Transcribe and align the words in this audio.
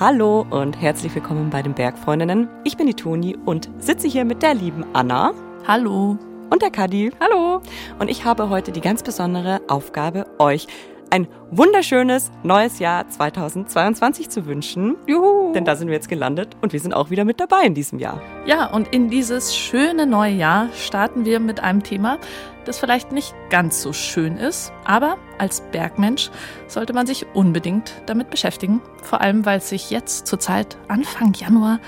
Hallo 0.00 0.46
und 0.48 0.80
herzlich 0.80 1.14
willkommen 1.14 1.50
bei 1.50 1.60
den 1.60 1.74
Bergfreundinnen. 1.74 2.48
Ich 2.64 2.78
bin 2.78 2.86
die 2.86 2.94
Toni 2.94 3.36
und 3.44 3.68
sitze 3.78 4.08
hier 4.08 4.24
mit 4.24 4.42
der 4.42 4.54
lieben 4.54 4.84
Anna. 4.94 5.34
Hallo. 5.68 6.16
Und 6.48 6.62
der 6.62 6.70
Kadi. 6.70 7.12
Hallo. 7.20 7.60
Und 7.98 8.08
ich 8.08 8.24
habe 8.24 8.48
heute 8.48 8.72
die 8.72 8.80
ganz 8.80 9.02
besondere 9.02 9.60
Aufgabe, 9.68 10.24
euch 10.38 10.66
ein 11.10 11.26
wunderschönes 11.50 12.30
neues 12.42 12.78
Jahr 12.78 13.08
2022 13.08 14.30
zu 14.30 14.46
wünschen. 14.46 14.96
Juhu. 15.06 15.52
Denn 15.52 15.64
da 15.64 15.76
sind 15.76 15.88
wir 15.88 15.94
jetzt 15.94 16.08
gelandet 16.08 16.56
und 16.62 16.72
wir 16.72 16.80
sind 16.80 16.94
auch 16.94 17.10
wieder 17.10 17.24
mit 17.24 17.40
dabei 17.40 17.62
in 17.64 17.74
diesem 17.74 17.98
Jahr. 17.98 18.22
Ja, 18.46 18.66
und 18.66 18.88
in 18.88 19.10
dieses 19.10 19.56
schöne 19.56 20.06
neue 20.06 20.32
Jahr 20.32 20.68
starten 20.72 21.24
wir 21.24 21.40
mit 21.40 21.60
einem 21.60 21.82
Thema, 21.82 22.18
das 22.64 22.78
vielleicht 22.78 23.10
nicht 23.12 23.34
ganz 23.50 23.82
so 23.82 23.92
schön 23.92 24.36
ist, 24.36 24.72
aber 24.84 25.18
als 25.38 25.60
Bergmensch 25.72 26.30
sollte 26.68 26.92
man 26.92 27.06
sich 27.06 27.26
unbedingt 27.34 27.94
damit 28.06 28.30
beschäftigen. 28.30 28.80
Vor 29.02 29.20
allem, 29.20 29.44
weil 29.44 29.58
es 29.58 29.68
sich 29.68 29.90
jetzt 29.90 30.26
zurzeit 30.26 30.78
Anfang 30.88 31.34
Januar 31.34 31.80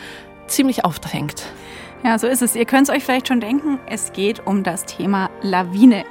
ziemlich 0.48 0.84
aufdrängt. 0.84 1.44
Ja, 2.04 2.18
so 2.18 2.26
ist 2.26 2.42
es. 2.42 2.56
Ihr 2.56 2.64
könnt 2.64 2.88
es 2.88 2.94
euch 2.94 3.04
vielleicht 3.04 3.28
schon 3.28 3.40
denken, 3.40 3.78
es 3.86 4.12
geht 4.12 4.44
um 4.44 4.64
das 4.64 4.86
Thema 4.86 5.30
Lawine. 5.42 6.04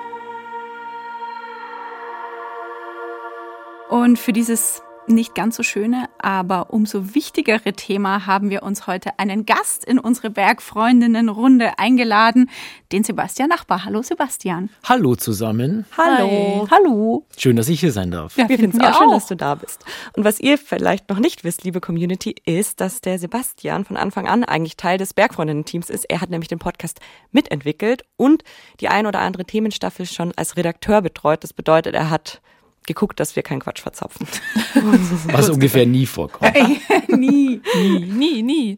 Und 3.91 4.17
für 4.17 4.31
dieses 4.31 4.81
nicht 5.07 5.35
ganz 5.35 5.57
so 5.57 5.63
schöne, 5.63 6.07
aber 6.17 6.71
umso 6.71 7.13
wichtigere 7.13 7.73
Thema 7.73 8.25
haben 8.25 8.49
wir 8.49 8.63
uns 8.63 8.87
heute 8.87 9.19
einen 9.19 9.45
Gast 9.45 9.83
in 9.83 9.99
unsere 9.99 10.29
Bergfreundinnenrunde 10.29 11.77
eingeladen, 11.77 12.49
den 12.93 13.03
Sebastian 13.03 13.49
Nachbar. 13.49 13.83
Hallo 13.83 14.01
Sebastian. 14.01 14.69
Hallo 14.85 15.17
zusammen. 15.17 15.85
Hallo. 15.97 16.29
Hi. 16.29 16.67
Hallo. 16.71 17.25
Schön, 17.35 17.57
dass 17.57 17.67
ich 17.67 17.81
hier 17.81 17.91
sein 17.91 18.11
darf. 18.11 18.37
Ja, 18.37 18.47
wir 18.47 18.57
finden 18.57 18.77
es 18.77 18.81
wir 18.81 18.91
auch 18.91 18.97
schön, 18.97 19.09
auch. 19.09 19.15
dass 19.15 19.27
du 19.27 19.35
da 19.35 19.55
bist. 19.55 19.83
Und 20.15 20.23
was 20.23 20.39
ihr 20.39 20.57
vielleicht 20.57 21.09
noch 21.09 21.19
nicht 21.19 21.43
wisst, 21.43 21.65
liebe 21.65 21.81
Community, 21.81 22.33
ist, 22.45 22.79
dass 22.79 23.01
der 23.01 23.19
Sebastian 23.19 23.83
von 23.83 23.97
Anfang 23.97 24.25
an 24.25 24.45
eigentlich 24.45 24.77
Teil 24.77 24.99
des 24.99 25.13
Bergfreundinnen-Teams 25.13 25.89
ist. 25.89 26.05
Er 26.05 26.21
hat 26.21 26.29
nämlich 26.29 26.47
den 26.47 26.59
Podcast 26.59 27.01
mitentwickelt 27.31 28.03
und 28.15 28.45
die 28.79 28.87
ein 28.87 29.05
oder 29.05 29.19
andere 29.19 29.43
Themenstaffel 29.43 30.05
schon 30.05 30.31
als 30.37 30.55
Redakteur 30.55 31.01
betreut. 31.01 31.43
Das 31.43 31.51
bedeutet, 31.51 31.93
er 31.93 32.09
hat 32.09 32.41
geguckt, 32.87 33.19
dass 33.19 33.35
wir 33.35 33.43
keinen 33.43 33.59
Quatsch 33.59 33.81
verzapfen. 33.81 34.27
Was 35.25 35.49
ungefähr 35.49 35.85
nie 35.85 36.05
vorkommt. 36.05 36.51
Nie. 37.07 37.61
Nie, 37.75 38.05
nie, 38.05 38.41
nie. 38.41 38.77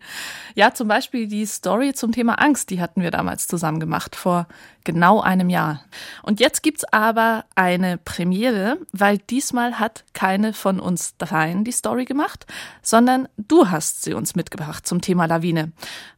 Ja, 0.55 0.73
zum 0.73 0.87
Beispiel 0.87 1.27
die 1.27 1.45
Story 1.45 1.93
zum 1.93 2.11
Thema 2.11 2.35
Angst, 2.35 2.69
die 2.69 2.81
hatten 2.81 3.01
wir 3.01 3.11
damals 3.11 3.47
zusammen 3.47 3.79
gemacht, 3.79 4.15
vor 4.15 4.47
genau 4.83 5.21
einem 5.21 5.49
Jahr. 5.49 5.83
Und 6.21 6.39
jetzt 6.39 6.61
gibt's 6.61 6.83
aber 6.85 7.45
eine 7.55 7.97
Premiere, 7.97 8.77
weil 8.91 9.17
diesmal 9.17 9.79
hat 9.79 10.03
keine 10.13 10.53
von 10.53 10.79
uns 10.79 11.15
dreien 11.17 11.63
die 11.63 11.71
Story 11.71 12.05
gemacht, 12.05 12.45
sondern 12.81 13.27
du 13.37 13.69
hast 13.69 14.03
sie 14.03 14.13
uns 14.13 14.35
mitgebracht 14.35 14.85
zum 14.85 15.01
Thema 15.01 15.25
Lawine. 15.25 15.71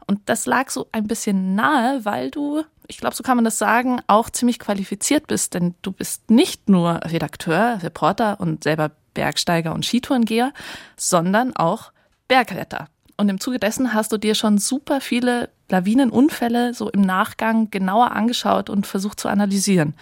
Und 0.07 0.21
das 0.25 0.45
lag 0.45 0.69
so 0.69 0.87
ein 0.91 1.07
bisschen 1.07 1.55
nahe, 1.55 2.03
weil 2.05 2.31
du, 2.31 2.63
ich 2.87 2.97
glaube, 2.97 3.15
so 3.15 3.23
kann 3.23 3.37
man 3.37 3.45
das 3.45 3.57
sagen, 3.57 3.99
auch 4.07 4.29
ziemlich 4.29 4.59
qualifiziert 4.59 5.27
bist, 5.27 5.53
denn 5.53 5.75
du 5.81 5.91
bist 5.91 6.29
nicht 6.29 6.69
nur 6.69 7.01
Redakteur, 7.03 7.79
Reporter 7.81 8.39
und 8.39 8.63
selber 8.63 8.91
Bergsteiger 9.13 9.73
und 9.73 9.85
Skitourengeher, 9.85 10.53
sondern 10.97 11.55
auch 11.55 11.91
Bergretter. 12.27 12.87
Und 13.17 13.29
im 13.29 13.39
Zuge 13.39 13.59
dessen 13.59 13.93
hast 13.93 14.11
du 14.11 14.17
dir 14.17 14.35
schon 14.35 14.57
super 14.57 15.01
viele 15.01 15.49
Lawinenunfälle 15.69 16.73
so 16.73 16.89
im 16.89 17.01
Nachgang 17.01 17.71
genauer 17.71 18.11
angeschaut 18.11 18.69
und 18.69 18.85
versucht 18.85 19.19
zu 19.19 19.29
analysieren. 19.29 19.95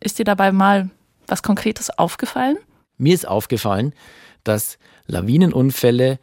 Ist 0.00 0.18
dir 0.18 0.24
dabei 0.24 0.52
mal 0.52 0.90
was 1.26 1.42
Konkretes 1.42 1.90
aufgefallen? 1.90 2.56
Mir 2.98 3.14
ist 3.14 3.26
aufgefallen, 3.26 3.94
dass 4.44 4.78
Lawinenunfälle 5.06 6.18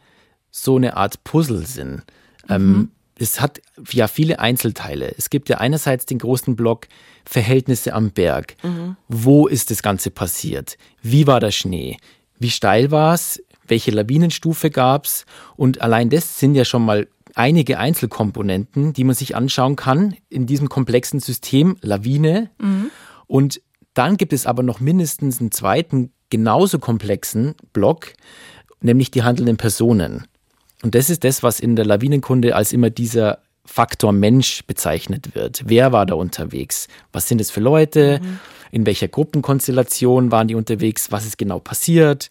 so 0.50 0.76
eine 0.76 0.96
Art 0.96 1.24
Puzzle 1.24 1.66
sind. 1.66 2.02
Ähm, 2.48 2.90
es 3.18 3.40
hat 3.40 3.60
ja 3.90 4.08
viele 4.08 4.38
Einzelteile. 4.40 5.14
Es 5.16 5.30
gibt 5.30 5.48
ja 5.48 5.58
einerseits 5.58 6.06
den 6.06 6.18
großen 6.18 6.56
Block 6.56 6.86
Verhältnisse 7.24 7.94
am 7.94 8.10
Berg. 8.10 8.56
Wo 9.08 9.46
ist 9.46 9.70
das 9.70 9.82
Ganze 9.82 10.10
passiert? 10.10 10.76
Wie 11.02 11.26
war 11.26 11.40
der 11.40 11.50
Schnee? 11.50 11.96
Wie 12.38 12.50
steil 12.50 12.90
war 12.90 13.14
es? 13.14 13.42
Welche 13.66 13.90
Lawinenstufe 13.90 14.70
gab 14.70 15.06
es? 15.06 15.24
Und 15.56 15.80
allein 15.80 16.10
das 16.10 16.38
sind 16.38 16.54
ja 16.54 16.64
schon 16.64 16.84
mal 16.84 17.08
einige 17.34 17.78
Einzelkomponenten, 17.78 18.92
die 18.92 19.04
man 19.04 19.14
sich 19.14 19.34
anschauen 19.34 19.76
kann 19.76 20.16
in 20.28 20.46
diesem 20.46 20.68
komplexen 20.68 21.20
System 21.20 21.76
Lawine. 21.80 22.50
Und 23.26 23.60
dann 23.94 24.16
gibt 24.16 24.32
es 24.32 24.46
aber 24.46 24.62
noch 24.62 24.80
mindestens 24.80 25.40
einen 25.40 25.50
zweiten, 25.50 26.12
genauso 26.30 26.78
komplexen 26.78 27.54
Block, 27.72 28.12
nämlich 28.80 29.10
die 29.10 29.22
handelnden 29.22 29.56
Personen. 29.56 30.26
Und 30.82 30.94
das 30.94 31.10
ist 31.10 31.24
das, 31.24 31.42
was 31.42 31.60
in 31.60 31.76
der 31.76 31.86
Lawinenkunde 31.86 32.54
als 32.54 32.72
immer 32.72 32.90
dieser 32.90 33.38
Faktor 33.64 34.12
Mensch 34.12 34.64
bezeichnet 34.66 35.34
wird. 35.34 35.64
Wer 35.66 35.92
war 35.92 36.06
da 36.06 36.14
unterwegs? 36.14 36.88
Was 37.12 37.28
sind 37.28 37.40
es 37.40 37.50
für 37.50 37.60
Leute? 37.60 38.20
In 38.70 38.86
welcher 38.86 39.08
Gruppenkonstellation 39.08 40.30
waren 40.30 40.48
die 40.48 40.54
unterwegs? 40.54 41.10
Was 41.10 41.26
ist 41.26 41.38
genau 41.38 41.58
passiert? 41.58 42.30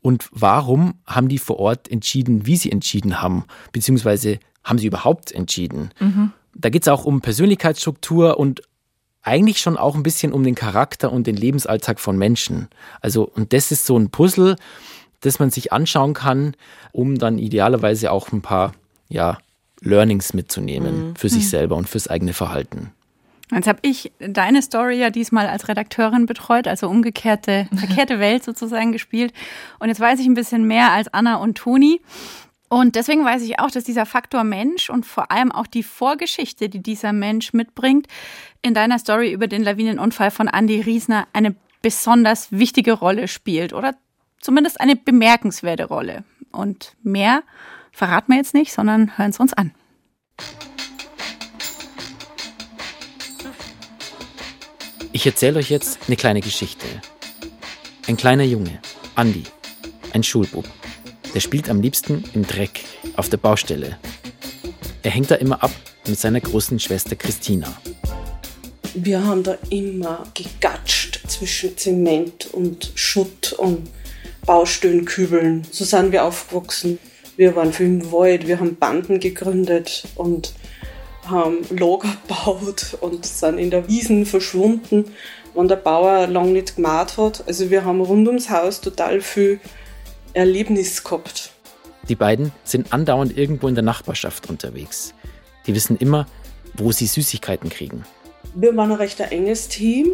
Und 0.00 0.28
warum 0.32 0.94
haben 1.06 1.28
die 1.28 1.38
vor 1.38 1.58
Ort 1.60 1.88
entschieden, 1.88 2.46
wie 2.46 2.56
sie 2.56 2.72
entschieden 2.72 3.22
haben? 3.22 3.44
Beziehungsweise 3.70 4.40
haben 4.64 4.78
sie 4.78 4.88
überhaupt 4.88 5.30
entschieden? 5.30 5.90
Da 6.54 6.68
geht 6.68 6.82
es 6.82 6.88
auch 6.88 7.04
um 7.04 7.20
Persönlichkeitsstruktur 7.20 8.38
und 8.38 8.62
eigentlich 9.22 9.60
schon 9.60 9.76
auch 9.76 9.94
ein 9.94 10.02
bisschen 10.02 10.32
um 10.32 10.42
den 10.42 10.56
Charakter 10.56 11.12
und 11.12 11.28
den 11.28 11.36
Lebensalltag 11.36 12.00
von 12.00 12.18
Menschen. 12.18 12.68
Also, 13.00 13.22
und 13.22 13.52
das 13.52 13.70
ist 13.70 13.86
so 13.86 13.96
ein 13.96 14.10
Puzzle, 14.10 14.56
das 15.22 15.38
man 15.38 15.50
sich 15.50 15.72
anschauen 15.72 16.14
kann, 16.14 16.54
um 16.92 17.18
dann 17.18 17.38
idealerweise 17.38 18.12
auch 18.12 18.30
ein 18.32 18.42
paar, 18.42 18.72
ja, 19.08 19.38
Learnings 19.80 20.32
mitzunehmen 20.32 21.14
für 21.16 21.28
sich 21.28 21.48
selber 21.48 21.74
und 21.74 21.88
fürs 21.88 22.06
eigene 22.06 22.32
Verhalten. 22.34 22.92
Jetzt 23.50 23.66
habe 23.66 23.80
ich 23.82 24.12
deine 24.18 24.62
Story 24.62 24.98
ja 24.98 25.10
diesmal 25.10 25.46
als 25.46 25.68
Redakteurin 25.68 26.24
betreut, 26.26 26.66
also 26.66 26.88
umgekehrte, 26.88 27.68
verkehrte 27.76 28.18
Welt 28.18 28.44
sozusagen 28.44 28.92
gespielt. 28.92 29.32
Und 29.78 29.88
jetzt 29.88 30.00
weiß 30.00 30.20
ich 30.20 30.26
ein 30.26 30.34
bisschen 30.34 30.66
mehr 30.66 30.92
als 30.92 31.12
Anna 31.12 31.36
und 31.36 31.58
Toni. 31.58 32.00
Und 32.70 32.96
deswegen 32.96 33.24
weiß 33.24 33.42
ich 33.42 33.58
auch, 33.58 33.70
dass 33.70 33.84
dieser 33.84 34.06
Faktor 34.06 34.44
Mensch 34.44 34.88
und 34.88 35.04
vor 35.04 35.30
allem 35.30 35.52
auch 35.52 35.66
die 35.66 35.82
Vorgeschichte, 35.82 36.70
die 36.70 36.82
dieser 36.82 37.12
Mensch 37.12 37.52
mitbringt, 37.52 38.06
in 38.62 38.72
deiner 38.72 38.98
Story 38.98 39.30
über 39.30 39.46
den 39.46 39.62
Lawinenunfall 39.62 40.30
von 40.30 40.48
Andy 40.48 40.80
Riesner 40.80 41.26
eine 41.34 41.54
besonders 41.82 42.50
wichtige 42.50 42.92
Rolle 42.92 43.28
spielt 43.28 43.74
oder 43.74 43.94
zumindest 44.42 44.78
eine 44.80 44.96
bemerkenswerte 44.96 45.84
Rolle. 45.84 46.24
Und 46.50 46.94
mehr 47.02 47.42
verraten 47.92 48.32
wir 48.32 48.36
jetzt 48.36 48.52
nicht, 48.52 48.72
sondern 48.72 49.16
hören 49.16 49.30
es 49.30 49.40
uns 49.40 49.54
an. 49.54 49.72
Ich 55.12 55.26
erzähle 55.26 55.58
euch 55.58 55.70
jetzt 55.70 55.98
eine 56.06 56.16
kleine 56.16 56.40
Geschichte. 56.40 56.86
Ein 58.06 58.16
kleiner 58.16 58.44
Junge, 58.44 58.80
Andi, 59.14 59.44
ein 60.12 60.22
Schulbub, 60.22 60.66
der 61.34 61.40
spielt 61.40 61.70
am 61.70 61.80
liebsten 61.80 62.24
im 62.34 62.46
Dreck 62.46 62.84
auf 63.16 63.28
der 63.28 63.36
Baustelle. 63.36 63.98
Er 65.02 65.10
hängt 65.10 65.30
da 65.30 65.36
immer 65.36 65.62
ab 65.62 65.70
mit 66.06 66.18
seiner 66.18 66.40
großen 66.40 66.80
Schwester 66.80 67.14
Christina. 67.14 67.72
Wir 68.94 69.24
haben 69.24 69.42
da 69.42 69.56
immer 69.70 70.24
gegatscht 70.34 71.20
zwischen 71.28 71.76
Zement 71.78 72.52
und 72.52 72.92
Schutt 72.94 73.52
und 73.52 73.88
Baustöllenkübeln. 74.46 75.66
So 75.70 75.84
sind 75.84 76.12
wir 76.12 76.24
aufgewachsen. 76.24 76.98
Wir 77.36 77.56
waren 77.56 77.72
viel 77.72 77.86
im 77.86 78.12
Wald, 78.12 78.46
wir 78.46 78.60
haben 78.60 78.76
Banden 78.76 79.18
gegründet 79.18 80.04
und 80.16 80.52
haben 81.26 81.58
Lager 81.70 82.16
gebaut 82.28 82.98
und 83.00 83.24
sind 83.24 83.58
in 83.58 83.70
der 83.70 83.88
Wiesen 83.88 84.26
verschwunden, 84.26 85.12
wenn 85.54 85.68
der 85.68 85.76
Bauer 85.76 86.26
lang 86.26 86.52
nicht 86.52 86.76
gemacht 86.76 87.16
hat. 87.16 87.44
Also 87.46 87.70
wir 87.70 87.84
haben 87.84 88.00
rund 88.00 88.26
ums 88.26 88.50
Haus 88.50 88.80
total 88.80 89.20
viel 89.20 89.60
Erlebnis 90.34 91.02
gehabt. 91.02 91.52
Die 92.08 92.16
beiden 92.16 92.52
sind 92.64 92.92
andauernd 92.92 93.36
irgendwo 93.36 93.68
in 93.68 93.74
der 93.74 93.84
Nachbarschaft 93.84 94.50
unterwegs. 94.50 95.14
Die 95.66 95.74
wissen 95.74 95.96
immer, 95.96 96.26
wo 96.74 96.90
sie 96.90 97.06
Süßigkeiten 97.06 97.70
kriegen. 97.70 98.04
Wir 98.54 98.76
waren 98.76 98.90
ein 98.90 98.96
recht 98.96 99.20
enges 99.20 99.68
Team. 99.68 100.12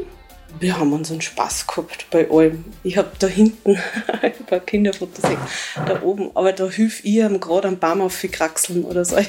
Wir 0.61 0.79
haben 0.79 0.93
unseren 0.93 1.21
Spaß 1.21 1.67
gehabt 1.67 2.07
bei 2.11 2.31
allem. 2.31 2.65
Ich 2.83 2.97
habe 2.97 3.13
da 3.19 3.27
hinten 3.27 3.79
ein 4.23 4.33
paar 4.47 4.61
Kinderfotos 4.61 5.23
gesehen, 5.23 5.39
da 5.87 6.03
oben, 6.03 6.31
aber 6.35 6.53
da 6.53 6.69
hilf 6.69 7.05
ich 7.05 7.17
ihm 7.17 7.39
gerade 7.39 7.69
am 7.69 7.79
Baum 7.79 8.01
aufkraxeln 8.01 8.85
oder 8.85 9.05
so. 9.05 9.17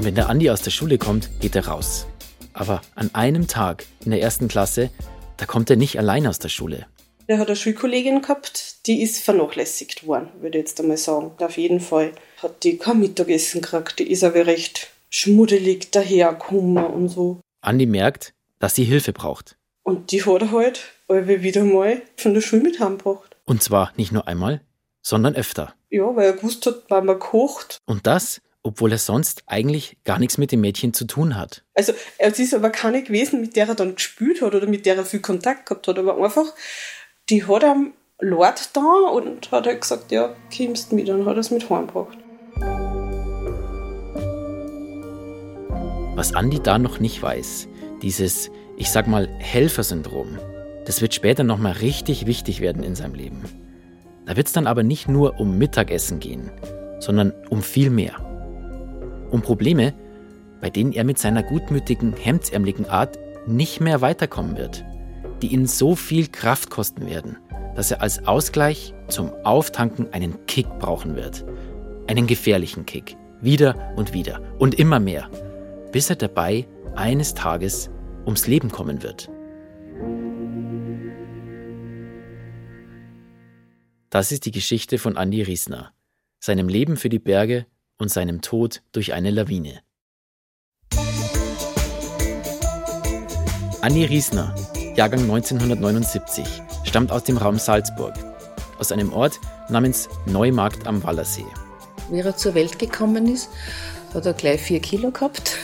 Und 0.00 0.04
wenn 0.04 0.14
der 0.14 0.28
Andi 0.28 0.50
aus 0.50 0.62
der 0.62 0.70
Schule 0.70 0.98
kommt, 0.98 1.28
geht 1.40 1.54
er 1.54 1.68
raus. 1.68 2.06
Aber 2.54 2.80
an 2.94 3.10
einem 3.14 3.46
Tag 3.46 3.84
in 4.04 4.10
der 4.10 4.20
ersten 4.20 4.48
Klasse, 4.48 4.90
da 5.36 5.46
kommt 5.46 5.70
er 5.70 5.76
nicht 5.76 5.98
allein 5.98 6.26
aus 6.26 6.38
der 6.38 6.48
Schule. 6.48 6.86
Der 7.28 7.38
hat 7.38 7.46
eine 7.46 7.56
Schulkollegin 7.56 8.22
gehabt, 8.22 8.86
die 8.86 9.02
ist 9.02 9.18
vernachlässigt 9.18 10.06
worden, 10.06 10.28
würde 10.40 10.58
ich 10.58 10.64
jetzt 10.64 10.80
einmal 10.80 10.96
sagen. 10.96 11.32
Auf 11.38 11.56
jeden 11.56 11.80
Fall 11.80 12.12
hat 12.42 12.64
die 12.64 12.76
kein 12.76 12.98
Mittagessen 12.98 13.60
gekriegt, 13.60 13.98
die 13.98 14.10
ist 14.10 14.24
aber 14.24 14.46
recht 14.46 14.90
schmuddelig 15.10 15.90
dahergekommen 15.92 16.84
und 16.84 17.08
so. 17.08 17.40
Andi 17.60 17.86
merkt, 17.86 18.34
dass 18.58 18.74
sie 18.74 18.84
Hilfe 18.84 19.12
braucht. 19.12 19.56
Und 19.82 20.12
die 20.12 20.24
hat 20.24 20.42
er 20.42 20.52
halt 20.52 20.80
alle 21.08 21.42
wieder 21.42 21.64
mal 21.64 22.02
von 22.16 22.34
der 22.34 22.40
Schule 22.40 22.62
mit 22.62 22.80
heimgebracht. 22.80 23.36
Und 23.44 23.62
zwar 23.62 23.92
nicht 23.96 24.12
nur 24.12 24.28
einmal, 24.28 24.60
sondern 25.02 25.34
öfter. 25.34 25.74
Ja, 25.90 26.14
weil 26.14 26.26
er 26.26 26.32
gewusst 26.34 26.64
hat, 26.66 26.88
Mama 26.88 27.14
kocht. 27.14 27.78
Und 27.86 28.06
das, 28.06 28.40
obwohl 28.62 28.92
er 28.92 28.98
sonst 28.98 29.42
eigentlich 29.46 29.96
gar 30.04 30.18
nichts 30.18 30.38
mit 30.38 30.52
dem 30.52 30.60
Mädchen 30.60 30.94
zu 30.94 31.06
tun 31.06 31.36
hat. 31.36 31.64
Also 31.74 31.92
es 32.18 32.38
ist 32.38 32.54
aber 32.54 32.70
keine 32.70 33.02
gewesen, 33.02 33.40
mit 33.40 33.56
der 33.56 33.68
er 33.68 33.74
dann 33.74 33.94
gespielt 33.94 34.42
hat 34.42 34.54
oder 34.54 34.66
mit 34.66 34.86
der 34.86 34.96
er 34.96 35.04
viel 35.04 35.20
Kontakt 35.20 35.66
gehabt 35.66 35.88
hat, 35.88 35.98
aber 35.98 36.22
einfach, 36.22 36.46
die 37.28 37.46
hat 37.46 37.64
am 37.64 37.94
Lord 38.20 38.76
da 38.76 39.10
und 39.12 39.50
hat 39.50 39.66
halt 39.66 39.80
gesagt, 39.80 40.12
ja, 40.12 40.36
kommst 40.56 40.92
mit, 40.92 41.08
und 41.08 41.26
hat 41.26 41.38
es 41.38 41.50
mit 41.50 41.68
heimgebracht. 41.68 42.18
Was 46.20 46.34
Andi 46.34 46.60
da 46.60 46.78
noch 46.78 47.00
nicht 47.00 47.22
weiß, 47.22 47.66
dieses, 48.02 48.50
ich 48.76 48.90
sag 48.90 49.06
mal, 49.06 49.26
Helfersyndrom, 49.38 50.38
das 50.84 51.00
wird 51.00 51.14
später 51.14 51.44
nochmal 51.44 51.72
richtig 51.72 52.26
wichtig 52.26 52.60
werden 52.60 52.82
in 52.82 52.94
seinem 52.94 53.14
Leben. 53.14 53.40
Da 54.26 54.36
wird 54.36 54.46
es 54.46 54.52
dann 54.52 54.66
aber 54.66 54.82
nicht 54.82 55.08
nur 55.08 55.40
um 55.40 55.56
Mittagessen 55.56 56.20
gehen, 56.20 56.50
sondern 56.98 57.32
um 57.48 57.62
viel 57.62 57.88
mehr. 57.88 58.16
Um 59.30 59.40
Probleme, 59.40 59.94
bei 60.60 60.68
denen 60.68 60.92
er 60.92 61.04
mit 61.04 61.18
seiner 61.18 61.42
gutmütigen, 61.42 62.12
hemdsärmeligen 62.12 62.86
Art 62.86 63.18
nicht 63.46 63.80
mehr 63.80 64.02
weiterkommen 64.02 64.58
wird, 64.58 64.84
die 65.40 65.54
ihn 65.54 65.66
so 65.66 65.96
viel 65.96 66.26
Kraft 66.26 66.68
kosten 66.68 67.06
werden, 67.06 67.38
dass 67.76 67.92
er 67.92 68.02
als 68.02 68.26
Ausgleich 68.26 68.92
zum 69.08 69.32
Auftanken 69.44 70.12
einen 70.12 70.44
Kick 70.44 70.66
brauchen 70.80 71.16
wird. 71.16 71.46
Einen 72.08 72.26
gefährlichen 72.26 72.84
Kick. 72.84 73.16
Wieder 73.40 73.94
und 73.96 74.12
wieder 74.12 74.42
und 74.58 74.78
immer 74.78 75.00
mehr 75.00 75.30
bis 75.92 76.10
er 76.10 76.16
dabei 76.16 76.66
eines 76.94 77.34
Tages 77.34 77.90
ums 78.24 78.46
Leben 78.46 78.70
kommen 78.70 79.02
wird. 79.02 79.30
Das 84.10 84.32
ist 84.32 84.44
die 84.44 84.50
Geschichte 84.50 84.98
von 84.98 85.16
Andy 85.16 85.42
Riesner, 85.42 85.92
seinem 86.40 86.68
Leben 86.68 86.96
für 86.96 87.08
die 87.08 87.20
Berge 87.20 87.66
und 87.98 88.10
seinem 88.10 88.40
Tod 88.40 88.82
durch 88.92 89.12
eine 89.12 89.30
Lawine. 89.30 89.82
Andy 93.82 94.04
Riesner, 94.04 94.54
Jahrgang 94.96 95.20
1979, 95.22 96.44
stammt 96.84 97.12
aus 97.12 97.24
dem 97.24 97.38
Raum 97.38 97.58
Salzburg, 97.58 98.14
aus 98.78 98.92
einem 98.92 99.12
Ort 99.12 99.38
namens 99.68 100.08
Neumarkt 100.26 100.86
am 100.86 101.02
Wallersee. 101.02 101.46
Wie 102.10 102.18
er 102.18 102.36
zur 102.36 102.54
Welt 102.54 102.78
gekommen 102.78 103.26
ist, 103.32 103.48
hat 104.12 104.26
er 104.26 104.34
gleich 104.34 104.60
vier 104.60 104.80
Kilo 104.80 105.12
gehabt 105.12 105.56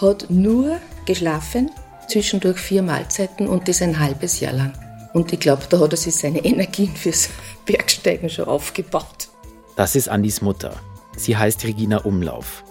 hat 0.00 0.26
nur 0.30 0.80
geschlafen, 1.06 1.70
zwischendurch 2.08 2.58
vier 2.58 2.82
Mahlzeiten 2.82 3.48
und 3.48 3.68
das 3.68 3.82
ein 3.82 3.98
halbes 3.98 4.40
Jahr 4.40 4.52
lang. 4.52 4.72
Und 5.12 5.32
ich 5.32 5.40
glaube, 5.40 5.62
da 5.68 5.80
hat 5.80 5.92
er 5.92 5.96
sich 5.96 6.14
seine 6.14 6.38
Energien 6.44 6.94
fürs 6.94 7.28
Bergsteigen 7.66 8.28
schon 8.28 8.46
aufgebaut. 8.46 9.28
Das 9.76 9.96
ist 9.96 10.08
Andis 10.08 10.40
Mutter. 10.40 10.74
Sie 11.16 11.36
heißt 11.36 11.64
Regina 11.64 11.98
Umlauf. 11.98 12.64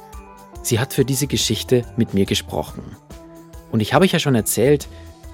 Sie 0.61 0.79
hat 0.79 0.93
für 0.93 1.05
diese 1.05 1.27
Geschichte 1.27 1.83
mit 1.97 2.13
mir 2.13 2.25
gesprochen. 2.25 2.95
Und 3.71 3.79
ich 3.79 3.93
habe 3.93 4.05
euch 4.05 4.11
ja 4.11 4.19
schon 4.19 4.35
erzählt, 4.35 4.87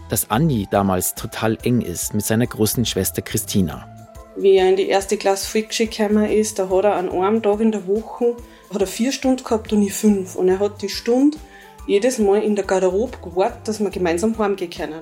dass 0.10 0.30
Andi 0.30 0.68
damals 0.70 1.16
total 1.16 1.58
eng 1.64 1.82
ist 1.82 2.14
mit 2.14 2.26
seiner 2.26 2.46
großen 2.46 2.86
Schwester 2.86 3.22
Christina. 3.22 3.90
Wie 4.38 4.58
er 4.58 4.70
in 4.70 4.76
die 4.76 4.88
erste 4.88 5.18
Klasse 5.18 5.50
Frickschie 5.50 5.88
gekommen 5.88 6.30
ist, 6.30 6.60
da 6.60 6.70
hat 6.70 6.84
er 6.84 6.96
an 6.96 7.10
einem 7.10 7.42
Tag 7.42 7.62
in 7.62 7.72
der 7.72 7.88
Woche 7.88 8.36
hat 8.74 8.82
er 8.82 8.88
vier 8.88 9.12
Stunden 9.12 9.44
gehabt 9.44 9.72
und 9.74 9.82
ich 9.82 9.94
fünf. 9.94 10.36
Und 10.36 10.50
er 10.50 10.60
hat 10.60 10.82
die 10.82 10.90
Stunde 10.90 11.38
jedes 11.88 12.20
Mal 12.20 12.42
in 12.42 12.56
der 12.56 12.66
Garderobe 12.66 13.18
gewartet, 13.24 13.68
dass 13.68 13.80
wir 13.80 13.90
gemeinsam 13.90 14.38
heimgehen 14.38 14.72
können. 14.72 15.02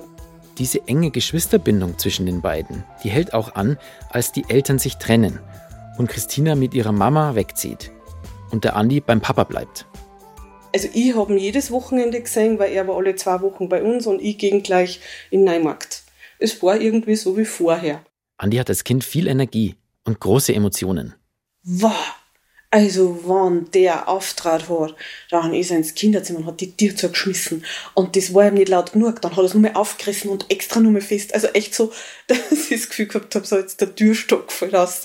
Diese 0.58 0.86
enge 0.86 1.10
Geschwisterbindung 1.10 1.98
zwischen 1.98 2.26
den 2.26 2.40
beiden, 2.40 2.84
die 3.02 3.10
hält 3.10 3.34
auch 3.34 3.54
an, 3.54 3.78
als 4.10 4.32
die 4.32 4.44
Eltern 4.48 4.78
sich 4.78 4.96
trennen 4.96 5.40
und 5.98 6.08
Christina 6.08 6.54
mit 6.54 6.74
ihrer 6.74 6.92
Mama 6.92 7.34
wegzieht 7.34 7.90
und 8.50 8.64
der 8.64 8.76
Andi 8.76 9.00
beim 9.00 9.20
Papa 9.20 9.44
bleibt. 9.44 9.86
Also 10.72 10.88
ich 10.92 11.14
habe 11.14 11.32
ihn 11.32 11.38
jedes 11.38 11.70
Wochenende 11.70 12.20
gesehen, 12.20 12.58
weil 12.58 12.72
er 12.72 12.86
war 12.88 12.96
alle 12.96 13.14
zwei 13.14 13.40
Wochen 13.40 13.68
bei 13.68 13.82
uns 13.82 14.06
und 14.06 14.20
ich 14.20 14.38
ging 14.38 14.62
gleich 14.62 15.00
in 15.30 15.44
Neumarkt. 15.44 16.02
Es 16.38 16.62
war 16.62 16.80
irgendwie 16.80 17.16
so 17.16 17.36
wie 17.36 17.44
vorher. 17.44 18.04
Andi 18.38 18.56
hat 18.56 18.68
als 18.68 18.84
Kind 18.84 19.04
viel 19.04 19.28
Energie 19.28 19.76
und 20.04 20.20
große 20.20 20.52
Emotionen. 20.52 21.14
Wow, 21.62 21.92
also, 22.74 23.20
wenn 23.28 23.70
der 23.70 24.08
auftrat 24.08 24.68
hat, 24.68 24.96
dann 25.30 25.54
ist 25.54 25.70
er 25.70 25.76
ins 25.76 25.94
Kinderzimmer 25.94 26.40
und 26.40 26.46
hat 26.46 26.60
die 26.60 26.76
Tür 26.76 26.96
zugeschmissen. 26.96 27.64
Und 27.94 28.16
das 28.16 28.34
war 28.34 28.48
ihm 28.48 28.54
nicht 28.54 28.68
laut 28.68 28.94
genug. 28.94 29.20
Dann 29.20 29.30
hat 29.30 29.38
er 29.38 29.44
es 29.44 29.54
nur 29.54 29.60
mehr 29.60 29.76
aufgerissen 29.76 30.28
und 30.28 30.50
extra 30.50 30.80
nur 30.80 30.90
mehr 30.90 31.00
fest. 31.00 31.34
Also 31.34 31.46
echt 31.48 31.72
so, 31.72 31.92
dass 32.26 32.38
ich 32.50 32.80
das 32.80 32.88
Gefühl 32.88 33.06
gehabt 33.06 33.32
habe, 33.36 33.46
so 33.46 33.56
jetzt 33.58 33.80
der 33.80 33.94
Türstock 33.94 34.50
fällt 34.50 34.74
raus. 34.74 35.02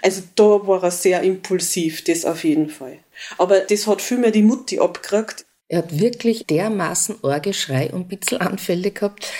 Also 0.00 0.22
da 0.34 0.66
war 0.66 0.82
er 0.82 0.90
sehr 0.90 1.20
impulsiv, 1.20 2.04
das 2.04 2.24
auf 2.24 2.42
jeden 2.42 2.70
Fall. 2.70 3.00
Aber 3.36 3.60
das 3.60 3.86
hat 3.86 4.00
viel 4.00 4.16
mehr 4.16 4.30
die 4.30 4.42
Mutti 4.42 4.78
abgekriegt. 4.78 5.44
Er 5.68 5.80
hat 5.80 6.00
wirklich 6.00 6.46
dermaßen 6.46 7.16
Orgeschrei 7.20 7.90
und 7.92 8.00
ein 8.00 8.18
bisschen 8.18 8.40
Anfälle 8.40 8.92
gehabt, 8.92 9.30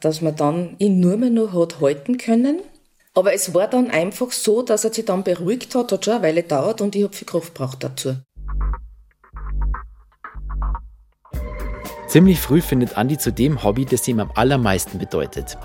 dass 0.00 0.22
man 0.22 0.34
dann 0.34 0.74
ihn 0.80 0.98
nur 0.98 1.16
mehr 1.16 1.30
noch 1.30 1.52
hat 1.52 1.80
halten 1.80 2.18
können 2.18 2.62
aber 3.18 3.34
es 3.34 3.52
war 3.52 3.66
dann 3.66 3.90
einfach 3.90 4.30
so, 4.30 4.62
dass 4.62 4.84
er 4.84 4.94
sich 4.94 5.04
dann 5.04 5.24
beruhigt 5.24 5.74
hat, 5.74 5.90
hat 5.90 6.04
schon 6.04 6.14
eine 6.14 6.22
Weile 6.22 6.42
gedauert 6.42 6.80
und 6.80 6.94
ich 6.94 7.02
habe 7.02 7.12
viel 7.12 7.26
Kraft 7.26 7.52
gebraucht 7.52 7.82
dazu. 7.82 8.14
Ziemlich 12.06 12.38
früh 12.38 12.60
findet 12.60 12.96
Andi 12.96 13.18
zu 13.18 13.32
dem 13.32 13.64
Hobby, 13.64 13.84
das 13.86 14.06
ihm 14.06 14.20
am 14.20 14.30
allermeisten 14.36 15.00
bedeutet. 15.00 15.58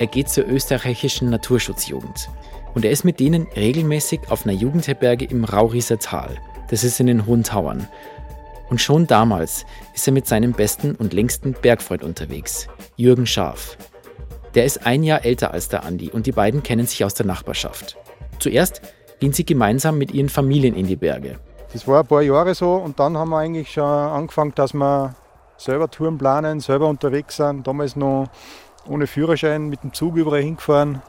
Er 0.00 0.08
geht 0.08 0.28
zur 0.28 0.48
österreichischen 0.48 1.30
Naturschutzjugend. 1.30 2.28
Und 2.74 2.84
er 2.84 2.90
ist 2.90 3.04
mit 3.04 3.20
denen 3.20 3.46
regelmäßig 3.54 4.20
auf 4.28 4.44
einer 4.44 4.52
Jugendherberge 4.52 5.26
im 5.26 5.44
Raurieser 5.44 6.00
Tal. 6.00 6.36
Das 6.70 6.82
ist 6.82 6.98
in 6.98 7.06
den 7.06 7.24
Hohen 7.24 7.44
Tauern. 7.44 7.88
Und 8.68 8.80
schon 8.80 9.06
damals 9.06 9.64
ist 9.94 10.08
er 10.08 10.12
mit 10.12 10.26
seinem 10.26 10.52
besten 10.52 10.96
und 10.96 11.12
längsten 11.12 11.52
Bergfreund 11.52 12.02
unterwegs, 12.02 12.66
Jürgen 12.96 13.26
Scharf. 13.26 13.78
Der 14.56 14.64
ist 14.64 14.86
ein 14.86 15.02
Jahr 15.02 15.22
älter 15.22 15.50
als 15.50 15.68
der 15.68 15.84
Andi 15.84 16.08
und 16.08 16.24
die 16.24 16.32
beiden 16.32 16.62
kennen 16.62 16.86
sich 16.86 17.04
aus 17.04 17.12
der 17.12 17.26
Nachbarschaft. 17.26 17.98
Zuerst 18.38 18.80
gehen 19.20 19.34
sie 19.34 19.44
gemeinsam 19.44 19.98
mit 19.98 20.12
ihren 20.12 20.30
Familien 20.30 20.74
in 20.74 20.86
die 20.86 20.96
Berge. 20.96 21.38
Das 21.74 21.86
war 21.86 22.00
ein 22.00 22.06
paar 22.06 22.22
Jahre 22.22 22.54
so 22.54 22.74
und 22.76 22.98
dann 22.98 23.18
haben 23.18 23.28
wir 23.28 23.38
eigentlich 23.38 23.70
schon 23.70 23.84
angefangen, 23.84 24.54
dass 24.54 24.72
wir 24.72 25.14
selber 25.58 25.90
Touren 25.90 26.16
planen, 26.16 26.60
selber 26.60 26.88
unterwegs 26.88 27.36
sind. 27.36 27.66
Damals 27.66 27.96
noch 27.96 28.30
ohne 28.88 29.06
Führerschein 29.06 29.68
mit 29.68 29.82
dem 29.82 29.92
Zug 29.92 30.16
überall 30.16 30.40
hingefahren. 30.40 31.02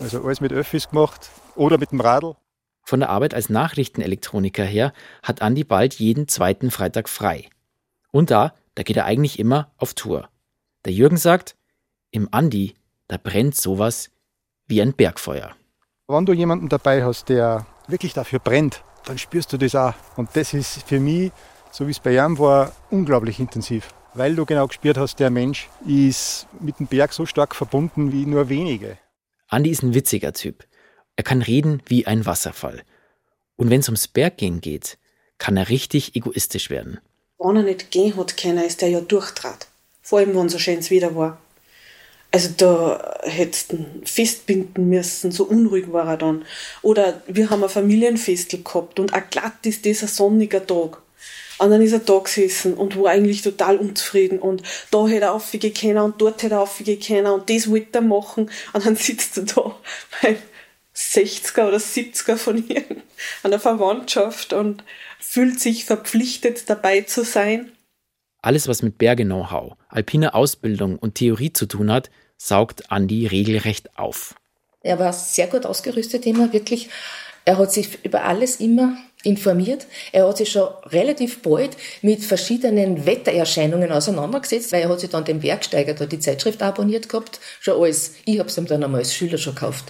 Also 0.00 0.24
alles 0.24 0.40
mit 0.40 0.52
Öffis 0.52 0.88
gemacht 0.88 1.30
oder 1.54 1.78
mit 1.78 1.92
dem 1.92 2.00
Radl. 2.00 2.34
Von 2.82 2.98
der 2.98 3.10
Arbeit 3.10 3.32
als 3.32 3.48
Nachrichtenelektroniker 3.48 4.64
her 4.64 4.92
hat 5.22 5.40
Andi 5.40 5.62
bald 5.62 5.94
jeden 5.94 6.26
zweiten 6.26 6.72
Freitag 6.72 7.08
frei. 7.08 7.48
Und 8.10 8.32
da, 8.32 8.54
da 8.74 8.82
geht 8.82 8.96
er 8.96 9.04
eigentlich 9.04 9.38
immer 9.38 9.70
auf 9.76 9.94
Tour. 9.94 10.28
Der 10.84 10.92
Jürgen 10.92 11.16
sagt, 11.16 11.54
im 12.10 12.28
Andi 12.32 12.74
da 13.08 13.16
brennt 13.16 13.56
sowas 13.56 14.10
wie 14.66 14.80
ein 14.80 14.92
Bergfeuer. 14.92 15.56
Wenn 16.06 16.26
du 16.26 16.32
jemanden 16.32 16.68
dabei 16.68 17.04
hast, 17.04 17.28
der 17.28 17.66
wirklich 17.88 18.12
dafür 18.12 18.38
brennt, 18.38 18.82
dann 19.06 19.18
spürst 19.18 19.52
du 19.52 19.56
das 19.56 19.74
auch. 19.74 19.94
Und 20.16 20.30
das 20.34 20.54
ist 20.54 20.82
für 20.82 21.00
mich, 21.00 21.32
so 21.72 21.86
wie 21.86 21.90
es 21.90 22.00
bei 22.00 22.14
ihm 22.14 22.38
war, 22.38 22.72
unglaublich 22.90 23.40
intensiv. 23.40 23.88
Weil 24.14 24.34
du 24.34 24.44
genau 24.44 24.66
gespürt 24.66 24.98
hast, 24.98 25.20
der 25.20 25.30
Mensch 25.30 25.68
ist 25.86 26.46
mit 26.60 26.78
dem 26.78 26.86
Berg 26.86 27.12
so 27.12 27.26
stark 27.26 27.54
verbunden 27.54 28.12
wie 28.12 28.26
nur 28.26 28.48
wenige. 28.48 28.98
Andi 29.48 29.70
ist 29.70 29.82
ein 29.82 29.94
witziger 29.94 30.32
Typ. 30.32 30.66
Er 31.16 31.24
kann 31.24 31.42
reden 31.42 31.82
wie 31.86 32.06
ein 32.06 32.26
Wasserfall. 32.26 32.82
Und 33.56 33.70
wenn 33.70 33.80
es 33.80 33.88
ums 33.88 34.08
Berggehen 34.08 34.60
geht, 34.60 34.98
kann 35.38 35.56
er 35.56 35.68
richtig 35.68 36.16
egoistisch 36.16 36.70
werden. 36.70 37.00
Wenn 37.38 37.56
er 37.56 37.62
nicht 37.62 37.90
gehen 37.90 38.16
hat 38.16 38.36
können, 38.36 38.64
ist 38.64 38.82
er 38.82 38.88
ja 38.88 39.00
durchtrat. 39.00 39.68
Vor 40.02 40.18
allem, 40.18 40.34
wenn 40.34 40.48
so 40.48 40.58
schön 40.58 40.78
es 40.78 40.90
wieder 40.90 41.14
war. 41.14 41.38
Also 42.30 42.50
da 42.56 43.18
hättest 43.22 43.72
du 43.72 43.86
festbinden 44.04 44.88
müssen, 44.88 45.32
so 45.32 45.44
unruhig 45.44 45.90
war 45.92 46.08
er 46.08 46.18
dann. 46.18 46.44
Oder 46.82 47.22
wir 47.26 47.48
haben 47.48 47.64
ein 47.64 47.70
Familienfestel 47.70 48.62
gehabt 48.62 49.00
und 49.00 49.14
auch 49.14 49.30
glatt 49.30 49.64
ist 49.64 49.86
das 49.86 50.02
ein 50.02 50.08
sonniger 50.08 50.66
Tag. 50.66 51.00
Und 51.58 51.70
dann 51.70 51.82
ist 51.82 51.92
er 51.92 52.00
da 52.00 52.18
gesessen 52.18 52.74
und 52.74 52.96
war 53.00 53.10
eigentlich 53.10 53.42
total 53.42 53.78
unzufrieden 53.78 54.38
und 54.38 54.62
da 54.92 55.08
hätte 55.08 55.24
er 55.24 55.32
aufgehen 55.32 55.74
können 55.74 55.98
und 55.98 56.20
dort 56.20 56.42
hätte 56.42 56.54
er 56.54 56.60
aufgehen 56.60 57.00
können 57.00 57.26
und 57.26 57.50
das 57.50 57.68
wollte 57.68 57.98
er 57.98 58.02
machen 58.02 58.48
und 58.72 58.86
dann 58.86 58.94
sitzt 58.94 59.38
er 59.38 59.42
da 59.44 59.74
beim 60.22 60.36
60er 60.94 61.66
oder 61.66 61.78
70er 61.78 62.36
von 62.36 62.68
ihr 62.68 62.84
an 63.42 63.50
der 63.50 63.58
Verwandtschaft 63.58 64.52
und 64.52 64.84
fühlt 65.18 65.58
sich 65.58 65.84
verpflichtet 65.84 66.70
dabei 66.70 67.00
zu 67.00 67.24
sein 67.24 67.72
alles, 68.42 68.68
was 68.68 68.82
mit 68.82 68.98
Berge-Know-how, 68.98 69.74
alpiner 69.88 70.34
Ausbildung 70.34 70.98
und 70.98 71.16
Theorie 71.16 71.52
zu 71.52 71.66
tun 71.66 71.90
hat, 71.92 72.10
saugt 72.36 72.90
Andi 72.90 73.26
regelrecht 73.26 73.98
auf. 73.98 74.34
Er 74.80 74.98
war 74.98 75.12
sehr 75.12 75.48
gut 75.48 75.66
ausgerüstet 75.66 76.24
immer, 76.26 76.52
wirklich. 76.52 76.88
Er 77.44 77.58
hat 77.58 77.72
sich 77.72 78.04
über 78.04 78.24
alles 78.24 78.56
immer 78.56 78.96
informiert. 79.24 79.86
Er 80.12 80.28
hat 80.28 80.36
sich 80.36 80.52
schon 80.52 80.68
relativ 80.84 81.42
bald 81.42 81.76
mit 82.02 82.22
verschiedenen 82.22 83.04
Wettererscheinungen 83.06 83.90
auseinandergesetzt, 83.90 84.70
weil 84.70 84.82
er 84.82 84.88
hat 84.88 85.00
sich 85.00 85.10
dann 85.10 85.24
den 85.24 85.40
Bergsteiger 85.40 85.94
da 85.94 86.06
die 86.06 86.20
Zeitschrift 86.20 86.62
abonniert 86.62 87.08
gehabt, 87.08 87.40
schon 87.60 87.82
als, 87.82 88.12
ich 88.24 88.38
habe 88.38 88.48
es 88.48 88.56
ihm 88.56 88.66
dann 88.66 88.84
einmal 88.84 89.00
als 89.00 89.14
Schüler 89.14 89.38
schon 89.38 89.54
gekauft, 89.54 89.86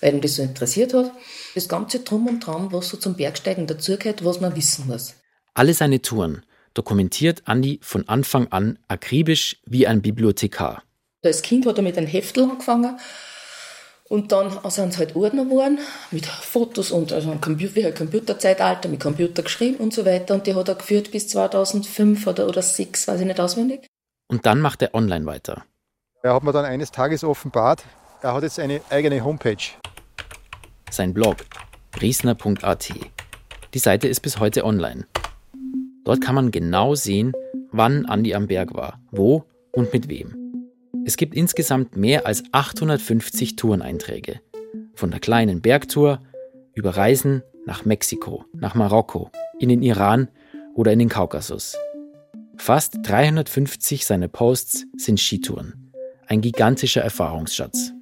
weil 0.00 0.14
ihn 0.14 0.20
das 0.20 0.36
so 0.36 0.42
interessiert 0.42 0.94
hat. 0.94 1.10
Das 1.54 1.68
ganze 1.68 2.00
Drum 2.00 2.28
und 2.28 2.46
Dran, 2.46 2.70
was 2.70 2.88
so 2.88 2.96
zum 2.96 3.14
Bergsteigen 3.14 3.66
dazugehört, 3.66 4.24
was 4.24 4.40
man 4.40 4.54
wissen 4.54 4.86
muss. 4.86 5.14
Alle 5.54 5.74
seine 5.74 6.00
Touren 6.00 6.42
dokumentiert 6.78 7.42
Andi 7.46 7.80
von 7.82 8.08
Anfang 8.08 8.46
an 8.52 8.78
akribisch 8.86 9.60
wie 9.66 9.88
ein 9.88 10.00
Bibliothekar. 10.00 10.84
Als 11.24 11.42
Kind 11.42 11.66
hat 11.66 11.76
er 11.76 11.82
mit 11.82 11.98
einem 11.98 12.06
Heftel 12.06 12.44
angefangen 12.44 12.96
und 14.08 14.30
dann 14.30 14.50
sind 14.70 14.90
es 14.90 14.98
halt 14.98 15.16
Ordner 15.16 15.44
geworden 15.44 15.80
mit 16.12 16.24
Fotos 16.24 16.92
und 16.92 17.12
also 17.12 17.32
ein 17.32 17.40
Computer, 17.40 17.74
wie 17.74 17.86
ein 17.86 17.94
Computerzeitalter 17.94 18.88
mit 18.88 19.00
Computer 19.00 19.42
geschrieben 19.42 19.78
und 19.78 19.92
so 19.92 20.06
weiter. 20.06 20.34
Und 20.34 20.46
die 20.46 20.54
hat 20.54 20.68
er 20.68 20.76
geführt 20.76 21.10
bis 21.10 21.28
2005 21.28 22.26
oder, 22.26 22.44
oder 22.44 22.62
2006, 22.62 23.08
weiß 23.08 23.20
ich 23.20 23.26
nicht 23.26 23.40
auswendig. 23.40 23.86
Und 24.28 24.46
dann 24.46 24.60
macht 24.60 24.80
er 24.80 24.94
online 24.94 25.26
weiter. 25.26 25.64
Er 26.22 26.34
hat 26.34 26.44
mir 26.44 26.52
dann 26.52 26.64
eines 26.64 26.92
Tages 26.92 27.24
offenbart, 27.24 27.84
er 28.22 28.34
hat 28.34 28.44
jetzt 28.44 28.60
eine 28.60 28.80
eigene 28.88 29.24
Homepage. 29.24 29.56
Sein 30.90 31.12
Blog 31.12 31.38
riesner.at. 32.00 32.92
Die 33.74 33.78
Seite 33.78 34.08
ist 34.08 34.20
bis 34.20 34.38
heute 34.38 34.64
online. 34.64 35.06
Dort 36.08 36.22
kann 36.22 36.36
man 36.36 36.50
genau 36.50 36.94
sehen, 36.94 37.34
wann 37.70 38.06
Andi 38.06 38.34
am 38.34 38.46
Berg 38.46 38.72
war, 38.72 38.98
wo 39.10 39.44
und 39.72 39.92
mit 39.92 40.08
wem. 40.08 40.34
Es 41.04 41.18
gibt 41.18 41.34
insgesamt 41.34 41.98
mehr 41.98 42.24
als 42.24 42.44
850 42.50 43.56
Toureneinträge. 43.56 44.40
Von 44.94 45.10
der 45.10 45.20
kleinen 45.20 45.60
Bergtour 45.60 46.22
über 46.72 46.96
Reisen 46.96 47.42
nach 47.66 47.84
Mexiko, 47.84 48.46
nach 48.54 48.74
Marokko, 48.74 49.30
in 49.58 49.68
den 49.68 49.82
Iran 49.82 50.28
oder 50.72 50.94
in 50.94 50.98
den 50.98 51.10
Kaukasus. 51.10 51.76
Fast 52.56 52.96
350 53.02 54.06
seiner 54.06 54.28
Posts 54.28 54.86
sind 54.96 55.20
Skitouren. 55.20 55.92
Ein 56.26 56.40
gigantischer 56.40 57.02
Erfahrungsschatz. 57.02 57.92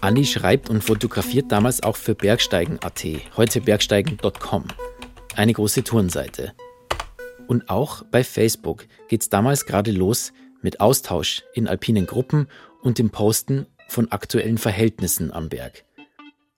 Andi 0.00 0.24
schreibt 0.24 0.70
und 0.70 0.84
fotografiert 0.84 1.50
damals 1.50 1.82
auch 1.82 1.96
für 1.96 2.14
Bergsteigen.at, 2.14 3.04
heute 3.36 3.60
bergsteigen.com. 3.60 4.64
Eine 5.34 5.52
große 5.52 5.82
Tourenseite. 5.82 6.52
Und 7.48 7.70
auch 7.70 8.04
bei 8.04 8.22
Facebook 8.22 8.86
geht 9.08 9.22
es 9.22 9.30
damals 9.30 9.66
gerade 9.66 9.90
los 9.90 10.32
mit 10.60 10.80
Austausch 10.80 11.42
in 11.54 11.66
alpinen 11.66 12.06
Gruppen 12.06 12.46
und 12.82 12.98
dem 12.98 13.10
Posten 13.10 13.66
von 13.88 14.12
aktuellen 14.12 14.58
Verhältnissen 14.58 15.32
am 15.32 15.48
Berg. 15.48 15.84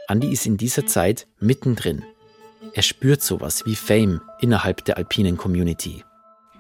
Andi 0.08 0.32
ist 0.32 0.46
in 0.46 0.56
dieser 0.56 0.86
Zeit 0.86 1.28
mittendrin. 1.38 2.04
Er 2.74 2.82
spürt 2.82 3.22
sowas 3.22 3.64
wie 3.66 3.76
Fame 3.76 4.20
innerhalb 4.40 4.84
der 4.84 4.96
alpinen 4.96 5.36
Community. 5.36 6.04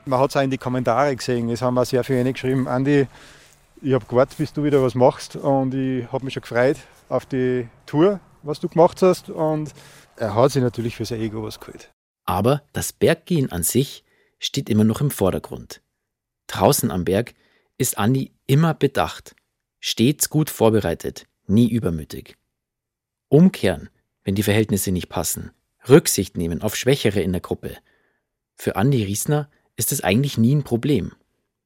Man 0.06 0.20
hat 0.20 0.30
es 0.30 0.36
auch 0.36 0.42
in 0.42 0.50
die 0.50 0.58
Kommentare 0.58 1.14
gesehen. 1.16 1.50
Es 1.50 1.60
haben 1.60 1.76
auch 1.76 1.84
sehr 1.84 2.04
viele 2.04 2.32
geschrieben, 2.32 2.68
Andi, 2.68 3.08
ich 3.82 3.94
habe 3.94 4.06
gewartet, 4.06 4.38
bis 4.38 4.52
du 4.52 4.62
wieder 4.62 4.80
was 4.80 4.94
machst 4.94 5.34
und 5.34 5.74
ich 5.74 6.10
habe 6.12 6.24
mich 6.24 6.34
schon 6.34 6.42
gefreut 6.42 6.76
auf 7.08 7.26
die 7.26 7.68
Tour, 7.86 8.20
was 8.44 8.60
du 8.60 8.68
gemacht 8.68 9.02
hast 9.02 9.28
und 9.28 9.72
er 10.16 10.36
hat 10.36 10.52
sich 10.52 10.62
natürlich 10.62 10.94
für 10.94 11.04
sein 11.04 11.20
Ego 11.20 11.42
was 11.42 11.58
geholt. 11.58 11.90
Aber 12.26 12.62
das 12.72 12.92
Berggehen 12.92 13.50
an 13.50 13.64
sich 13.64 14.04
steht 14.40 14.68
immer 14.68 14.82
noch 14.82 15.00
im 15.00 15.12
Vordergrund. 15.12 15.80
Draußen 16.48 16.90
am 16.90 17.04
Berg 17.04 17.34
ist 17.78 17.96
Andi 17.96 18.32
immer 18.48 18.74
bedacht, 18.74 19.36
stets 19.78 20.28
gut 20.28 20.50
vorbereitet, 20.50 21.26
nie 21.46 21.70
übermütig. 21.70 22.36
Umkehren, 23.28 23.88
wenn 24.24 24.34
die 24.34 24.42
Verhältnisse 24.42 24.90
nicht 24.90 25.08
passen, 25.08 25.52
Rücksicht 25.88 26.36
nehmen 26.36 26.62
auf 26.62 26.74
Schwächere 26.74 27.20
in 27.20 27.32
der 27.32 27.40
Gruppe. 27.40 27.76
Für 28.56 28.74
Andi 28.74 29.04
Riesner 29.04 29.48
ist 29.76 29.92
es 29.92 30.02
eigentlich 30.02 30.36
nie 30.36 30.54
ein 30.54 30.64
Problem. 30.64 31.12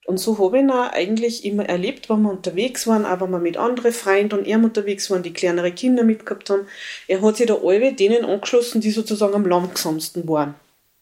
Und 0.07 0.19
so 0.19 0.39
habe 0.39 0.59
ich 0.59 0.63
ihn 0.63 0.71
auch 0.71 0.93
eigentlich 0.93 1.45
immer 1.45 1.65
erlebt, 1.65 2.11
wenn 2.11 2.23
wir 2.23 2.31
unterwegs 2.31 2.87
waren, 2.87 3.05
wenn 3.05 3.31
wir 3.31 3.39
mit 3.39 3.57
anderen 3.57 3.93
Freunden 3.93 4.39
und 4.39 4.47
er 4.47 4.59
unterwegs 4.59 5.11
waren, 5.11 5.23
die 5.23 5.33
kleinere 5.33 5.73
Kinder 5.73 6.05
mitgehabt 6.05 6.51
haben. 6.51 6.67
Er 7.09 7.23
hat 7.23 7.39
sich 7.39 7.47
da 7.47 7.55
alle 7.55 7.95
denen 7.95 8.25
angeschlossen, 8.25 8.83
die 8.83 8.91
sozusagen 8.91 9.35
am 9.35 9.47
langsamsten 9.47 10.29
waren. 10.29 10.55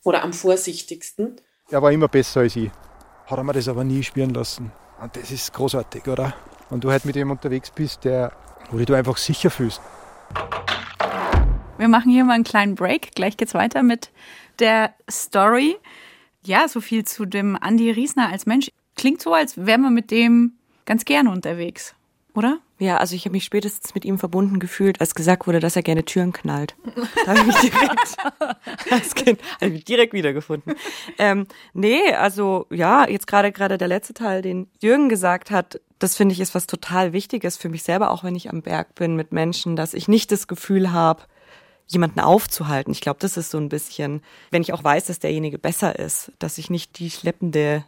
Oder 0.05 0.23
am 0.23 0.33
vorsichtigsten. 0.33 1.37
Er 1.73 1.81
war 1.81 1.91
immer 1.91 2.07
besser 2.07 2.41
als 2.41 2.55
ich 2.55 2.71
hat 3.25 3.39
er 3.39 3.45
mir 3.45 3.55
das 3.55 3.67
aber 3.67 3.83
nie 3.83 4.03
spüren 4.03 4.35
lassen. 4.35 4.71
Und 5.01 5.17
das 5.17 5.31
ist 5.31 5.55
großartig, 5.55 6.07
oder? 6.07 6.35
Wenn 6.69 6.81
du 6.81 6.91
halt 6.91 7.07
mit 7.07 7.17
ihm 7.17 7.31
unterwegs 7.31 7.71
bist, 7.71 8.05
der, 8.05 8.33
wo 8.71 8.77
du 8.77 8.95
einfach 8.95 9.17
sicher 9.17 9.49
fühlst. 9.49 9.81
Wir 11.79 11.89
machen 11.89 12.11
hier 12.11 12.25
mal 12.25 12.35
einen 12.35 12.45
kleinen 12.45 12.75
Break. 12.75 13.15
Gleich 13.15 13.39
geht's 13.39 13.55
weiter 13.55 13.83
mit 13.83 14.11
der 14.59 14.93
Story. 15.11 15.77
Ja, 16.45 16.69
so 16.69 16.83
viel 16.83 17.07
zu 17.07 17.25
dem 17.25 17.57
Andi 17.57 17.91
Riesner 17.91 18.29
als 18.29 18.45
Mensch. 18.45 18.71
Klingt 18.97 19.23
so, 19.23 19.33
als 19.33 19.57
wäre 19.57 19.79
man 19.79 19.95
mit 19.95 20.11
dem 20.11 20.53
ganz 20.85 21.07
gerne 21.07 21.31
unterwegs, 21.31 21.95
oder? 22.35 22.59
Ja, 22.83 22.97
also 22.97 23.15
ich 23.15 23.27
habe 23.27 23.35
mich 23.35 23.45
spätestens 23.45 23.95
mit 23.95 24.05
ihm 24.05 24.19
verbunden 24.19 24.59
gefühlt, 24.59 25.01
als 25.01 25.15
gesagt 25.15 25.47
wurde, 25.47 25.61
dass 25.61 25.77
er 25.77 25.85
gerne 25.85 26.05
Türen 26.05 26.33
knallt. 26.33 26.75
Da 27.25 27.29
habe 27.29 27.39
ich 27.39 27.47
mich 27.47 27.61
direkt 27.61 28.17
als 28.91 29.15
Kind 29.15 29.41
hab 29.61 29.69
ich 29.69 29.73
mich 29.73 29.85
direkt 29.85 30.13
wiedergefunden. 30.13 30.75
Ähm, 31.17 31.47
nee, 31.75 32.13
also 32.13 32.67
ja, 32.71 33.09
jetzt 33.09 33.29
gerade 33.29 33.53
gerade 33.53 33.79
der 33.79 33.87
letzte 33.87 34.15
Teil, 34.15 34.43
den 34.43 34.67
Jürgen 34.81 35.09
gesagt 35.09 35.53
hat, 35.53 35.81
das 36.01 36.17
finde 36.17 36.33
ich 36.33 36.41
ist 36.41 36.57
was 36.57 36.67
total 36.67 37.13
Wichtiges 37.13 37.57
für 37.57 37.69
mich 37.69 37.85
selber, 37.85 38.11
auch 38.11 38.25
wenn 38.25 38.35
ich 38.35 38.51
am 38.51 38.63
Berg 38.63 38.97
bin 38.97 39.15
mit 39.15 39.31
Menschen, 39.31 39.77
dass 39.77 39.95
ich 39.95 40.09
nicht 40.09 40.33
das 40.33 40.49
Gefühl 40.49 40.91
habe, 40.91 41.23
jemanden 41.87 42.19
aufzuhalten. 42.19 42.91
Ich 42.91 43.01
glaube, 43.01 43.21
das 43.21 43.37
ist 43.37 43.53
so 43.53 43.59
ein 43.59 43.69
bisschen, 43.69 44.23
wenn 44.51 44.63
ich 44.63 44.73
auch 44.73 44.83
weiß, 44.83 45.05
dass 45.05 45.21
derjenige 45.21 45.61
besser 45.61 46.01
ist, 46.01 46.33
dass 46.41 46.59
ich 46.59 46.69
nicht 46.69 46.99
die 46.99 47.13
schleppende 47.13 47.85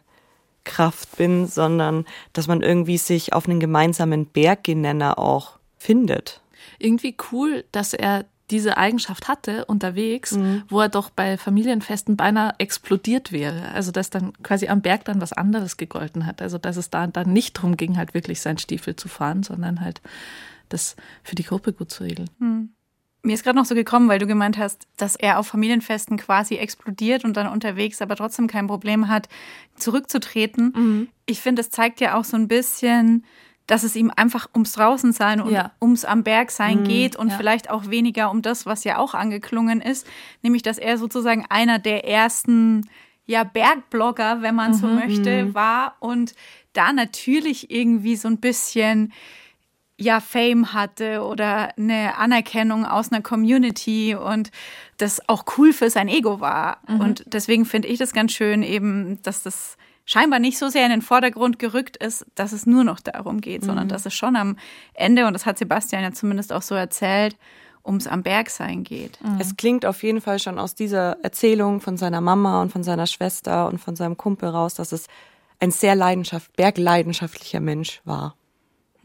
Kraft 0.65 1.17
bin, 1.17 1.47
sondern 1.47 2.05
dass 2.33 2.47
man 2.47 2.61
irgendwie 2.61 2.97
sich 2.97 3.33
auf 3.33 3.47
einen 3.47 3.59
gemeinsamen 3.59 4.25
Berggenenner 4.25 5.17
auch 5.17 5.59
findet. 5.77 6.41
Irgendwie 6.79 7.15
cool, 7.31 7.63
dass 7.71 7.93
er 7.93 8.25
diese 8.51 8.77
Eigenschaft 8.77 9.27
hatte 9.27 9.65
unterwegs, 9.65 10.33
mhm. 10.33 10.63
wo 10.67 10.79
er 10.79 10.89
doch 10.89 11.09
bei 11.09 11.37
Familienfesten 11.37 12.15
beinahe 12.15 12.53
explodiert 12.59 13.31
wäre. 13.31 13.69
Also 13.69 13.91
dass 13.91 14.09
dann 14.09 14.33
quasi 14.43 14.67
am 14.67 14.81
Berg 14.81 15.05
dann 15.05 15.21
was 15.21 15.33
anderes 15.33 15.77
gegolten 15.77 16.25
hat. 16.25 16.41
Also 16.41 16.57
dass 16.57 16.77
es 16.77 16.89
da 16.89 17.07
dann 17.07 17.33
nicht 17.33 17.53
drum 17.53 17.77
ging, 17.77 17.97
halt 17.97 18.13
wirklich 18.13 18.41
seinen 18.41 18.57
Stiefel 18.59 18.95
zu 18.95 19.07
fahren, 19.07 19.41
sondern 19.41 19.81
halt 19.81 20.01
das 20.69 20.95
für 21.23 21.35
die 21.35 21.43
Gruppe 21.43 21.73
gut 21.73 21.91
zu 21.91 22.03
regeln. 22.03 22.29
Mhm. 22.39 22.69
Mir 23.25 23.33
ist 23.33 23.43
gerade 23.43 23.57
noch 23.57 23.65
so 23.65 23.75
gekommen, 23.75 24.07
weil 24.07 24.19
du 24.19 24.27
gemeint 24.27 24.57
hast, 24.57 24.87
dass 24.97 25.15
er 25.15 25.39
auf 25.39 25.47
Familienfesten 25.47 26.17
quasi 26.17 26.55
explodiert 26.55 27.25
und 27.25 27.35
dann 27.35 27.47
unterwegs 27.47 28.01
aber 28.01 28.15
trotzdem 28.15 28.47
kein 28.47 28.67
Problem 28.67 29.07
hat, 29.07 29.27
zurückzutreten. 29.75 30.73
Mhm. 30.75 31.07
Ich 31.25 31.41
finde, 31.41 31.61
das 31.61 31.71
zeigt 31.71 31.99
ja 31.99 32.17
auch 32.17 32.23
so 32.23 32.37
ein 32.37 32.47
bisschen, 32.47 33.25
dass 33.67 33.83
es 33.83 33.95
ihm 33.95 34.11
einfach 34.15 34.47
ums 34.53 34.73
Draußensein 34.73 35.41
und 35.41 35.51
ja. 35.51 35.71
ums 35.81 36.05
am 36.05 36.23
Berg 36.23 36.51
sein 36.51 36.81
mhm, 36.81 36.83
geht 36.83 37.15
und 37.15 37.29
ja. 37.29 37.37
vielleicht 37.37 37.69
auch 37.69 37.89
weniger 37.89 38.29
um 38.29 38.41
das, 38.41 38.65
was 38.65 38.83
ja 38.83 38.99
auch 38.99 39.15
angeklungen 39.15 39.81
ist, 39.81 40.05
nämlich 40.43 40.61
dass 40.61 40.77
er 40.77 40.97
sozusagen 40.97 41.45
einer 41.49 41.79
der 41.79 42.07
ersten 42.07 42.87
ja 43.25 43.43
Bergblogger, 43.43 44.43
wenn 44.43 44.53
man 44.53 44.71
mhm, 44.71 44.75
so 44.75 44.87
möchte, 44.87 45.45
mhm. 45.45 45.55
war 45.55 45.95
und 45.99 46.35
da 46.73 46.93
natürlich 46.93 47.71
irgendwie 47.71 48.15
so 48.17 48.27
ein 48.27 48.37
bisschen 48.37 49.13
ja 49.97 50.19
Fame 50.19 50.73
hatte 50.73 51.21
oder 51.23 51.69
eine 51.77 52.17
Anerkennung 52.17 52.85
aus 52.85 53.11
einer 53.11 53.21
Community 53.21 54.15
und 54.15 54.51
das 54.97 55.27
auch 55.29 55.45
cool 55.57 55.73
für 55.73 55.89
sein 55.89 56.07
Ego 56.07 56.39
war. 56.39 56.77
Mhm. 56.87 56.99
Und 56.99 57.23
deswegen 57.27 57.65
finde 57.65 57.87
ich 57.87 57.99
das 57.99 58.13
ganz 58.13 58.33
schön 58.33 58.61
eben, 58.63 59.21
dass 59.23 59.43
das 59.43 59.77
scheinbar 60.05 60.39
nicht 60.39 60.57
so 60.57 60.69
sehr 60.69 60.85
in 60.85 60.91
den 60.91 61.01
Vordergrund 61.01 61.59
gerückt 61.59 61.97
ist, 61.97 62.25
dass 62.35 62.51
es 62.51 62.65
nur 62.65 62.83
noch 62.83 62.99
darum 62.99 63.41
geht, 63.41 63.61
mhm. 63.61 63.67
sondern 63.67 63.87
dass 63.87 64.05
es 64.05 64.13
schon 64.13 64.35
am 64.35 64.57
Ende, 64.93 65.27
und 65.27 65.33
das 65.33 65.45
hat 65.45 65.57
Sebastian 65.57 66.03
ja 66.03 66.11
zumindest 66.11 66.53
auch 66.53 66.61
so 66.61 66.75
erzählt, 66.75 67.37
ums 67.85 68.07
am 68.07 68.23
Berg 68.23 68.49
sein 68.49 68.83
geht. 68.83 69.19
Mhm. 69.23 69.39
Es 69.39 69.55
klingt 69.55 69.85
auf 69.85 70.03
jeden 70.03 70.21
Fall 70.21 70.39
schon 70.39 70.59
aus 70.59 70.75
dieser 70.75 71.23
Erzählung 71.23 71.81
von 71.81 71.97
seiner 71.97 72.21
Mama 72.21 72.61
und 72.61 72.71
von 72.71 72.83
seiner 72.83 73.07
Schwester 73.07 73.67
und 73.67 73.79
von 73.79 73.95
seinem 73.95 74.17
Kumpel 74.17 74.49
raus, 74.49 74.73
dass 74.73 74.91
es 74.91 75.07
ein 75.59 75.71
sehr 75.71 75.95
leidenschaft, 75.95 76.55
bergleidenschaftlicher 76.57 77.59
Mensch 77.59 78.01
war. 78.03 78.35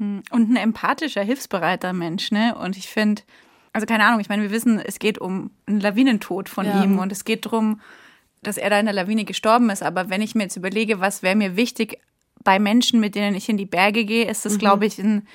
Hm. 0.00 0.22
Und 0.30 0.50
ein 0.50 0.56
empathischer, 0.56 1.22
hilfsbereiter 1.22 1.92
Mensch, 1.92 2.32
ne? 2.32 2.56
Und 2.56 2.76
ich 2.76 2.88
finde, 2.88 3.22
also 3.72 3.86
keine 3.86 4.04
Ahnung, 4.04 4.20
ich 4.20 4.28
meine, 4.28 4.42
wir 4.42 4.50
wissen, 4.50 4.80
es 4.80 4.98
geht 4.98 5.18
um 5.18 5.50
einen 5.66 5.80
Lawinentod 5.80 6.48
von 6.48 6.66
ja. 6.66 6.82
ihm 6.82 6.98
und 6.98 7.12
es 7.12 7.24
geht 7.24 7.46
darum, 7.46 7.80
dass 8.42 8.56
er 8.56 8.70
da 8.70 8.80
in 8.80 8.86
der 8.86 8.94
Lawine 8.94 9.24
gestorben 9.24 9.70
ist. 9.70 9.82
Aber 9.82 10.08
wenn 10.08 10.22
ich 10.22 10.34
mir 10.34 10.44
jetzt 10.44 10.56
überlege, 10.56 11.00
was 11.00 11.22
wäre 11.22 11.36
mir 11.36 11.54
wichtig 11.56 11.98
bei 12.42 12.58
Menschen, 12.58 12.98
mit 12.98 13.14
denen 13.14 13.36
ich 13.36 13.48
in 13.50 13.58
die 13.58 13.66
Berge 13.66 14.06
gehe, 14.06 14.28
ist 14.28 14.46
das, 14.46 14.54
mhm. 14.54 14.58
glaube 14.58 14.86
ich, 14.86 14.98
ein, 14.98 15.28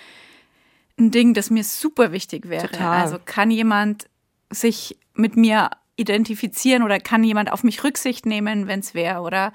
ein 0.98 1.12
Ding, 1.12 1.36
das 1.36 1.52
mir 1.52 1.64
super 1.64 2.12
wichtig 2.12 2.50
wäre. 2.50 2.68
Total. 2.68 3.02
Also 3.02 3.20
kann 3.24 3.52
jemand 3.52 4.08
sich 4.50 4.98
mit 5.14 5.38
mir 5.38 5.70
identifizieren 5.96 6.82
oder 6.82 7.00
kann 7.00 7.24
jemand 7.24 7.52
auf 7.52 7.64
mich 7.64 7.84
Rücksicht 7.84 8.26
nehmen, 8.26 8.68
wenn 8.68 8.80
es 8.80 8.96
wäre? 8.96 9.22
Oder 9.22 9.54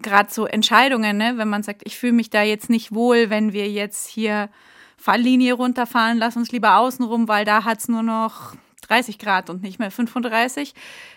gerade 0.00 0.32
so 0.32 0.46
Entscheidungen, 0.46 1.16
ne? 1.16 1.34
wenn 1.36 1.48
man 1.48 1.62
sagt, 1.62 1.82
ich 1.84 1.98
fühle 1.98 2.12
mich 2.12 2.30
da 2.30 2.42
jetzt 2.42 2.70
nicht 2.70 2.94
wohl, 2.94 3.30
wenn 3.30 3.52
wir 3.52 3.70
jetzt 3.70 4.08
hier 4.08 4.48
Falllinie 4.96 5.54
runterfahren, 5.54 6.18
lass 6.18 6.36
uns 6.36 6.52
lieber 6.52 6.78
außenrum, 6.78 7.28
weil 7.28 7.44
da 7.44 7.64
hat 7.64 7.78
es 7.78 7.88
nur 7.88 8.02
noch 8.02 8.54
30 8.82 9.18
Grad 9.18 9.50
und 9.50 9.62
nicht 9.62 9.78
mehr 9.78 9.90
35. 9.90 10.74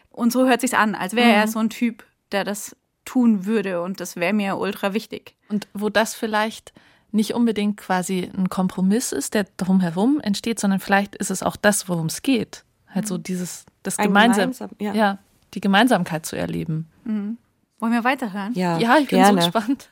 Und 0.09 0.31
so 0.31 0.45
hört 0.45 0.61
sich's 0.61 0.73
an, 0.73 0.95
als 0.95 1.15
wäre 1.15 1.29
mhm. 1.29 1.35
er 1.35 1.47
so 1.47 1.59
ein 1.59 1.69
Typ, 1.69 2.03
der 2.31 2.43
das 2.43 2.75
tun 3.05 3.45
würde 3.45 3.81
und 3.81 3.99
das 3.99 4.15
wäre 4.15 4.33
mir 4.33 4.57
ultra 4.57 4.93
wichtig. 4.93 5.35
Und 5.49 5.67
wo 5.73 5.89
das 5.89 6.13
vielleicht 6.13 6.73
nicht 7.11 7.33
unbedingt 7.33 7.77
quasi 7.77 8.29
ein 8.37 8.49
Kompromiss 8.49 9.11
ist, 9.11 9.33
der 9.33 9.45
drumherum 9.57 10.19
entsteht, 10.21 10.59
sondern 10.59 10.79
vielleicht 10.79 11.15
ist 11.15 11.31
es 11.31 11.43
auch 11.43 11.55
das, 11.55 11.89
worum 11.89 12.05
es 12.05 12.21
geht. 12.21 12.63
Halt 12.87 13.07
so 13.07 13.17
mhm. 13.17 13.23
dieses, 13.23 13.65
das 13.83 13.97
gemeinsam, 13.97 14.51
gemeinsam 14.51 14.69
ja. 14.79 14.93
ja. 14.93 15.17
die 15.53 15.61
Gemeinsamkeit 15.61 16.25
zu 16.25 16.35
erleben. 16.35 16.89
Mhm. 17.03 17.37
Wollen 17.81 17.93
wir 17.93 18.03
weiterhören? 18.03 18.53
Ja, 18.53 18.77
ja 18.77 18.97
ich 18.99 19.09
bin 19.09 19.17
gerne. 19.17 19.41
so 19.41 19.47
gespannt. 19.47 19.89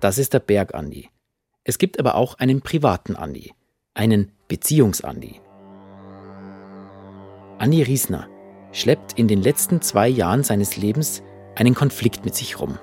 Das 0.00 0.18
ist 0.18 0.34
der 0.34 0.40
Berg 0.40 0.74
Andi. 0.74 1.08
Es 1.64 1.78
gibt 1.78 1.98
aber 1.98 2.16
auch 2.16 2.34
einen 2.34 2.60
privaten 2.60 3.16
Andi, 3.16 3.54
einen 3.94 4.30
Beziehungs-Andi. 4.48 5.40
Andi 7.58 7.82
Riesner 7.82 8.28
schleppt 8.72 9.14
in 9.14 9.26
den 9.26 9.40
letzten 9.40 9.80
zwei 9.80 10.06
Jahren 10.06 10.44
seines 10.44 10.76
Lebens 10.76 11.22
einen 11.54 11.74
Konflikt 11.74 12.26
mit 12.26 12.34
sich 12.34 12.60
rum. 12.60 12.78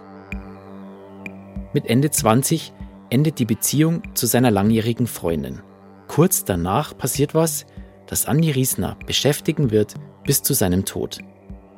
Mit 1.72 1.86
Ende 1.86 2.10
20 2.10 2.74
endet 3.12 3.38
die 3.38 3.46
Beziehung 3.46 4.02
zu 4.16 4.26
seiner 4.26 4.50
langjährigen 4.50 5.06
Freundin. 5.06 5.62
Kurz 6.08 6.46
danach 6.46 6.98
passiert 6.98 7.36
was, 7.36 7.68
das 8.08 8.26
Andi 8.26 8.50
Riesner 8.50 8.98
beschäftigen 9.06 9.70
wird 9.70 9.94
bis 10.26 10.42
zu 10.42 10.56
seinem 10.56 10.84
Tod. 10.84 11.20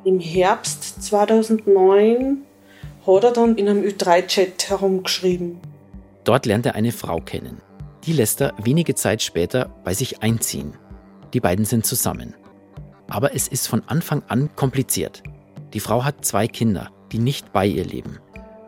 Im 0.06 0.20
Herbst 0.20 1.02
2009 1.02 2.44
hat 3.04 3.24
er 3.24 3.32
dann 3.32 3.56
in 3.56 3.68
einem 3.68 3.82
Ü3-Chat 3.82 4.68
herumgeschrieben. 4.68 5.58
Dort 6.22 6.46
lernt 6.46 6.64
er 6.64 6.76
eine 6.76 6.92
Frau 6.92 7.18
kennen. 7.18 7.60
Die 8.04 8.12
lässt 8.12 8.40
er 8.40 8.54
wenige 8.62 8.94
Zeit 8.94 9.20
später 9.20 9.68
bei 9.82 9.94
sich 9.94 10.22
einziehen. 10.22 10.74
Die 11.34 11.40
beiden 11.40 11.64
sind 11.64 11.86
zusammen. 11.86 12.36
Aber 13.08 13.34
es 13.34 13.48
ist 13.48 13.66
von 13.66 13.82
Anfang 13.88 14.22
an 14.28 14.48
kompliziert. 14.54 15.24
Die 15.72 15.80
Frau 15.80 16.04
hat 16.04 16.24
zwei 16.24 16.46
Kinder, 16.46 16.92
die 17.10 17.18
nicht 17.18 17.52
bei 17.52 17.66
ihr 17.66 17.84
leben. 17.84 18.20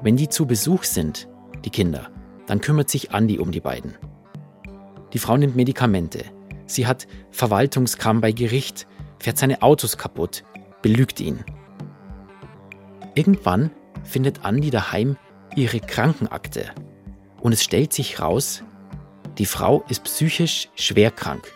Wenn 0.02 0.16
die 0.16 0.28
zu 0.28 0.44
Besuch 0.44 0.82
sind, 0.82 1.28
die 1.64 1.70
Kinder, 1.70 2.10
dann 2.48 2.60
kümmert 2.60 2.90
sich 2.90 3.12
Andi 3.12 3.38
um 3.38 3.52
die 3.52 3.60
beiden. 3.60 3.94
Die 5.12 5.20
Frau 5.20 5.36
nimmt 5.36 5.54
Medikamente. 5.54 6.24
Sie 6.66 6.88
hat 6.88 7.06
Verwaltungskram 7.30 8.20
bei 8.20 8.32
Gericht, 8.32 8.88
fährt 9.20 9.38
seine 9.38 9.62
Autos 9.62 9.98
kaputt, 9.98 10.42
belügt 10.82 11.20
ihn. 11.20 11.44
Irgendwann 13.14 13.70
findet 14.04 14.44
Andi 14.44 14.70
daheim 14.70 15.16
ihre 15.56 15.80
Krankenakte 15.80 16.72
und 17.40 17.52
es 17.52 17.62
stellt 17.62 17.92
sich 17.92 18.20
raus, 18.20 18.62
die 19.38 19.46
Frau 19.46 19.84
ist 19.88 20.04
psychisch 20.04 20.68
schwer 20.74 21.10
krank. 21.10 21.52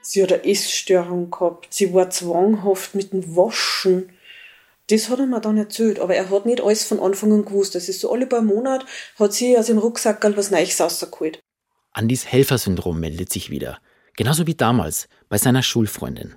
Sie 0.00 0.22
hat 0.22 0.32
eine 0.32 0.44
Essstörung 0.44 1.30
gehabt, 1.30 1.68
sie 1.70 1.94
war 1.94 2.10
zwanghaft 2.10 2.94
mit 2.94 3.12
dem 3.12 3.36
Waschen. 3.36 4.10
Das 4.88 5.08
hat 5.08 5.20
er 5.20 5.26
mir 5.26 5.40
dann 5.40 5.56
erzählt, 5.56 6.00
aber 6.00 6.14
er 6.14 6.28
hat 6.28 6.44
nicht 6.44 6.60
alles 6.60 6.84
von 6.84 6.98
Anfang 6.98 7.32
an 7.32 7.44
gewusst. 7.44 7.74
Das 7.74 7.88
ist 7.88 8.00
so 8.00 8.12
alle 8.12 8.26
paar 8.26 8.42
Monate 8.42 8.84
hat 9.18 9.32
sie 9.32 9.56
aus 9.56 9.66
dem 9.66 9.78
Rucksack 9.78 10.24
was 10.36 10.50
Neues 10.50 10.80
rausgeholt. 10.80 11.40
Andis 11.92 12.26
Helfersyndrom 12.26 12.98
meldet 12.98 13.32
sich 13.32 13.50
wieder. 13.50 13.78
Genauso 14.16 14.46
wie 14.46 14.54
damals 14.54 15.08
bei 15.28 15.38
seiner 15.38 15.62
Schulfreundin. 15.62 16.34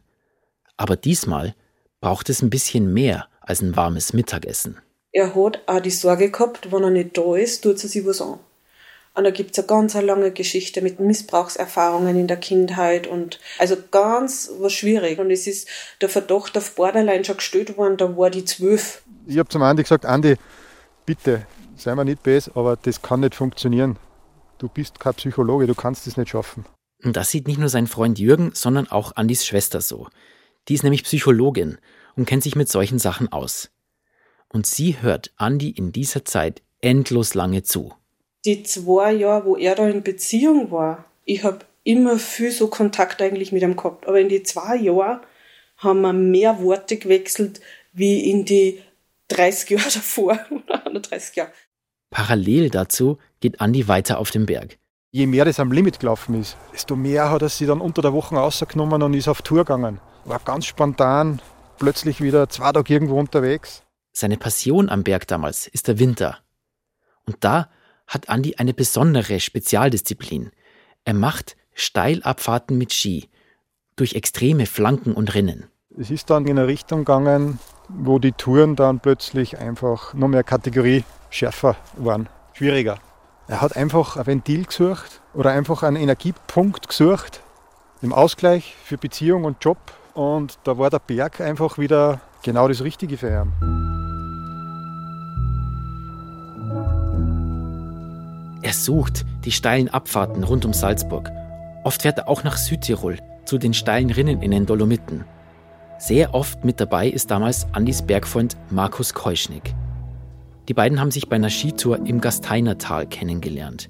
Aber 0.78 0.96
diesmal 0.96 1.56
braucht 2.02 2.30
es 2.30 2.42
ein 2.42 2.50
bisschen 2.50 2.94
mehr 2.94 3.28
als 3.42 3.62
ein 3.62 3.76
warmes 3.76 4.14
Mittagessen. 4.14 4.78
Er 5.12 5.34
hat 5.34 5.62
auch 5.68 5.80
die 5.80 5.92
Sorge 5.92 6.30
gehabt, 6.30 6.72
wenn 6.72 6.84
er 6.84 6.90
nicht 6.90 7.18
da 7.18 7.36
ist, 7.36 7.62
tut 7.64 7.80
sie 7.80 7.88
sich 7.88 8.06
was 8.06 8.22
an. 8.22 8.40
Und 9.14 9.24
da 9.24 9.32
gibt 9.32 9.52
es 9.52 9.60
eine 9.60 9.68
ganz 9.68 9.94
lange 9.94 10.32
Geschichte 10.32 10.82
mit 10.82 11.00
Missbrauchserfahrungen 11.00 12.20
in 12.20 12.28
der 12.28 12.36
Kindheit 12.36 13.08
und 13.08 13.40
also 13.58 13.78
ganz 13.90 14.52
was 14.60 14.74
schwierig. 14.74 15.20
Und 15.20 15.32
es 15.32 15.48
ist 15.48 15.70
der 16.02 16.10
Verdacht 16.10 16.58
auf 16.58 16.76
Borderline 16.76 17.24
schon 17.24 17.38
gestellt 17.38 17.78
worden, 17.78 17.96
da 17.96 18.18
war 18.18 18.30
die 18.30 18.44
zwölf. 18.44 19.04
Ich 19.26 19.38
habe 19.38 19.48
zum 19.48 19.62
Andi 19.62 19.84
gesagt, 19.84 20.06
Andi, 20.06 20.36
bitte, 21.06 21.48
sei 21.78 21.96
mir 21.96 22.04
nicht 22.04 22.24
böse, 22.24 22.52
aber 22.56 22.76
das 22.76 23.02
kann 23.02 23.22
nicht 23.22 23.36
funktionieren. 23.36 23.98
Du 24.58 24.68
bist 24.68 25.00
kein 25.00 25.14
Psychologe, 25.14 25.66
du 25.66 25.76
kannst 25.76 26.08
das 26.08 26.18
nicht 26.18 26.30
schaffen. 26.30 26.66
Und 27.02 27.16
das 27.16 27.32
sieht 27.32 27.48
nicht 27.48 27.60
nur 27.60 27.70
sein 27.70 27.88
Freund 27.88 28.20
Jürgen, 28.20 28.52
sondern 28.54 28.92
auch 28.92 29.16
Andis 29.16 29.46
Schwester 29.46 29.80
so. 29.80 30.08
Die 30.68 30.74
ist 30.74 30.84
nämlich 30.84 31.04
Psychologin 31.04 31.78
und 32.16 32.26
kennt 32.26 32.44
sich 32.44 32.56
mit 32.56 32.70
solchen 32.70 33.00
Sachen 33.00 33.32
aus. 33.32 33.72
Und 34.50 34.66
sie 34.66 35.02
hört 35.02 35.34
Andi 35.36 35.70
in 35.70 35.92
dieser 35.92 36.26
Zeit 36.26 36.62
endlos 36.82 37.34
lange 37.34 37.64
zu 37.64 37.94
die 38.46 38.64
zwei 38.64 39.12
Jahre, 39.12 39.46
wo 39.46 39.58
er 39.58 39.76
da 39.76 39.88
in 39.88 40.04
Beziehung 40.04 40.72
war, 40.72 41.06
ich 41.26 41.44
habe 41.44 41.60
immer 41.84 42.18
viel 42.18 42.52
so 42.52 42.68
Kontakt 42.68 43.22
eigentlich 43.22 43.52
mit 43.52 43.64
ihm 43.64 43.76
gehabt. 43.76 44.08
Aber 44.08 44.20
in 44.20 44.30
die 44.30 44.44
zwei 44.44 44.76
Jahre 44.76 45.22
haben 45.78 46.02
wir 46.02 46.14
mehr 46.14 46.62
Worte 46.62 46.98
gewechselt 46.98 47.60
wie 47.92 48.30
in 48.30 48.46
die 48.46 48.82
30 49.30 49.72
Jahre 49.72 49.90
davor 49.94 50.40
oder 50.52 50.86
31 50.86 51.36
Jahre. 51.36 51.52
Parallel 52.12 52.70
dazu 52.70 53.18
geht 53.40 53.60
Andi 53.60 53.88
weiter 53.88 54.20
auf 54.20 54.32
den 54.32 54.46
Berg. 54.46 54.78
Je 55.12 55.28
mehr 55.28 55.46
das 55.46 55.60
am 55.60 55.72
Limit 55.72 56.00
gelaufen 56.00 56.40
ist, 56.40 56.58
desto 56.74 56.96
mehr 56.96 57.32
hat 57.32 57.42
er 57.42 57.50
sich 57.50 57.68
dann 57.68 57.82
unter 57.82 58.02
der 58.02 58.14
Woche 58.14 58.36
rausgenommen 58.36 59.02
und 59.02 59.14
ist 59.14 59.28
auf 59.28 59.42
Tour 59.42 59.60
gegangen. 59.60 60.00
War 60.26 60.40
ganz 60.40 60.66
spontan, 60.66 61.40
plötzlich 61.78 62.20
wieder 62.20 62.50
zwei 62.50 62.72
Tage 62.72 62.92
irgendwo 62.92 63.20
unterwegs. 63.20 63.84
Seine 64.12 64.38
Passion 64.38 64.90
am 64.90 65.04
Berg 65.04 65.28
damals 65.28 65.68
ist 65.68 65.88
der 65.88 66.00
Winter. 66.00 66.40
Und 67.28 67.38
da 67.42 67.70
hat 68.08 68.28
Andi 68.28 68.56
eine 68.56 68.74
besondere 68.74 69.40
Spezialdisziplin. 69.40 70.52
Er 71.04 71.14
macht 71.14 71.56
Steilabfahrten 71.76 72.76
mit 72.76 72.92
Ski 72.92 73.30
durch 73.96 74.16
extreme 74.16 74.66
Flanken 74.66 75.14
und 75.14 75.36
Rinnen. 75.36 75.68
Es 75.96 76.10
ist 76.10 76.32
dann 76.32 76.46
in 76.46 76.58
eine 76.58 76.68
Richtung 76.68 77.00
gegangen, 77.00 77.60
wo 77.88 78.18
die 78.18 78.32
Touren 78.32 78.76
dann 78.76 79.00
plötzlich 79.00 79.60
einfach 79.60 80.16
noch 80.16 80.28
mehr 80.28 80.44
Kategorie 80.44 81.04
schärfer 81.30 81.76
waren, 81.98 82.30
schwieriger. 82.54 82.98
Er 83.48 83.62
hat 83.62 83.76
einfach 83.76 84.18
ein 84.18 84.26
Ventil 84.26 84.66
gesucht 84.66 85.22
oder 85.36 85.52
einfach 85.52 85.84
einen 85.84 85.98
Energiepunkt 85.98 86.88
gesucht 86.88 87.42
im 88.02 88.12
Ausgleich 88.12 88.76
für 88.84 88.98
Beziehung 88.98 89.46
und 89.46 89.64
Job 89.64 89.78
und 90.16 90.58
da 90.64 90.78
war 90.78 90.90
der 90.90 91.00
Berg 91.00 91.42
einfach 91.42 91.78
wieder 91.78 92.22
genau 92.42 92.68
das 92.68 92.82
Richtige 92.82 93.18
für 93.18 93.30
ihn. 93.30 93.52
Er 98.62 98.74
sucht 98.74 99.26
die 99.44 99.52
steilen 99.52 99.90
Abfahrten 99.90 100.44
rund 100.44 100.66
um 100.66 100.74
Salzburg. 100.74 101.32
Oft 101.84 102.02
fährt 102.02 102.18
er 102.18 102.28
auch 102.28 102.44
nach 102.44 102.58
Südtirol, 102.58 103.20
zu 103.46 103.60
den 103.60 103.76
steilen 103.76 104.10
Rinnen 104.10 104.42
in 104.42 104.52
den 104.52 104.66
Dolomiten. 104.66 105.26
Sehr 106.00 106.34
oft 106.34 106.66
mit 106.66 106.80
dabei 106.80 107.08
ist 107.08 107.30
damals 107.30 107.68
Andis 107.74 108.02
Bergfreund 108.02 108.58
Markus 108.72 109.14
Keuschnick. 109.14 109.76
Die 110.68 110.74
beiden 110.74 111.00
haben 111.00 111.12
sich 111.12 111.30
bei 111.30 111.36
einer 111.36 111.52
Skitour 111.52 112.00
im 112.06 112.22
Gasteinertal 112.22 113.06
kennengelernt. 113.06 113.90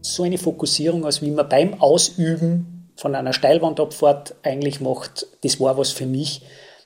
So 0.00 0.24
eine 0.24 0.38
Fokussierung, 0.38 1.04
als 1.04 1.22
wie 1.22 1.30
man 1.30 1.48
beim 1.48 1.80
Ausüben 1.80 2.75
von 2.96 3.14
einer 3.14 3.32
Steilwandabfahrt 3.32 4.34
eigentlich 4.42 4.80
macht, 4.80 5.26
das 5.42 5.60
war 5.60 5.76
was 5.78 5.90
für 5.90 6.06
mich. 6.06 6.42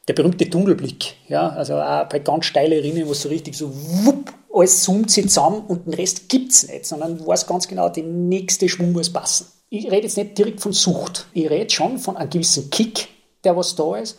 Der 0.08 0.14
berühmte 0.14 0.48
Tunnelblick, 0.48 1.14
ja, 1.28 1.50
also 1.50 1.76
auch 1.76 2.08
bei 2.08 2.18
ganz 2.18 2.46
steilen 2.46 2.80
Rinnen, 2.80 3.06
wo 3.06 3.12
es 3.12 3.22
so 3.22 3.28
richtig 3.28 3.56
so 3.56 3.70
wupp 3.72 4.32
alles 4.52 4.82
summt 4.82 5.10
sich 5.10 5.28
zusammen 5.28 5.62
und 5.66 5.86
den 5.86 5.94
Rest 5.94 6.28
gibt 6.28 6.52
es 6.52 6.66
nicht, 6.66 6.86
sondern 6.86 7.18
du 7.18 7.26
weißt 7.26 7.46
ganz 7.46 7.68
genau, 7.68 7.88
der 7.88 8.04
nächste 8.04 8.68
Schwung 8.68 8.92
muss 8.92 9.12
passen. 9.12 9.46
Ich 9.68 9.86
rede 9.86 10.02
jetzt 10.02 10.16
nicht 10.16 10.36
direkt 10.36 10.60
von 10.60 10.72
Sucht. 10.72 11.26
Ich 11.32 11.48
rede 11.48 11.70
schon 11.70 11.98
von 11.98 12.16
einem 12.16 12.30
gewissen 12.30 12.70
Kick, 12.70 13.08
der 13.44 13.56
was 13.56 13.76
da 13.76 13.96
ist. 13.96 14.18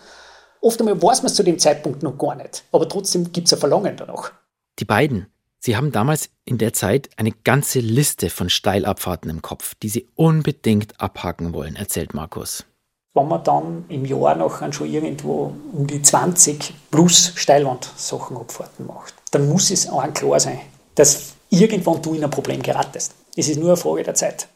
Oft 0.62 0.80
einmal 0.80 1.02
weiß 1.02 1.24
man 1.24 1.32
es 1.32 1.36
zu 1.36 1.44
dem 1.44 1.60
Zeitpunkt 1.60 2.04
noch 2.04 2.18
gar 2.18 2.36
nicht, 2.36 2.64
aber 2.72 2.88
trotzdem 2.88 3.32
gibt 3.32 3.48
es 3.48 3.54
ein 3.54 3.60
Verlangen 3.60 3.98
danach. 3.98 4.32
Die 4.80 4.86
beiden, 4.86 5.28
sie 5.62 5.78
haben 5.78 5.92
damals 5.92 6.30
in 6.44 6.58
der 6.58 6.74
Zeit 6.74 7.10
eine 7.16 7.32
ganze 7.32 7.80
Liste 7.80 8.30
von 8.30 8.50
Steilabfahrten 8.50 9.30
im 9.30 9.42
Kopf, 9.42 9.76
die 9.76 9.90
sie 9.90 10.10
unbedingt 10.16 11.00
abhaken 11.00 11.54
wollen, 11.54 11.78
erzählt 11.78 12.14
Markus. 12.14 12.66
Wenn 13.14 13.28
man 13.28 13.44
dann 13.44 13.86
im 13.90 14.06
Jahr 14.06 14.36
noch 14.36 14.74
schon 14.74 14.90
irgendwo 14.90 15.54
um 15.74 15.86
die 15.86 16.02
20 16.02 16.74
plus 16.90 17.34
Steilwand-Sachen 17.36 18.38
Abfahrten 18.38 18.88
macht, 18.88 19.14
dann 19.32 19.50
muss 19.50 19.70
es 19.70 19.88
auch 19.88 20.14
klar 20.14 20.40
sein, 20.40 20.60
dass 20.96 21.34
irgendwann 21.50 22.02
du 22.02 22.14
in 22.14 22.24
ein 22.24 22.30
Problem 22.30 22.62
geratest. 22.62 23.14
Es 23.36 23.50
ist 23.50 23.58
nur 23.58 23.70
eine 23.70 23.78
Frage 23.78 24.04
der 24.04 24.16
Zeit. 24.16 24.48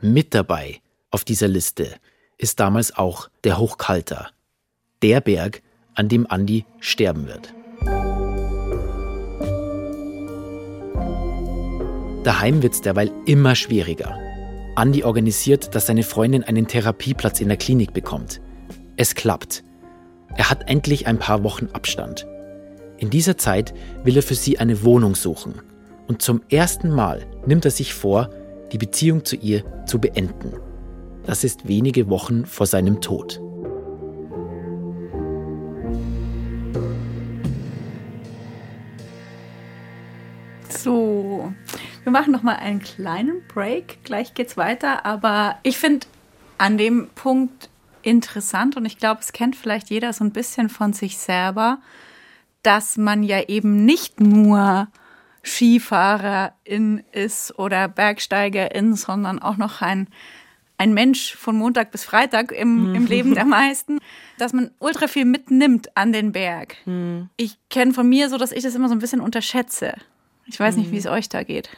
Mit 0.00 0.34
dabei 0.34 0.80
auf 1.10 1.24
dieser 1.24 1.48
Liste 1.48 1.96
ist 2.36 2.60
damals 2.60 2.96
auch 2.96 3.28
der 3.44 3.58
Hochkalter, 3.58 4.30
der 5.00 5.20
Berg, 5.20 5.62
an 5.94 6.08
dem 6.08 6.26
Andi 6.26 6.64
sterben 6.80 7.26
wird. 7.26 7.52
Daheim 12.24 12.62
wird 12.62 12.74
es 12.74 12.80
derweil 12.80 13.10
immer 13.26 13.54
schwieriger. 13.54 14.18
Andi 14.76 15.02
organisiert, 15.04 15.74
dass 15.74 15.86
seine 15.86 16.02
Freundin 16.02 16.44
einen 16.44 16.66
Therapieplatz 16.66 17.40
in 17.40 17.48
der 17.48 17.56
Klinik 17.56 17.92
bekommt. 17.92 18.40
Es 18.96 19.14
klappt. 19.14 19.64
Er 20.36 20.48
hat 20.48 20.68
endlich 20.68 21.06
ein 21.06 21.18
paar 21.18 21.42
Wochen 21.42 21.68
Abstand. 21.72 22.26
In 22.98 23.10
dieser 23.10 23.36
Zeit 23.36 23.74
will 24.04 24.16
er 24.16 24.22
für 24.22 24.34
sie 24.34 24.58
eine 24.58 24.84
Wohnung 24.84 25.14
suchen. 25.14 25.60
Und 26.06 26.22
zum 26.22 26.42
ersten 26.48 26.90
Mal 26.90 27.26
nimmt 27.46 27.64
er 27.64 27.70
sich 27.70 27.92
vor, 27.92 28.30
die 28.70 28.78
Beziehung 28.78 29.24
zu 29.24 29.36
ihr 29.36 29.64
zu 29.86 29.98
beenden. 29.98 30.52
Das 31.26 31.44
ist 31.44 31.68
wenige 31.68 32.08
Wochen 32.08 32.46
vor 32.46 32.66
seinem 32.66 33.00
Tod. 33.00 33.40
Wir 42.12 42.20
machen 42.20 42.32
noch 42.32 42.42
mal 42.42 42.56
einen 42.56 42.80
kleinen 42.80 43.40
Break. 43.48 44.04
Gleich 44.04 44.34
geht's 44.34 44.58
weiter. 44.58 45.06
Aber 45.06 45.56
ich 45.62 45.78
finde 45.78 46.06
an 46.58 46.76
dem 46.76 47.08
Punkt 47.14 47.70
interessant 48.02 48.76
und 48.76 48.84
ich 48.84 48.98
glaube, 48.98 49.22
es 49.22 49.32
kennt 49.32 49.56
vielleicht 49.56 49.88
jeder 49.88 50.12
so 50.12 50.22
ein 50.22 50.30
bisschen 50.30 50.68
von 50.68 50.92
sich 50.92 51.16
selber, 51.16 51.78
dass 52.62 52.98
man 52.98 53.22
ja 53.22 53.40
eben 53.48 53.86
nicht 53.86 54.20
nur 54.20 54.88
Skifahrerin 55.42 57.02
ist 57.12 57.58
oder 57.58 57.88
Bergsteigerin, 57.88 58.94
sondern 58.94 59.38
auch 59.38 59.56
noch 59.56 59.80
ein, 59.80 60.06
ein 60.76 60.92
Mensch 60.92 61.34
von 61.34 61.56
Montag 61.56 61.92
bis 61.92 62.04
Freitag 62.04 62.52
im, 62.52 62.90
mhm. 62.90 62.94
im 62.94 63.06
Leben 63.06 63.34
der 63.34 63.46
meisten, 63.46 64.00
dass 64.36 64.52
man 64.52 64.70
ultra 64.80 65.06
viel 65.06 65.24
mitnimmt 65.24 65.96
an 65.96 66.12
den 66.12 66.32
Berg. 66.32 66.76
Mhm. 66.84 67.30
Ich 67.38 67.56
kenne 67.70 67.94
von 67.94 68.06
mir 68.06 68.28
so, 68.28 68.36
dass 68.36 68.52
ich 68.52 68.62
das 68.62 68.74
immer 68.74 68.90
so 68.90 68.94
ein 68.94 69.00
bisschen 69.00 69.22
unterschätze. 69.22 69.94
Ich 70.44 70.60
weiß 70.60 70.76
nicht, 70.76 70.92
wie 70.92 70.98
es 70.98 71.06
mhm. 71.06 71.12
euch 71.12 71.30
da 71.30 71.42
geht. 71.42 71.70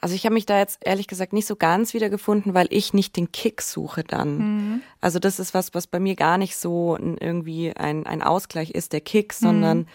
Also 0.00 0.14
ich 0.14 0.24
habe 0.24 0.34
mich 0.34 0.46
da 0.46 0.58
jetzt 0.58 0.80
ehrlich 0.82 1.08
gesagt 1.08 1.32
nicht 1.32 1.46
so 1.46 1.56
ganz 1.56 1.92
wiedergefunden, 1.92 2.54
weil 2.54 2.68
ich 2.70 2.94
nicht 2.94 3.16
den 3.16 3.32
Kick 3.32 3.60
suche 3.60 4.02
dann. 4.02 4.38
Mhm. 4.38 4.82
Also 5.00 5.18
das 5.18 5.38
ist 5.38 5.52
was, 5.52 5.74
was 5.74 5.86
bei 5.86 6.00
mir 6.00 6.16
gar 6.16 6.38
nicht 6.38 6.56
so 6.56 6.96
irgendwie 6.98 7.76
ein, 7.76 8.06
ein 8.06 8.22
Ausgleich 8.22 8.70
ist, 8.70 8.94
der 8.94 9.02
Kick, 9.02 9.34
sondern 9.34 9.78
mhm. 9.78 9.86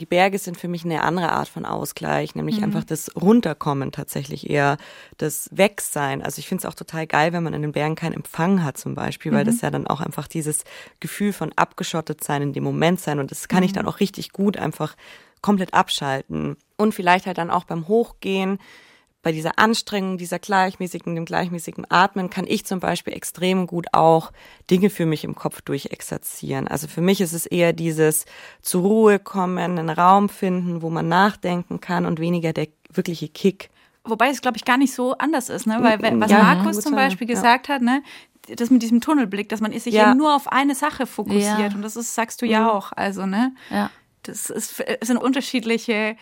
die 0.00 0.06
Berge 0.06 0.38
sind 0.38 0.56
für 0.56 0.68
mich 0.68 0.86
eine 0.86 1.02
andere 1.02 1.30
Art 1.30 1.48
von 1.48 1.66
Ausgleich, 1.66 2.36
nämlich 2.36 2.58
mhm. 2.58 2.64
einfach 2.64 2.84
das 2.84 3.14
Runterkommen 3.16 3.92
tatsächlich 3.92 4.48
eher, 4.48 4.78
das 5.18 5.50
Wegsein. 5.52 6.22
Also 6.22 6.38
ich 6.38 6.48
finde 6.48 6.62
es 6.62 6.66
auch 6.66 6.76
total 6.76 7.06
geil, 7.06 7.34
wenn 7.34 7.42
man 7.42 7.52
in 7.52 7.60
den 7.60 7.72
Bergen 7.72 7.96
keinen 7.96 8.14
Empfang 8.14 8.64
hat 8.64 8.78
zum 8.78 8.94
Beispiel, 8.94 9.32
weil 9.32 9.44
das 9.44 9.56
mhm. 9.56 9.60
ja 9.62 9.70
dann 9.70 9.86
auch 9.86 10.00
einfach 10.00 10.26
dieses 10.26 10.64
Gefühl 11.00 11.34
von 11.34 11.52
abgeschottet 11.54 12.24
sein 12.24 12.40
in 12.40 12.52
dem 12.54 12.64
Moment 12.64 12.98
sein 12.98 13.18
und 13.18 13.30
das 13.30 13.48
kann 13.48 13.62
ich 13.62 13.74
dann 13.74 13.84
mhm. 13.84 13.90
auch 13.90 14.00
richtig 14.00 14.32
gut 14.32 14.56
einfach 14.56 14.96
komplett 15.42 15.74
abschalten. 15.74 16.56
Und 16.78 16.94
vielleicht 16.94 17.26
halt 17.26 17.36
dann 17.36 17.50
auch 17.50 17.64
beim 17.64 17.88
Hochgehen 17.88 18.58
bei 19.22 19.32
dieser 19.32 19.58
Anstrengung, 19.58 20.16
dieser 20.16 20.38
gleichmäßigen, 20.38 21.14
dem 21.14 21.24
gleichmäßigen 21.24 21.86
Atmen 21.90 22.30
kann 22.30 22.46
ich 22.46 22.64
zum 22.64 22.80
Beispiel 22.80 23.14
extrem 23.14 23.66
gut 23.66 23.86
auch 23.92 24.32
Dinge 24.70 24.90
für 24.90 25.06
mich 25.06 25.24
im 25.24 25.34
Kopf 25.34 25.60
durchexerzieren. 25.60 26.68
Also 26.68 26.86
für 26.86 27.00
mich 27.00 27.20
ist 27.20 27.32
es 27.32 27.44
eher 27.44 27.72
dieses 27.72 28.26
zur 28.62 28.82
Ruhe 28.82 29.18
kommen, 29.18 29.78
einen 29.78 29.90
Raum 29.90 30.28
finden, 30.28 30.82
wo 30.82 30.90
man 30.90 31.08
nachdenken 31.08 31.80
kann 31.80 32.06
und 32.06 32.20
weniger 32.20 32.52
der 32.52 32.68
wirkliche 32.92 33.28
Kick. 33.28 33.70
Wobei 34.04 34.28
es, 34.30 34.40
glaube 34.40 34.56
ich, 34.56 34.64
gar 34.64 34.78
nicht 34.78 34.94
so 34.94 35.12
anders 35.18 35.50
ist, 35.50 35.66
ne? 35.66 35.78
Weil 35.82 36.00
was 36.20 36.30
ja, 36.30 36.42
Markus 36.42 36.80
zum 36.80 36.94
Beispiel 36.94 37.28
ja. 37.28 37.34
gesagt 37.34 37.68
hat, 37.68 37.82
ne? 37.82 38.02
das 38.56 38.70
mit 38.70 38.82
diesem 38.82 39.00
Tunnelblick, 39.00 39.48
dass 39.48 39.60
man 39.60 39.78
sich 39.78 39.92
ja. 39.92 40.10
eben 40.10 40.18
nur 40.18 40.34
auf 40.34 40.50
eine 40.50 40.74
Sache 40.74 41.06
fokussiert. 41.06 41.58
Ja. 41.58 41.74
Und 41.74 41.82
das 41.82 41.96
ist, 41.96 42.14
sagst 42.14 42.40
du 42.40 42.46
ja 42.46 42.62
mhm. 42.62 42.68
auch. 42.68 42.92
Also, 42.92 43.26
ne? 43.26 43.54
Ja. 43.70 43.90
Das 44.22 44.50
ist, 44.50 44.80
es 44.80 45.08
sind 45.08 45.18
unterschiedliche 45.18 46.16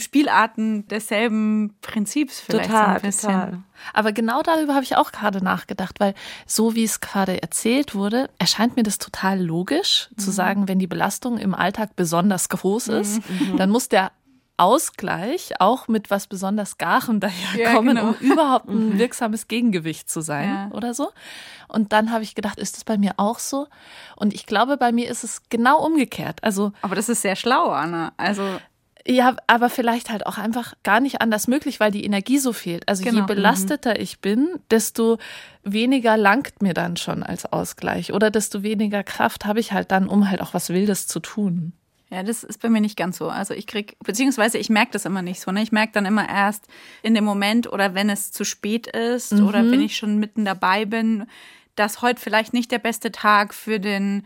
Spielarten 0.00 0.86
desselben 0.86 1.74
Prinzips 1.80 2.40
vielleicht 2.40 2.70
total, 2.70 2.86
so 2.86 2.94
ein 2.94 3.02
bisschen. 3.02 3.30
Total. 3.30 3.58
Aber 3.92 4.12
genau 4.12 4.42
darüber 4.42 4.74
habe 4.74 4.84
ich 4.84 4.96
auch 4.96 5.10
gerade 5.10 5.42
nachgedacht, 5.42 5.98
weil 5.98 6.14
so 6.46 6.76
wie 6.76 6.84
es 6.84 7.00
gerade 7.00 7.42
erzählt 7.42 7.96
wurde, 7.96 8.30
erscheint 8.38 8.76
mir 8.76 8.84
das 8.84 8.98
total 8.98 9.40
logisch 9.42 10.08
mhm. 10.12 10.18
zu 10.20 10.30
sagen, 10.30 10.68
wenn 10.68 10.78
die 10.78 10.86
Belastung 10.86 11.36
im 11.38 11.52
Alltag 11.52 11.96
besonders 11.96 12.48
groß 12.48 12.88
ist, 12.88 13.28
mhm. 13.28 13.56
dann 13.56 13.70
muss 13.70 13.88
der 13.88 14.12
Ausgleich 14.58 15.60
auch 15.60 15.88
mit 15.88 16.10
was 16.10 16.26
besonders 16.26 16.78
Garem 16.78 17.20
daherkommen, 17.20 17.96
ja, 17.96 18.02
genau. 18.02 18.14
um 18.20 18.32
überhaupt 18.32 18.68
ein 18.68 18.90
mhm. 18.90 18.98
wirksames 18.98 19.48
Gegengewicht 19.48 20.10
zu 20.10 20.20
sein 20.20 20.48
ja. 20.48 20.76
oder 20.76 20.94
so. 20.94 21.10
Und 21.68 21.92
dann 21.92 22.12
habe 22.12 22.22
ich 22.22 22.34
gedacht, 22.34 22.58
ist 22.58 22.76
das 22.76 22.84
bei 22.84 22.98
mir 22.98 23.14
auch 23.16 23.38
so? 23.38 23.66
Und 24.16 24.34
ich 24.34 24.46
glaube, 24.46 24.76
bei 24.76 24.92
mir 24.92 25.08
ist 25.10 25.24
es 25.24 25.42
genau 25.48 25.84
umgekehrt. 25.84 26.42
Also, 26.42 26.72
aber 26.82 26.94
das 26.94 27.08
ist 27.08 27.22
sehr 27.22 27.36
schlau, 27.36 27.70
Anna. 27.70 28.12
Also 28.16 28.58
ja, 29.08 29.36
aber 29.46 29.70
vielleicht 29.70 30.10
halt 30.10 30.26
auch 30.26 30.36
einfach 30.36 30.74
gar 30.82 31.00
nicht 31.00 31.22
anders 31.22 31.48
möglich, 31.48 31.80
weil 31.80 31.90
die 31.90 32.04
Energie 32.04 32.38
so 32.38 32.52
fehlt. 32.52 32.86
Also 32.88 33.04
genau. 33.04 33.20
je 33.20 33.26
belasteter 33.26 33.94
mhm. 33.94 34.00
ich 34.00 34.20
bin, 34.20 34.48
desto 34.70 35.18
weniger 35.64 36.18
langt 36.18 36.60
mir 36.60 36.74
dann 36.74 36.98
schon 36.98 37.22
als 37.22 37.46
Ausgleich 37.46 38.12
oder 38.12 38.30
desto 38.30 38.62
weniger 38.62 39.02
Kraft 39.02 39.46
habe 39.46 39.60
ich 39.60 39.72
halt 39.72 39.92
dann, 39.92 40.08
um 40.08 40.30
halt 40.30 40.42
auch 40.42 40.52
was 40.52 40.68
Wildes 40.68 41.06
zu 41.06 41.20
tun. 41.20 41.72
Ja, 42.10 42.22
das 42.22 42.44
ist 42.44 42.60
bei 42.60 42.68
mir 42.68 42.80
nicht 42.80 42.96
ganz 42.96 43.18
so. 43.18 43.28
Also 43.28 43.54
ich 43.54 43.66
krieg, 43.66 43.96
beziehungsweise 44.04 44.58
ich 44.58 44.68
merke 44.68 44.92
das 44.92 45.06
immer 45.06 45.22
nicht 45.22 45.40
so. 45.40 45.50
Ne? 45.52 45.62
Ich 45.62 45.72
merke 45.72 45.92
dann 45.92 46.06
immer 46.06 46.28
erst 46.28 46.66
in 47.02 47.14
dem 47.14 47.24
Moment 47.24 47.70
oder 47.70 47.94
wenn 47.94 48.10
es 48.10 48.30
zu 48.30 48.44
spät 48.44 48.86
ist 48.88 49.32
mhm. 49.32 49.46
oder 49.46 49.70
wenn 49.70 49.80
ich 49.80 49.96
schon 49.96 50.18
mitten 50.18 50.44
dabei 50.44 50.84
bin, 50.84 51.26
dass 51.76 52.02
heute 52.02 52.20
vielleicht 52.20 52.52
nicht 52.52 52.70
der 52.72 52.78
beste 52.78 53.12
Tag 53.12 53.54
für 53.54 53.78
den 53.78 54.24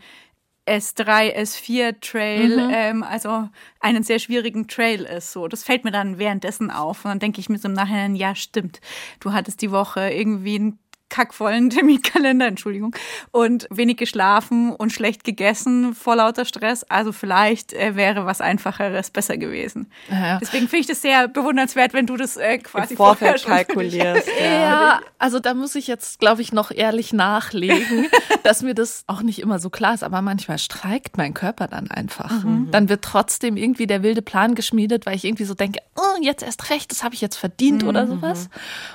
S3, 0.65 1.35
S4 1.35 1.99
Trail, 1.99 2.67
mhm. 2.67 2.71
ähm, 2.73 3.03
also 3.03 3.49
einen 3.79 4.03
sehr 4.03 4.19
schwierigen 4.19 4.67
Trail 4.67 5.03
ist. 5.03 5.33
So, 5.33 5.47
das 5.47 5.63
fällt 5.63 5.83
mir 5.83 5.91
dann 5.91 6.19
währenddessen 6.19 6.71
auf. 6.71 7.03
Und 7.03 7.11
dann 7.11 7.19
denke 7.19 7.41
ich 7.41 7.49
mir 7.49 7.57
so 7.57 7.67
im 7.67 7.73
Nachhinein, 7.73 8.15
ja, 8.15 8.33
stimmt. 8.35 8.79
Du 9.19 9.33
hattest 9.33 9.61
die 9.61 9.71
Woche 9.71 10.09
irgendwie 10.09 10.55
einen 10.55 10.79
kackvollen 11.13 11.69
Terminkalender, 11.69 12.47
Entschuldigung, 12.47 12.95
und 13.31 13.67
wenig 13.69 13.97
geschlafen 13.97 14.71
und 14.71 14.91
schlecht 14.91 15.23
gegessen 15.23 15.93
vor 15.93 16.15
lauter 16.15 16.43
Stress. 16.43 16.83
Also 16.85 17.11
vielleicht 17.11 17.71
äh, 17.73 17.95
wäre 17.95 18.25
was 18.25 18.41
Einfacheres 18.41 19.11
besser 19.11 19.37
gewesen. 19.37 19.91
Ja. 20.09 20.39
Deswegen 20.39 20.67
finde 20.67 20.81
ich 20.81 20.87
das 20.87 21.03
sehr 21.03 21.27
bewundernswert, 21.27 21.93
wenn 21.93 22.07
du 22.07 22.17
das 22.17 22.35
äh, 22.35 22.57
quasi 22.57 22.93
Im 22.93 22.97
Vorfeld 22.97 23.45
kalkulierst. 23.45 24.27
Ja. 24.39 24.45
ja, 24.63 24.99
also 25.19 25.39
da 25.39 25.53
muss 25.53 25.75
ich 25.75 25.85
jetzt, 25.85 26.19
glaube 26.19 26.41
ich, 26.41 26.51
noch 26.51 26.71
ehrlich 26.71 27.13
nachlegen, 27.13 28.07
dass 28.43 28.63
mir 28.63 28.73
das 28.73 29.03
auch 29.05 29.21
nicht 29.21 29.39
immer 29.39 29.59
so 29.59 29.69
klar 29.69 29.93
ist. 29.93 30.03
Aber 30.03 30.23
manchmal 30.23 30.57
streikt 30.57 31.17
mein 31.17 31.35
Körper 31.35 31.67
dann 31.67 31.91
einfach. 31.91 32.43
Mhm. 32.43 32.69
Dann 32.71 32.89
wird 32.89 33.03
trotzdem 33.03 33.55
irgendwie 33.55 33.85
der 33.85 34.01
wilde 34.01 34.23
Plan 34.23 34.55
geschmiedet, 34.55 35.05
weil 35.05 35.15
ich 35.15 35.25
irgendwie 35.25 35.45
so 35.45 35.53
denke, 35.53 35.79
oh, 35.95 36.21
jetzt 36.23 36.41
erst 36.41 36.71
recht, 36.71 36.89
das 36.89 37.03
habe 37.03 37.13
ich 37.13 37.21
jetzt 37.21 37.35
verdient 37.35 37.83
mhm. 37.83 37.89
oder 37.89 38.07
sowas. 38.07 38.49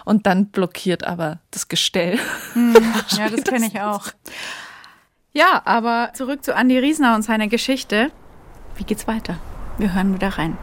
Und 0.05 0.27
dann 0.27 0.47
blockiert 0.47 1.05
aber 1.05 1.39
das 1.53 1.69
Gestell 1.69 2.08
geil. 2.09 2.19
Hm, 2.55 2.75
ja, 3.17 3.29
das 3.29 3.45
kenne 3.45 3.67
ich 3.67 3.81
auch. 3.81 4.07
Ja, 5.33 5.63
aber 5.65 6.11
zurück 6.15 6.45
zu 6.45 6.53
Andy 6.53 6.79
Riesner 6.79 7.15
und 7.15 7.23
seiner 7.23 7.49
Geschichte. 7.49 8.11
Wie 8.77 8.85
geht's 8.85 9.07
weiter? 9.07 9.39
Wir 9.77 9.95
hören 9.95 10.15
wieder 10.15 10.29
rein. 10.29 10.57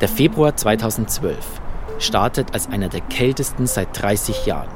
Der 0.00 0.08
Februar 0.08 0.56
2012 0.56 1.60
startet 2.00 2.54
als 2.54 2.68
einer 2.68 2.88
der 2.88 3.02
kältesten 3.02 3.68
seit 3.68 4.00
30 4.00 4.46
Jahren. 4.46 4.70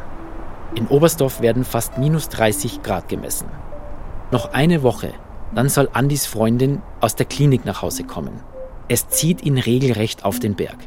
In 0.77 0.87
Oberstdorf 0.87 1.40
werden 1.40 1.64
fast 1.64 1.99
minus 1.99 2.29
30 2.29 2.83
Grad 2.83 3.09
gemessen. 3.09 3.49
Noch 4.31 4.53
eine 4.53 4.85
Woche 4.85 5.14
dann 5.54 5.68
soll 5.68 5.88
Andys 5.92 6.26
Freundin 6.26 6.82
aus 7.00 7.14
der 7.14 7.26
Klinik 7.26 7.64
nach 7.64 7.82
Hause 7.82 8.04
kommen. 8.04 8.40
Es 8.88 9.09
zieht 9.09 9.44
ihn 9.44 9.59
regelrecht 9.59 10.24
auf 10.24 10.38
den 10.38 10.54
Berg. 10.54 10.78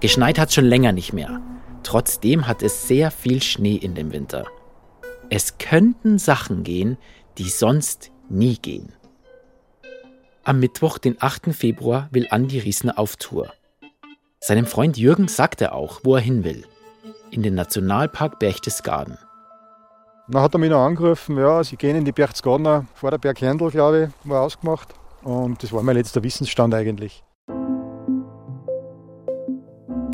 Geschneit 0.00 0.38
hat 0.38 0.52
schon 0.52 0.64
länger 0.64 0.92
nicht 0.92 1.12
mehr. 1.12 1.40
Trotzdem 1.82 2.46
hat 2.46 2.62
es 2.62 2.86
sehr 2.86 3.10
viel 3.10 3.42
Schnee 3.42 3.76
in 3.76 3.94
dem 3.94 4.12
Winter. 4.12 4.46
Es 5.30 5.58
könnten 5.58 6.18
Sachen 6.18 6.62
gehen, 6.62 6.98
die 7.38 7.48
sonst 7.48 8.10
nie 8.28 8.56
gehen. 8.56 8.92
Am 10.44 10.60
Mittwoch, 10.60 10.98
den 10.98 11.16
8. 11.20 11.54
Februar, 11.54 12.08
will 12.10 12.26
Andi 12.30 12.58
Riesner 12.58 12.98
auf 12.98 13.16
Tour. 13.16 13.52
Seinem 14.40 14.66
Freund 14.66 14.96
Jürgen 14.96 15.28
sagt 15.28 15.60
er 15.60 15.74
auch, 15.74 16.00
wo 16.02 16.16
er 16.16 16.20
hin 16.20 16.42
will. 16.42 16.64
In 17.30 17.42
den 17.42 17.54
Nationalpark 17.54 18.40
Berchtesgaden. 18.40 19.18
Dann 20.28 20.42
hat 20.42 20.54
er 20.54 20.58
mich 20.58 20.70
noch 20.70 20.84
angerufen, 20.84 21.36
ja, 21.36 21.64
sie 21.64 21.76
gehen 21.76 21.96
in 21.96 22.04
die 22.04 22.12
Berchtesgadener 22.12 22.86
vor 22.94 23.10
der 23.10 23.18
Berghändel, 23.18 23.70
glaube 23.70 24.10
ich, 24.24 24.30
war 24.30 24.42
ausgemacht. 24.42 24.94
Und 25.24 25.62
das 25.62 25.72
war 25.72 25.82
mein 25.82 25.96
letzter 25.96 26.22
Wissensstand 26.22 26.74
eigentlich. 26.74 27.24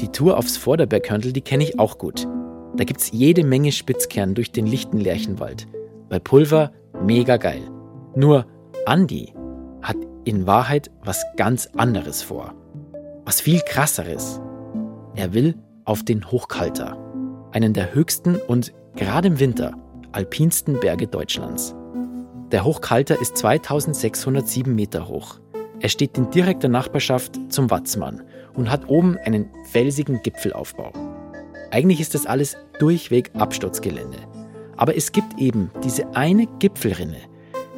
Die 0.00 0.08
Tour 0.08 0.38
aufs 0.38 0.56
Vorderberghörnl, 0.56 1.32
die 1.32 1.40
kenne 1.40 1.64
ich 1.64 1.78
auch 1.78 1.98
gut. 1.98 2.26
Da 2.76 2.84
gibt 2.84 3.00
es 3.00 3.10
jede 3.10 3.44
Menge 3.44 3.72
Spitzkern 3.72 4.34
durch 4.34 4.52
den 4.52 4.66
lichten 4.66 4.98
Lärchenwald. 4.98 5.66
Bei 6.08 6.18
Pulver 6.18 6.72
mega 7.02 7.36
geil. 7.36 7.62
Nur 8.14 8.46
Andi 8.86 9.34
hat 9.82 9.96
in 10.24 10.46
Wahrheit 10.46 10.90
was 11.04 11.22
ganz 11.36 11.68
anderes 11.76 12.22
vor. 12.22 12.54
Was 13.24 13.40
viel 13.40 13.60
krasseres. 13.60 14.40
Er 15.16 15.34
will 15.34 15.56
auf 15.84 16.02
den 16.02 16.30
Hochkalter. 16.30 16.96
Einen 17.52 17.72
der 17.72 17.94
höchsten 17.94 18.36
und 18.36 18.72
gerade 18.94 19.28
im 19.28 19.40
Winter 19.40 19.74
alpinsten 20.12 20.80
Berge 20.80 21.06
Deutschlands. 21.06 21.74
Der 22.50 22.64
Hochkalter 22.64 23.20
ist 23.20 23.36
2607 23.36 24.74
Meter 24.74 25.08
hoch. 25.08 25.38
Er 25.80 25.88
steht 25.88 26.16
in 26.16 26.30
direkter 26.30 26.68
Nachbarschaft 26.68 27.38
zum 27.50 27.70
Watzmann 27.70 28.22
und 28.54 28.70
hat 28.70 28.88
oben 28.88 29.16
einen 29.24 29.50
felsigen 29.70 30.22
Gipfelaufbau. 30.22 30.92
Eigentlich 31.70 32.00
ist 32.00 32.14
das 32.14 32.26
alles 32.26 32.56
durchweg 32.78 33.30
Absturzgelände. 33.34 34.18
Aber 34.76 34.96
es 34.96 35.12
gibt 35.12 35.38
eben 35.38 35.70
diese 35.84 36.16
eine 36.16 36.46
Gipfelrinne, 36.58 37.18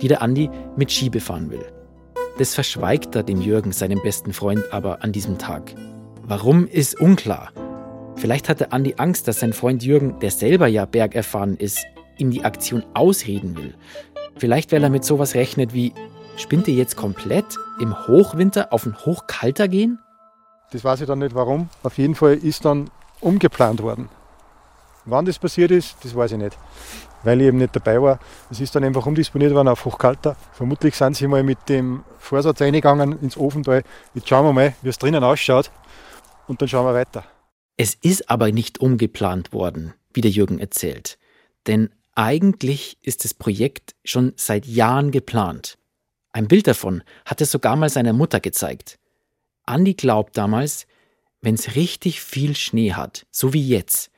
die 0.01 0.09
der 0.09 0.23
Andi 0.23 0.51
mit 0.77 0.93
Ski 0.93 1.11
befahren 1.11 1.51
will. 1.51 1.65
Das 2.39 2.55
verschweigt 2.55 3.17
er 3.17 3.23
dem 3.23 3.41
Jürgen, 3.41 3.73
seinem 3.73 4.01
besten 4.03 4.33
Freund, 4.33 4.63
aber 4.73 5.03
an 5.03 5.13
diesem 5.13 5.37
Tag. 5.37 5.75
Warum 6.23 6.67
ist 6.67 7.01
unklar. 7.01 7.53
Vielleicht 8.17 8.49
hatte 8.49 8.73
Andi 8.73 8.95
Angst, 8.99 9.27
dass 9.29 9.41
sein 9.41 9.53
Freund 9.53 9.83
Jürgen, 9.83 10.19
der 10.21 10.31
selber 10.31 10.67
ja 10.67 10.85
bergerfahren 10.85 11.57
ist, 11.57 11.85
ihm 12.21 12.31
die 12.31 12.45
Aktion 12.45 12.85
ausreden 12.95 13.57
will. 13.57 13.75
Vielleicht, 14.37 14.73
weil 14.73 14.83
er 14.83 14.91
mit 14.91 15.05
sowas 15.05 15.35
rechnet 15.35 15.75
wie, 15.75 15.93
spinnt 16.37 16.69
ihr 16.69 16.75
jetzt 16.75 16.97
komplett 16.97 17.57
im 17.81 18.07
Hochwinter 18.07 18.73
auf 18.73 18.87
ein 18.87 18.97
Hochkalter 18.97 19.69
gehen? 19.69 19.99
Das 20.73 20.85
weiß 20.85 21.01
ich 21.01 21.07
dann 21.07 21.19
nicht 21.19 21.35
warum. 21.35 21.69
Auf 21.83 21.99
jeden 21.99 22.15
Fall 22.15 22.35
ist 22.35 22.65
dann 22.65 22.91
umgeplant 23.21 23.83
worden. 23.83 24.09
Wann 25.05 25.25
das 25.25 25.39
passiert 25.39 25.71
ist, 25.71 25.97
das 26.03 26.15
weiß 26.15 26.33
ich 26.33 26.39
nicht. 26.39 26.57
Weil 27.23 27.41
ich 27.41 27.49
eben 27.49 27.59
nicht 27.59 27.75
dabei 27.75 28.01
war. 28.01 28.19
Es 28.51 28.61
ist 28.61 28.75
dann 28.75 28.85
einfach 28.85 29.05
umdisponiert 29.05 29.53
worden 29.53 29.69
auf 29.69 29.85
Hochkalter. 29.85 30.37
Vermutlich 30.53 30.95
sind 30.95 31.17
sie 31.17 31.27
mal 31.27 31.43
mit 31.43 31.69
dem 31.69 32.05
Vorsatz 32.19 32.61
reingegangen 32.61 33.19
ins 33.21 33.37
Ofental. 33.37 33.83
Jetzt 34.15 34.29
schauen 34.29 34.47
wir 34.47 34.53
mal, 34.53 34.75
wie 34.83 34.89
es 34.89 34.99
drinnen 34.99 35.25
ausschaut. 35.25 35.71
Und 36.47 36.63
dann 36.63 36.69
schauen 36.69 36.87
wir 36.87 36.95
weiter. 36.95 37.25
Es 37.77 37.95
ist 37.95 38.31
aber 38.31 38.53
nicht 38.53 38.81
umgeplant 38.81 39.53
worden, 39.53 39.95
wie 40.13 40.21
der 40.21 40.31
Jürgen 40.31 40.59
erzählt. 40.59 41.19
Denn 41.67 41.91
eigentlich 42.15 42.99
ist 43.03 43.25
das 43.25 43.35
Projekt 43.35 43.95
schon 44.05 44.33
seit 44.37 44.67
Jahren 44.67 45.11
geplant. 45.11 45.79
Ein 46.33 46.49
Bild 46.49 46.67
davon 46.67 47.03
hat 47.25 47.41
er 47.41 47.47
sogar 47.47 47.77
mal 47.77 47.89
seiner 47.89 48.13
Mutter 48.13 48.41
gezeigt. 48.41 48.99
Andi 49.65 49.95
glaubt 49.95 50.37
damals, 50.37 50.87
wenn 51.41 51.55
es 51.55 51.75
richtig 51.75 52.21
viel 52.21 52.55
Schnee 52.57 52.93
hat, 52.93 53.27
so 53.31 53.53
wie 53.53 53.67
jetzt, 53.67 54.11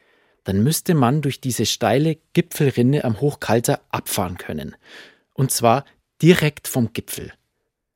dann 0.45 0.63
müsste 0.63 0.95
man 0.95 1.23
durch 1.23 1.41
diese 1.41 1.67
steile 1.67 2.19
Gipfelrinne 2.33 3.05
am 3.05 3.21
Hochkalter 3.21 3.81
abfahren 3.91 4.39
können. 4.39 4.77
Und 5.35 5.53
zwar 5.53 5.85
direkt 6.21 6.69
vom 6.69 6.93
Gipfel. 6.93 7.33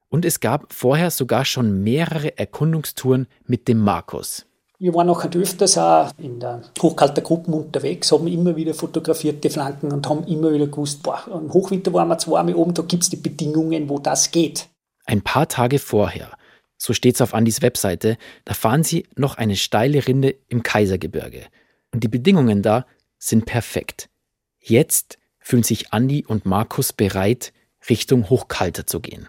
Und 0.09 0.24
es 0.24 0.40
gab 0.40 0.72
vorher 0.72 1.11
sogar 1.11 1.44
schon 1.44 1.82
mehrere 1.82 2.38
Erkundungstouren 2.38 3.26
mit 3.44 3.68
dem 3.68 3.78
Markus. 3.78 4.45
Wir 4.78 4.92
waren 4.92 5.06
nachher 5.06 5.34
öfters 5.34 5.78
auch 5.78 6.10
in 6.18 6.38
der 6.38 6.60
Hochkalter 6.80 7.22
Gruppen 7.22 7.54
unterwegs, 7.54 8.12
haben 8.12 8.26
immer 8.26 8.56
wieder 8.56 8.74
fotografiert 8.74 9.42
die 9.42 9.48
Flanken 9.48 9.90
und 9.90 10.06
haben 10.06 10.24
immer 10.24 10.52
wieder 10.52 10.66
gewusst, 10.66 11.02
boah, 11.02 11.22
im 11.32 11.50
Hochwinter 11.50 11.94
waren 11.94 12.08
wir 12.08 12.18
zweimal 12.18 12.54
oben, 12.54 12.74
da 12.74 12.82
gibt 12.82 13.04
es 13.04 13.08
die 13.08 13.16
Bedingungen, 13.16 13.88
wo 13.88 13.98
das 13.98 14.30
geht. 14.30 14.68
Ein 15.06 15.22
paar 15.22 15.48
Tage 15.48 15.78
vorher, 15.78 16.30
so 16.76 16.92
steht's 16.92 17.22
auf 17.22 17.32
Andis 17.32 17.62
Webseite, 17.62 18.18
da 18.44 18.52
fahren 18.52 18.84
sie 18.84 19.06
noch 19.16 19.38
eine 19.38 19.56
steile 19.56 20.06
Rinde 20.06 20.34
im 20.48 20.62
Kaisergebirge. 20.62 21.46
Und 21.94 22.04
die 22.04 22.08
Bedingungen 22.08 22.60
da 22.60 22.84
sind 23.18 23.46
perfekt. 23.46 24.10
Jetzt 24.58 25.16
fühlen 25.38 25.62
sich 25.62 25.94
Andi 25.94 26.26
und 26.26 26.44
Markus 26.44 26.92
bereit, 26.92 27.54
Richtung 27.88 28.28
Hochkalter 28.28 28.86
zu 28.86 29.00
gehen. 29.00 29.28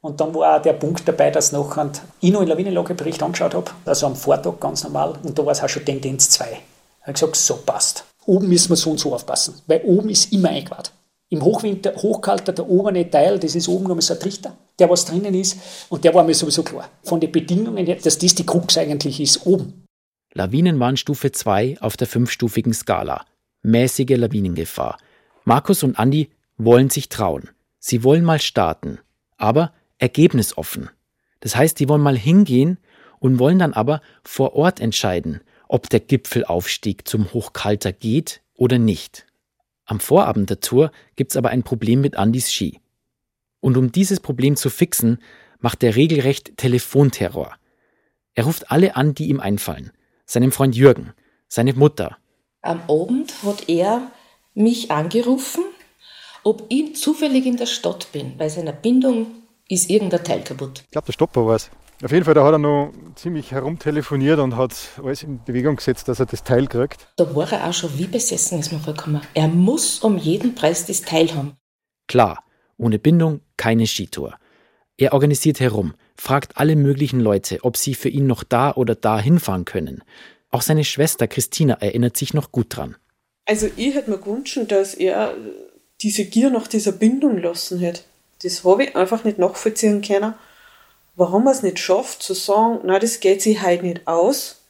Und 0.00 0.20
dann 0.20 0.32
war 0.34 0.56
auch 0.56 0.62
der 0.62 0.74
Punkt 0.74 1.06
dabei, 1.08 1.30
dass 1.30 1.48
ich 1.48 1.52
noch 1.52 1.76
einen 1.76 1.92
Lawinenlagebericht 2.20 3.22
angeschaut 3.22 3.54
habe, 3.54 3.70
also 3.84 4.06
am 4.06 4.14
Vortag 4.14 4.60
ganz 4.60 4.84
normal, 4.84 5.14
und 5.22 5.36
da 5.38 5.44
war 5.44 5.52
es 5.52 5.62
auch 5.62 5.68
schon 5.68 5.84
Tendenz 5.84 6.30
2. 6.30 6.44
Ich 6.44 7.02
habe 7.02 7.12
gesagt, 7.12 7.36
so 7.36 7.56
passt. 7.56 8.04
Oben 8.26 8.48
müssen 8.48 8.70
wir 8.70 8.76
so 8.76 8.90
und 8.90 9.00
so 9.00 9.14
aufpassen, 9.14 9.54
weil 9.66 9.80
oben 9.84 10.10
ist 10.10 10.32
immer 10.32 10.50
eingewahrt. 10.50 10.92
Im 11.30 11.42
Hochwinter, 11.42 11.94
Hochkalter, 11.96 12.52
der 12.52 12.68
obere 12.68 13.10
Teil, 13.10 13.38
das 13.38 13.54
ist 13.54 13.68
oben 13.68 13.84
noch 13.86 14.00
so 14.00 14.14
ein 14.14 14.20
Trichter, 14.20 14.56
der 14.78 14.88
was 14.88 15.04
drinnen 15.04 15.34
ist, 15.34 15.58
und 15.88 16.04
der 16.04 16.14
war 16.14 16.24
mir 16.24 16.34
sowieso 16.34 16.62
klar. 16.62 16.88
Von 17.02 17.20
den 17.20 17.32
Bedingungen 17.32 17.86
her, 17.86 17.96
dass 17.96 18.18
das 18.18 18.34
die 18.34 18.46
Krux 18.46 18.78
eigentlich 18.78 19.20
ist, 19.20 19.46
oben. 19.46 19.84
Lawinenwarnstufe 20.34 21.32
2 21.32 21.78
auf 21.80 21.96
der 21.96 22.06
fünfstufigen 22.06 22.72
Skala. 22.72 23.24
Mäßige 23.62 24.16
Lawinengefahr. 24.16 24.98
Markus 25.44 25.82
und 25.82 25.98
Andi 25.98 26.30
wollen 26.56 26.90
sich 26.90 27.08
trauen. 27.08 27.50
Sie 27.78 28.04
wollen 28.04 28.24
mal 28.24 28.40
starten, 28.40 28.98
aber 29.36 29.72
ergebnisoffen. 29.98 30.90
Das 31.40 31.56
heißt, 31.56 31.78
die 31.78 31.88
wollen 31.88 32.02
mal 32.02 32.16
hingehen 32.16 32.78
und 33.20 33.38
wollen 33.38 33.58
dann 33.58 33.72
aber 33.72 34.00
vor 34.22 34.54
Ort 34.54 34.80
entscheiden, 34.80 35.40
ob 35.68 35.88
der 35.90 36.00
Gipfelaufstieg 36.00 37.06
zum 37.06 37.32
Hochkalter 37.32 37.92
geht 37.92 38.42
oder 38.54 38.78
nicht. 38.78 39.26
Am 39.84 40.00
Vorabend 40.00 40.50
der 40.50 40.60
Tour 40.60 40.90
gibt's 41.16 41.36
aber 41.36 41.50
ein 41.50 41.62
Problem 41.62 42.00
mit 42.00 42.16
Andis 42.16 42.52
Ski. 42.52 42.80
Und 43.60 43.76
um 43.76 43.92
dieses 43.92 44.20
Problem 44.20 44.56
zu 44.56 44.70
fixen, 44.70 45.18
macht 45.60 45.82
er 45.82 45.96
regelrecht 45.96 46.56
Telefonterror. 46.56 47.54
Er 48.34 48.44
ruft 48.44 48.70
alle 48.70 48.96
an, 48.96 49.14
die 49.14 49.28
ihm 49.28 49.40
einfallen 49.40 49.92
seinem 50.28 50.52
Freund 50.52 50.76
Jürgen, 50.76 51.14
seine 51.48 51.72
Mutter. 51.72 52.18
Am 52.60 52.82
Abend 52.88 53.42
hat 53.42 53.68
er 53.68 54.12
mich 54.54 54.90
angerufen, 54.90 55.64
ob 56.44 56.66
ich 56.68 56.96
zufällig 56.96 57.46
in 57.46 57.56
der 57.56 57.66
Stadt 57.66 58.12
bin. 58.12 58.36
Bei 58.36 58.48
seiner 58.48 58.72
Bindung 58.72 59.26
ist 59.68 59.90
irgendein 59.90 60.24
Teil 60.24 60.42
kaputt. 60.42 60.82
Ich 60.84 60.90
glaube, 60.90 61.06
der 61.06 61.12
Stopper 61.12 61.46
war 61.46 61.56
es. 61.56 61.70
Auf 62.02 62.12
jeden 62.12 62.24
Fall, 62.24 62.34
da 62.34 62.44
hat 62.44 62.52
er 62.52 62.58
noch 62.58 62.92
ziemlich 63.16 63.50
herumtelefoniert 63.50 64.38
und 64.38 64.56
hat 64.56 64.72
alles 65.02 65.24
in 65.24 65.42
Bewegung 65.44 65.76
gesetzt, 65.76 66.06
dass 66.06 66.20
er 66.20 66.26
das 66.26 66.44
Teil 66.44 66.68
kriegt. 66.68 67.08
Da 67.16 67.34
war 67.34 67.52
er 67.52 67.68
auch 67.68 67.72
schon 67.72 67.98
wie 67.98 68.06
besessen, 68.06 68.60
ist 68.60 68.72
mir 68.72 68.78
vollkommen. 68.78 69.20
Er 69.34 69.48
muss 69.48 69.98
um 69.98 70.16
jeden 70.16 70.54
Preis 70.54 70.86
das 70.86 71.02
Teil 71.02 71.34
haben. 71.34 71.56
Klar, 72.06 72.44
ohne 72.76 73.00
Bindung 73.00 73.40
keine 73.56 73.86
Skitour. 73.86 74.38
Er 74.96 75.12
organisiert 75.12 75.58
herum, 75.58 75.94
fragt 76.16 76.56
alle 76.56 76.76
möglichen 76.76 77.20
Leute, 77.20 77.58
ob 77.62 77.76
sie 77.76 77.94
für 77.94 78.08
ihn 78.08 78.28
noch 78.28 78.44
da 78.44 78.72
oder 78.72 78.94
da 78.94 79.18
hinfahren 79.18 79.64
können. 79.64 80.02
Auch 80.50 80.62
seine 80.62 80.84
Schwester 80.84 81.26
Christina 81.26 81.74
erinnert 81.74 82.16
sich 82.16 82.32
noch 82.32 82.52
gut 82.52 82.76
dran. 82.76 82.96
Also 83.44 83.68
ich 83.76 83.94
hätte 83.94 84.10
mir 84.10 84.18
gewünscht, 84.18 84.58
dass 84.68 84.94
er 84.94 85.34
diese 86.00 86.24
Gier 86.24 86.50
nach 86.50 86.68
dieser 86.68 86.92
Bindung 86.92 87.38
lassen 87.38 87.80
hätte. 87.80 88.02
Das 88.42 88.64
habe 88.64 88.84
ich 88.84 88.96
einfach 88.96 89.24
nicht 89.24 89.38
nachvollziehen 89.38 90.02
können. 90.02 90.34
Warum 91.16 91.46
er 91.46 91.52
es 91.52 91.62
nicht 91.62 91.78
schafft, 91.78 92.22
zu 92.22 92.34
sagen, 92.34 92.80
na, 92.84 92.98
das 92.98 93.20
geht 93.20 93.42
sich 93.42 93.62
heute 93.62 93.84
nicht 93.84 94.06
aus. 94.06 94.62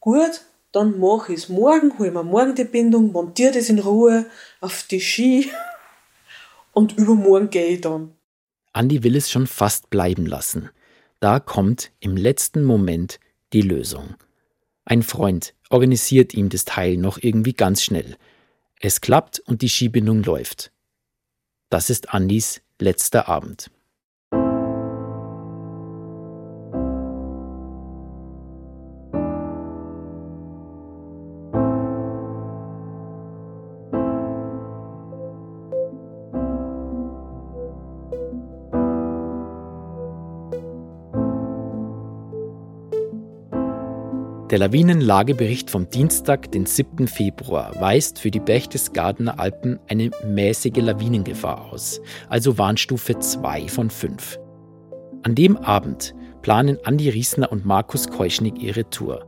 Gut, 0.00 0.40
dann 0.72 0.98
mache 0.98 1.32
ich 1.32 1.40
es. 1.40 1.48
Morgen 1.48 1.98
hole 1.98 2.10
mir 2.10 2.24
morgen 2.24 2.54
die 2.54 2.64
Bindung, 2.64 3.12
montiere 3.12 3.52
das 3.52 3.68
in 3.68 3.78
Ruhe 3.78 4.26
auf 4.60 4.84
die 4.90 5.00
Ski 5.00 5.50
und 6.72 6.96
übermorgen 6.96 7.50
gehe 7.50 7.66
ich 7.66 7.82
dann. 7.82 8.14
Andi 8.72 9.02
will 9.02 9.16
es 9.16 9.30
schon 9.30 9.46
fast 9.46 9.90
bleiben 9.90 10.24
lassen. 10.24 10.70
Da 11.20 11.40
kommt 11.40 11.92
im 12.00 12.16
letzten 12.16 12.64
Moment 12.64 13.20
die 13.52 13.60
Lösung. 13.60 14.14
Ein 14.84 15.02
Freund 15.02 15.54
organisiert 15.68 16.34
ihm 16.34 16.48
das 16.48 16.64
Teil 16.64 16.96
noch 16.96 17.18
irgendwie 17.20 17.52
ganz 17.52 17.82
schnell. 17.82 18.16
Es 18.80 19.00
klappt 19.00 19.40
und 19.40 19.62
die 19.62 19.68
Skibindung 19.68 20.22
läuft. 20.22 20.72
Das 21.68 21.90
ist 21.90 22.12
Andis 22.12 22.62
letzter 22.78 23.28
Abend. 23.28 23.70
Der 44.52 44.58
Lawinenlagebericht 44.58 45.70
vom 45.70 45.88
Dienstag, 45.88 46.52
den 46.52 46.66
7. 46.66 47.08
Februar, 47.08 47.74
weist 47.80 48.18
für 48.18 48.30
die 48.30 48.38
Berchtesgadener 48.38 49.40
Alpen 49.40 49.80
eine 49.88 50.10
mäßige 50.26 50.76
Lawinengefahr 50.76 51.72
aus, 51.72 52.02
also 52.28 52.58
Warnstufe 52.58 53.18
2 53.18 53.68
von 53.68 53.88
5. 53.88 54.38
An 55.22 55.34
dem 55.34 55.56
Abend 55.56 56.14
planen 56.42 56.76
Andi 56.84 57.08
Riesner 57.08 57.50
und 57.50 57.64
Markus 57.64 58.10
Keuschnig 58.10 58.62
ihre 58.62 58.90
Tour. 58.90 59.26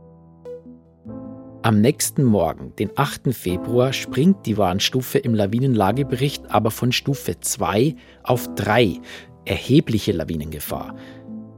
Am 1.63 1.81
nächsten 1.81 2.23
Morgen, 2.23 2.75
den 2.75 2.91
8. 2.95 3.33
Februar, 3.33 3.93
springt 3.93 4.45
die 4.45 4.59
Warnstufe 4.59 5.17
im 5.17 5.33
Lawinenlagebericht 5.33 6.51
aber 6.51 6.69
von 6.69 6.91
Stufe 6.91 7.39
2 7.39 7.95
auf 8.21 8.47
3, 8.53 9.01
erhebliche 9.45 10.11
Lawinengefahr. 10.11 10.95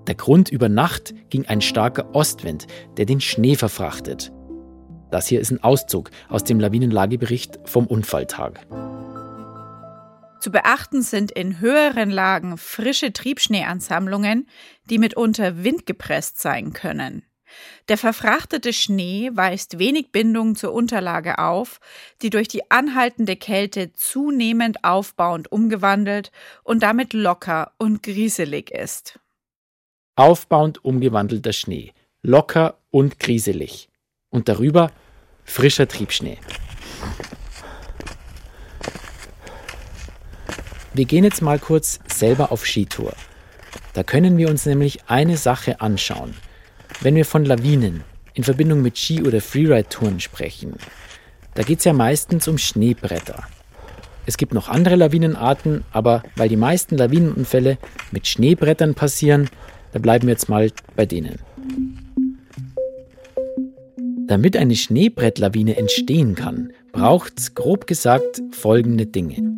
Der 0.08 0.16
Grund 0.16 0.50
über 0.50 0.70
Nacht 0.70 1.14
ging 1.30 1.46
ein 1.48 1.60
starker 1.60 2.16
Ostwind, 2.16 2.66
der 2.96 3.06
den 3.06 3.20
Schnee 3.20 3.56
verfrachtet. 3.56 4.32
Das 5.12 5.28
hier 5.28 5.42
ist 5.42 5.52
ein 5.52 5.62
Auszug 5.62 6.12
aus 6.30 6.46
dem 6.46 6.62
Lawinenlagebericht 6.62 7.60
vom 7.66 7.88
Unfalltag. 7.88 8.66
Zu 10.40 10.52
beachten 10.52 11.02
sind 11.02 11.32
in 11.32 11.60
höheren 11.60 12.10
Lagen 12.10 12.58
frische 12.58 13.12
Triebschneeansammlungen, 13.12 14.48
die 14.90 14.98
mitunter 14.98 15.64
windgepresst 15.64 16.40
sein 16.40 16.72
können. 16.72 17.24
Der 17.90 17.98
verfrachtete 17.98 18.72
Schnee 18.72 19.32
weist 19.34 19.80
wenig 19.80 20.12
Bindung 20.12 20.56
zur 20.56 20.74
Unterlage 20.74 21.40
auf, 21.40 21.80
die 22.22 22.30
durch 22.30 22.48
die 22.48 22.70
anhaltende 22.72 23.36
Kälte 23.36 23.92
zunehmend 23.94 24.84
aufbauend 24.84 25.52
umgewandelt 25.52 26.32
und 26.64 26.84
damit 26.84 27.14
locker 27.14 27.72
und 27.78 28.04
grieselig 28.04 28.72
ist 28.72 29.20
aufbauend 30.18 30.84
umgewandelter 30.84 31.54
Schnee, 31.54 31.94
locker 32.22 32.78
und 32.92 33.20
kriselig. 33.20 33.88
Und 34.30 34.50
darüber 34.50 34.92
frischer 35.46 35.88
Triebschnee. 35.88 36.38
Wir 40.94 41.06
gehen 41.06 41.24
jetzt 41.24 41.42
mal 41.42 41.60
kurz 41.60 42.00
selber 42.08 42.52
auf 42.52 42.66
Skitour. 42.66 43.14
Da 43.94 44.04
können 44.04 44.38
wir 44.38 44.50
uns 44.50 44.66
nämlich 44.66 45.00
eine 45.08 45.38
Sache 45.38 45.80
anschauen. 45.80 46.34
Wenn 47.02 47.16
wir 47.16 47.26
von 47.26 47.46
Lawinen 47.46 48.04
in 48.34 48.44
Verbindung 48.44 48.82
mit 48.82 48.98
Ski- 48.98 49.22
oder 49.22 49.40
Freeride-Touren 49.40 50.20
sprechen, 50.20 50.74
da 51.54 51.64
geht 51.64 51.80
es 51.80 51.86
ja 51.86 51.94
meistens 51.94 52.48
um 52.48 52.58
Schneebretter. 52.58 53.44
Es 54.26 54.38
gibt 54.38 54.54
noch 54.54 54.68
andere 54.68 54.96
Lawinenarten, 54.96 55.86
aber 55.92 56.24
weil 56.36 56.50
die 56.50 56.58
meisten 56.58 56.98
Lawinenunfälle 56.98 57.78
mit 58.12 58.28
Schneebrettern 58.28 58.94
passieren, 58.94 59.50
da 59.92 60.00
bleiben 60.00 60.28
wir 60.28 60.34
jetzt 60.34 60.50
mal 60.50 60.72
bei 60.96 61.06
denen. 61.06 61.40
Damit 64.28 64.58
eine 64.58 64.76
Schneebrettlawine 64.76 65.78
entstehen 65.78 66.36
kann, 66.36 66.74
braucht 66.92 67.40
es 67.40 67.56
grob 67.56 67.88
gesagt 67.88 68.42
folgende 68.52 69.06
Dinge. 69.06 69.58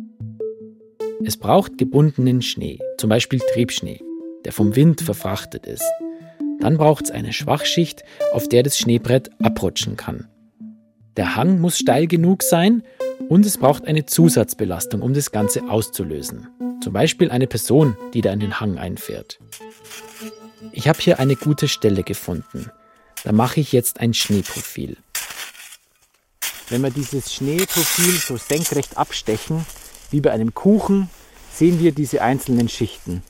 Es 1.24 1.36
braucht 1.36 1.76
gebundenen 1.76 2.40
Schnee, 2.40 2.78
zum 2.96 3.10
Beispiel 3.10 3.40
Triebschnee, 3.52 4.00
der 4.44 4.52
vom 4.52 4.76
Wind 4.76 5.00
verfrachtet 5.00 5.66
ist. 5.66 5.84
Dann 6.60 6.76
braucht 6.76 7.06
es 7.06 7.10
eine 7.10 7.32
Schwachschicht, 7.32 8.04
auf 8.32 8.48
der 8.48 8.62
das 8.62 8.78
Schneebrett 8.78 9.30
abrutschen 9.42 9.96
kann. 9.96 10.28
Der 11.16 11.34
Hang 11.34 11.60
muss 11.60 11.76
steil 11.76 12.06
genug 12.06 12.42
sein 12.42 12.82
und 13.28 13.44
es 13.44 13.58
braucht 13.58 13.86
eine 13.86 14.06
Zusatzbelastung, 14.06 15.02
um 15.02 15.12
das 15.12 15.32
Ganze 15.32 15.68
auszulösen. 15.68 16.46
Zum 16.80 16.92
Beispiel 16.92 17.30
eine 17.30 17.46
Person, 17.46 17.96
die 18.14 18.20
da 18.20 18.32
in 18.32 18.40
den 18.40 18.60
Hang 18.60 18.78
einfährt. 18.78 19.38
Ich 20.72 20.88
habe 20.88 21.00
hier 21.00 21.18
eine 21.18 21.36
gute 21.36 21.68
Stelle 21.68 22.02
gefunden. 22.02 22.70
Da 23.24 23.32
mache 23.32 23.60
ich 23.60 23.72
jetzt 23.72 24.00
ein 24.00 24.14
Schneeprofil. 24.14 24.96
Wenn 26.68 26.82
wir 26.82 26.90
dieses 26.90 27.34
Schneeprofil 27.34 28.14
so 28.14 28.36
senkrecht 28.36 28.96
abstechen, 28.96 29.66
wie 30.10 30.20
bei 30.20 30.30
einem 30.30 30.54
Kuchen, 30.54 31.10
sehen 31.52 31.80
wir 31.80 31.92
diese 31.92 32.22
einzelnen 32.22 32.68
Schichten. 32.68 33.22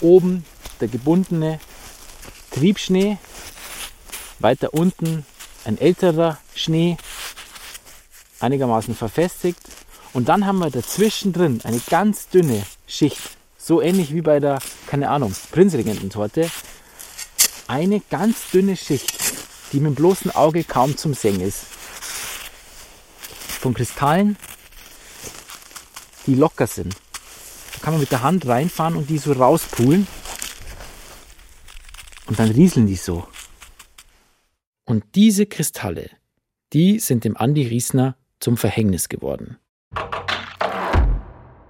Oben 0.00 0.44
der 0.80 0.88
gebundene 0.88 1.60
Triebschnee, 2.50 3.18
weiter 4.38 4.74
unten 4.74 5.24
ein 5.64 5.78
älterer 5.78 6.38
Schnee, 6.54 6.96
einigermaßen 8.40 8.94
verfestigt. 8.94 9.60
Und 10.12 10.28
dann 10.28 10.46
haben 10.46 10.58
wir 10.58 10.70
dazwischen 10.70 11.32
drin 11.32 11.60
eine 11.64 11.80
ganz 11.90 12.28
dünne 12.28 12.64
Schicht, 12.86 13.36
so 13.66 13.82
ähnlich 13.82 14.14
wie 14.14 14.20
bei 14.20 14.38
der, 14.38 14.60
keine 14.86 15.10
Ahnung, 15.10 15.34
Prinzregententorte, 15.50 16.48
eine 17.66 17.98
ganz 17.98 18.52
dünne 18.52 18.76
Schicht, 18.76 19.18
die 19.72 19.80
mit 19.80 19.88
dem 19.88 19.94
bloßen 19.96 20.30
Auge 20.30 20.62
kaum 20.62 20.96
zum 20.96 21.14
Sehen 21.14 21.40
ist. 21.40 21.64
Von 23.58 23.74
Kristallen, 23.74 24.36
die 26.28 26.36
locker 26.36 26.68
sind. 26.68 26.94
Da 27.72 27.80
kann 27.82 27.94
man 27.94 28.00
mit 28.00 28.12
der 28.12 28.22
Hand 28.22 28.46
reinfahren 28.46 28.94
und 28.94 29.10
die 29.10 29.18
so 29.18 29.32
rauspulen. 29.32 30.06
Und 32.26 32.38
dann 32.38 32.52
rieseln 32.52 32.86
die 32.86 32.94
so. 32.94 33.26
Und 34.84 35.02
diese 35.16 35.46
Kristalle, 35.46 36.10
die 36.72 37.00
sind 37.00 37.24
dem 37.24 37.36
Andi 37.36 37.66
Riesner 37.66 38.16
zum 38.38 38.56
Verhängnis 38.56 39.08
geworden. 39.08 39.58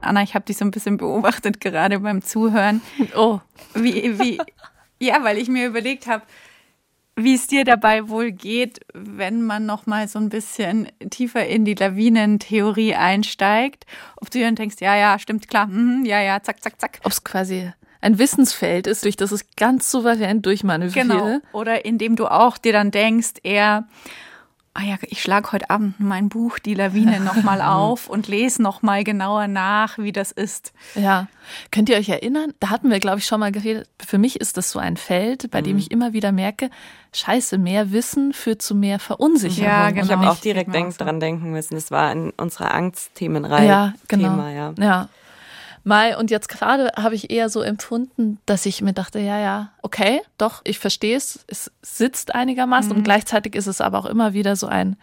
Anna, 0.06 0.22
ich 0.22 0.34
habe 0.34 0.44
dich 0.44 0.56
so 0.56 0.64
ein 0.64 0.70
bisschen 0.70 0.96
beobachtet 0.96 1.60
gerade 1.60 2.00
beim 2.00 2.22
Zuhören. 2.22 2.80
Oh, 3.16 3.40
wie, 3.74 4.18
wie, 4.18 4.38
ja, 4.98 5.22
weil 5.22 5.38
ich 5.38 5.48
mir 5.48 5.66
überlegt 5.66 6.06
habe, 6.06 6.22
wie 7.16 7.34
es 7.34 7.46
dir 7.46 7.64
dabei 7.64 8.08
wohl 8.08 8.30
geht, 8.30 8.80
wenn 8.92 9.42
man 9.42 9.64
noch 9.64 9.86
mal 9.86 10.06
so 10.06 10.18
ein 10.18 10.28
bisschen 10.28 10.88
tiefer 11.10 11.46
in 11.46 11.64
die 11.64 11.74
Lawinentheorie 11.74 12.94
einsteigt. 12.94 13.86
Ob 14.16 14.30
du 14.30 14.40
dann 14.40 14.54
denkst, 14.54 14.76
ja, 14.80 14.96
ja, 14.96 15.18
stimmt, 15.18 15.48
klar, 15.48 15.66
mm, 15.66 16.04
ja, 16.04 16.20
ja, 16.20 16.42
zack, 16.42 16.62
zack, 16.62 16.78
zack. 16.78 17.00
Ob 17.04 17.12
es 17.12 17.24
quasi 17.24 17.72
ein 18.02 18.18
Wissensfeld 18.18 18.86
ist, 18.86 19.04
durch 19.04 19.16
das 19.16 19.32
es 19.32 19.46
ganz 19.56 19.90
souverän 19.90 20.42
durchmanövriere. 20.42 21.06
Genau. 21.06 21.38
Oder 21.52 21.86
indem 21.86 22.16
du 22.16 22.26
auch 22.26 22.58
dir 22.58 22.72
dann 22.72 22.90
denkst, 22.90 23.34
eher, 23.42 23.88
ah 24.76 24.82
ja, 24.82 24.96
ich 25.02 25.22
schlage 25.22 25.52
heute 25.52 25.70
Abend 25.70 25.98
mein 25.98 26.28
Buch 26.28 26.58
Die 26.58 26.74
Lawine 26.74 27.20
nochmal 27.20 27.62
auf 27.62 28.08
und 28.08 28.28
lese 28.28 28.62
nochmal 28.62 29.04
genauer 29.04 29.48
nach, 29.48 29.98
wie 29.98 30.12
das 30.12 30.32
ist. 30.32 30.72
Ja. 30.94 31.28
Könnt 31.70 31.88
ihr 31.88 31.96
euch 31.96 32.08
erinnern? 32.08 32.52
Da 32.60 32.70
hatten 32.70 32.90
wir, 32.90 33.00
glaube 33.00 33.18
ich, 33.18 33.26
schon 33.26 33.40
mal 33.40 33.52
geredet. 33.52 33.88
Für 34.04 34.18
mich 34.18 34.40
ist 34.40 34.56
das 34.56 34.70
so 34.70 34.78
ein 34.78 34.96
Feld, 34.96 35.50
bei 35.50 35.60
mhm. 35.60 35.64
dem 35.64 35.78
ich 35.78 35.90
immer 35.90 36.12
wieder 36.12 36.32
merke, 36.32 36.70
scheiße, 37.12 37.58
mehr 37.58 37.92
Wissen 37.92 38.32
führt 38.32 38.62
zu 38.62 38.74
mehr 38.74 38.98
Verunsicherung. 38.98 39.70
Ja, 39.70 39.90
genau. 39.90 40.04
Ich 40.04 40.12
habe 40.12 40.30
auch 40.30 40.40
direkt 40.40 40.74
denk, 40.74 40.96
dran 40.98 41.20
denken 41.20 41.50
müssen. 41.50 41.74
Das 41.74 41.90
war 41.90 42.12
in 42.12 42.30
unserer 42.30 42.74
Angstthemenreihe. 42.74 43.68
Ja, 43.68 43.94
genau. 44.08 44.30
Thema, 44.30 44.50
ja. 44.50 44.74
ja. 44.78 45.08
Mai, 45.86 46.16
und 46.16 46.32
jetzt 46.32 46.48
gerade 46.48 46.90
habe 46.96 47.14
ich 47.14 47.30
eher 47.30 47.48
so 47.48 47.62
empfunden, 47.62 48.40
dass 48.44 48.66
ich 48.66 48.82
mir 48.82 48.92
dachte, 48.92 49.20
ja, 49.20 49.38
ja, 49.38 49.70
okay, 49.82 50.20
doch, 50.36 50.60
ich 50.64 50.80
verstehe 50.80 51.16
es, 51.16 51.44
es 51.46 51.70
sitzt 51.80 52.34
einigermaßen 52.34 52.90
mhm. 52.90 52.98
und 52.98 53.02
gleichzeitig 53.04 53.54
ist 53.54 53.68
es 53.68 53.80
aber 53.80 54.00
auch 54.00 54.06
immer 54.06 54.32
wieder 54.32 54.56
so 54.56 54.66
ein 54.66 54.96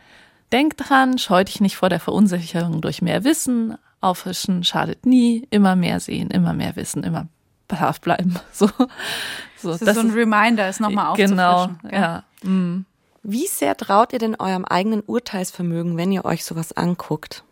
Denk 0.51 0.75
dran, 0.75 1.17
scheu 1.17 1.45
dich 1.45 1.61
nicht 1.61 1.77
vor 1.77 1.87
der 1.87 2.01
Verunsicherung 2.01 2.81
durch 2.81 3.01
mehr 3.01 3.23
Wissen, 3.23 3.77
auffrischen 4.01 4.65
schadet 4.65 5.05
nie, 5.05 5.47
immer 5.51 5.77
mehr 5.77 6.01
sehen, 6.01 6.29
immer 6.29 6.51
mehr 6.51 6.75
wissen, 6.75 7.05
immer 7.05 7.27
brav 7.69 8.01
bleiben. 8.01 8.35
So, 8.51 8.67
so 8.67 9.69
das 9.69 9.81
ist 9.81 9.87
das 9.87 9.95
so 9.95 10.01
ein 10.01 10.11
Reminder, 10.11 10.67
es 10.67 10.81
nochmal 10.81 11.07
aufzufrischen. 11.07 11.37
Genau, 11.37 11.69
ja. 11.83 11.91
ja. 11.93 12.23
Mhm. 12.43 12.83
Wie 13.23 13.47
sehr 13.47 13.77
traut 13.77 14.11
ihr 14.11 14.19
denn 14.19 14.35
eurem 14.35 14.65
eigenen 14.65 14.99
Urteilsvermögen, 14.99 15.95
wenn 15.95 16.11
ihr 16.11 16.25
euch 16.25 16.43
sowas 16.43 16.73
anguckt? 16.73 17.45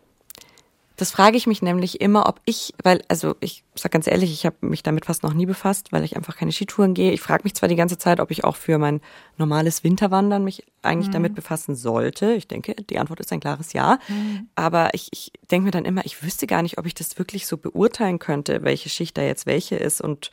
Das 0.96 1.10
frage 1.10 1.36
ich 1.36 1.46
mich 1.46 1.62
nämlich 1.62 2.00
immer, 2.00 2.28
ob 2.28 2.40
ich, 2.44 2.74
weil, 2.82 3.02
also 3.08 3.34
ich 3.40 3.64
sag 3.74 3.92
ganz 3.92 4.06
ehrlich, 4.06 4.30
ich 4.32 4.44
habe 4.44 4.56
mich 4.60 4.82
damit 4.82 5.06
fast 5.06 5.22
noch 5.22 5.32
nie 5.32 5.46
befasst, 5.46 5.90
weil 5.90 6.04
ich 6.04 6.16
einfach 6.16 6.36
keine 6.36 6.52
Skitouren 6.52 6.94
gehe. 6.94 7.12
Ich 7.12 7.20
frage 7.20 7.44
mich 7.44 7.54
zwar 7.54 7.68
die 7.68 7.76
ganze 7.76 7.98
Zeit, 7.98 8.20
ob 8.20 8.30
ich 8.30 8.44
auch 8.44 8.56
für 8.56 8.78
mein 8.78 9.00
normales 9.38 9.84
Winterwandern 9.84 10.44
mich 10.44 10.64
eigentlich 10.82 11.08
mhm. 11.08 11.12
damit 11.12 11.34
befassen 11.34 11.74
sollte. 11.74 12.34
Ich 12.34 12.46
denke, 12.46 12.74
die 12.74 12.98
Antwort 12.98 13.20
ist 13.20 13.32
ein 13.32 13.40
klares 13.40 13.72
Ja. 13.72 13.98
Mhm. 14.08 14.48
Aber 14.54 14.90
ich, 14.92 15.08
ich 15.12 15.32
denke 15.50 15.66
mir 15.66 15.70
dann 15.70 15.86
immer, 15.86 16.04
ich 16.04 16.22
wüsste 16.22 16.46
gar 16.46 16.62
nicht, 16.62 16.78
ob 16.78 16.86
ich 16.86 16.94
das 16.94 17.18
wirklich 17.18 17.46
so 17.46 17.56
beurteilen 17.56 18.18
könnte, 18.18 18.62
welche 18.62 18.90
Schicht 18.90 19.16
da 19.16 19.22
jetzt 19.22 19.46
welche 19.46 19.76
ist 19.76 20.00
und 20.00 20.30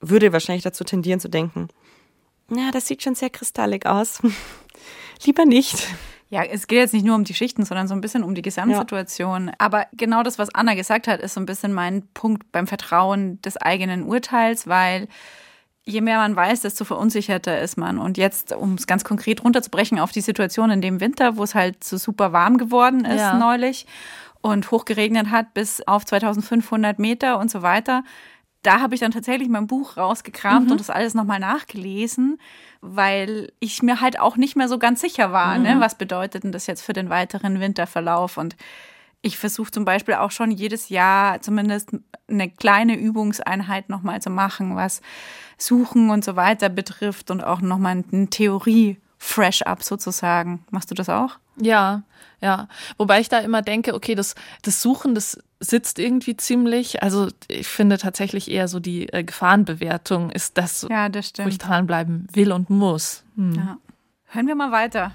würde 0.00 0.32
wahrscheinlich 0.32 0.64
dazu 0.64 0.84
tendieren 0.84 1.20
zu 1.20 1.28
denken, 1.28 1.68
na, 2.48 2.70
das 2.70 2.86
sieht 2.86 3.02
schon 3.02 3.14
sehr 3.14 3.30
kristallig 3.30 3.86
aus. 3.86 4.20
Lieber 5.24 5.46
nicht. 5.46 5.86
Ja, 6.32 6.42
es 6.44 6.66
geht 6.66 6.78
jetzt 6.78 6.94
nicht 6.94 7.04
nur 7.04 7.14
um 7.14 7.24
die 7.24 7.34
Schichten, 7.34 7.66
sondern 7.66 7.88
so 7.88 7.94
ein 7.94 8.00
bisschen 8.00 8.24
um 8.24 8.34
die 8.34 8.40
Gesamtsituation. 8.40 9.48
Ja. 9.48 9.54
Aber 9.58 9.86
genau 9.92 10.22
das, 10.22 10.38
was 10.38 10.48
Anna 10.54 10.72
gesagt 10.72 11.06
hat, 11.06 11.20
ist 11.20 11.34
so 11.34 11.40
ein 11.40 11.44
bisschen 11.44 11.74
mein 11.74 12.08
Punkt 12.14 12.50
beim 12.52 12.66
Vertrauen 12.66 13.38
des 13.42 13.58
eigenen 13.58 14.04
Urteils, 14.04 14.66
weil 14.66 15.08
je 15.84 16.00
mehr 16.00 16.16
man 16.16 16.34
weiß, 16.34 16.62
desto 16.62 16.86
verunsicherter 16.86 17.60
ist 17.60 17.76
man. 17.76 17.98
Und 17.98 18.16
jetzt, 18.16 18.54
um 18.54 18.76
es 18.76 18.86
ganz 18.86 19.04
konkret 19.04 19.44
runterzubrechen 19.44 19.98
auf 19.98 20.10
die 20.10 20.22
Situation 20.22 20.70
in 20.70 20.80
dem 20.80 21.00
Winter, 21.00 21.36
wo 21.36 21.42
es 21.42 21.54
halt 21.54 21.84
so 21.84 21.98
super 21.98 22.32
warm 22.32 22.56
geworden 22.56 23.04
ist 23.04 23.20
ja. 23.20 23.34
neulich 23.34 23.86
und 24.40 24.70
hochgeregnet 24.70 25.30
hat 25.30 25.52
bis 25.52 25.86
auf 25.86 26.06
2500 26.06 26.98
Meter 26.98 27.38
und 27.40 27.50
so 27.50 27.60
weiter. 27.60 28.04
Da 28.62 28.80
habe 28.80 28.94
ich 28.94 29.02
dann 29.02 29.10
tatsächlich 29.10 29.50
mein 29.50 29.66
Buch 29.66 29.98
rausgekramt 29.98 30.64
mhm. 30.64 30.72
und 30.72 30.80
das 30.80 30.88
alles 30.88 31.12
nochmal 31.12 31.40
nachgelesen 31.40 32.38
weil 32.82 33.52
ich 33.60 33.82
mir 33.82 34.00
halt 34.00 34.18
auch 34.18 34.36
nicht 34.36 34.56
mehr 34.56 34.68
so 34.68 34.78
ganz 34.78 35.00
sicher 35.00 35.32
war, 35.32 35.56
ne? 35.56 35.70
mhm. 35.70 35.78
ne? 35.78 35.80
was 35.80 35.96
bedeutet 35.96 36.44
denn 36.44 36.52
das 36.52 36.66
jetzt 36.66 36.82
für 36.82 36.92
den 36.92 37.08
weiteren 37.08 37.60
Winterverlauf 37.60 38.36
und 38.36 38.56
ich 39.22 39.38
versuche 39.38 39.70
zum 39.70 39.84
Beispiel 39.84 40.14
auch 40.14 40.32
schon 40.32 40.50
jedes 40.50 40.88
Jahr 40.88 41.40
zumindest 41.40 41.90
eine 42.28 42.50
kleine 42.50 42.98
Übungseinheit 42.98 43.88
nochmal 43.88 44.20
zu 44.20 44.30
machen, 44.30 44.74
was 44.74 45.00
Suchen 45.56 46.10
und 46.10 46.24
so 46.24 46.34
weiter 46.34 46.68
betrifft 46.68 47.30
und 47.30 47.44
auch 47.44 47.60
nochmal 47.60 48.02
eine 48.12 48.26
Theorie 48.28 48.98
fresh 49.18 49.62
up 49.62 49.84
sozusagen. 49.84 50.64
Machst 50.70 50.90
du 50.90 50.96
das 50.96 51.08
auch? 51.08 51.38
Ja, 51.56 52.02
ja. 52.40 52.66
Wobei 52.98 53.20
ich 53.20 53.28
da 53.28 53.38
immer 53.38 53.62
denke, 53.62 53.94
okay, 53.94 54.16
das, 54.16 54.34
das 54.62 54.82
Suchen, 54.82 55.14
das 55.14 55.38
sitzt 55.62 55.98
irgendwie 55.98 56.36
ziemlich. 56.36 57.02
Also 57.02 57.28
ich 57.48 57.66
finde 57.66 57.98
tatsächlich 57.98 58.50
eher 58.50 58.68
so 58.68 58.80
die 58.80 59.08
äh, 59.12 59.24
Gefahrenbewertung 59.24 60.30
ist 60.30 60.58
das, 60.58 60.86
ja, 60.90 61.08
das 61.08 61.32
wo 61.38 61.48
ich 61.48 61.58
dranbleiben 61.58 62.26
will 62.32 62.52
und 62.52 62.68
muss. 62.68 63.24
Hm. 63.36 63.54
Ja. 63.54 63.78
Hören 64.26 64.46
wir 64.46 64.54
mal 64.54 64.72
weiter. 64.72 65.12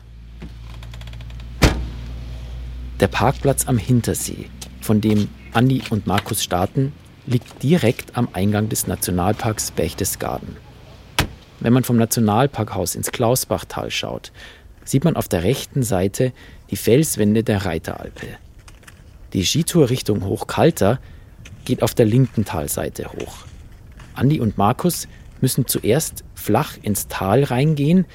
Der 2.99 3.07
Parkplatz 3.07 3.67
am 3.67 3.77
Hintersee, 3.77 4.49
von 4.81 5.01
dem 5.01 5.27
Andi 5.53 5.83
und 5.89 6.07
Markus 6.07 6.43
starten, 6.43 6.93
liegt 7.25 7.61
direkt 7.61 8.17
am 8.17 8.29
Eingang 8.33 8.69
des 8.69 8.87
Nationalparks 8.87 9.71
Berchtesgaden. 9.71 10.55
Wenn 11.59 11.73
man 11.73 11.83
vom 11.83 11.97
Nationalparkhaus 11.97 12.95
ins 12.95 13.11
Klausbachtal 13.11 13.91
schaut, 13.91 14.31
sieht 14.85 15.03
man 15.03 15.15
auf 15.15 15.27
der 15.27 15.43
rechten 15.43 15.83
Seite 15.83 16.31
die 16.69 16.77
Felswände 16.77 17.43
der 17.43 17.65
Reiteralpe. 17.65 18.37
Die 19.34 19.43
Skitour 19.43 19.89
Richtung 19.89 20.23
Hochkalter 20.23 20.99
geht 21.65 21.84
auf 21.84 21.93
der 21.93 22.05
linken 22.05 22.45
Talseite 22.45 23.11
hoch. 23.11 23.45
Andi 24.13 24.39
und 24.39 24.57
Markus 24.57 25.07
müssen 25.41 25.67
zuerst 25.67 26.23
flach 26.34 26.78
ins 26.82 27.07
Tal 27.07 27.43
reingehen, 27.43 28.05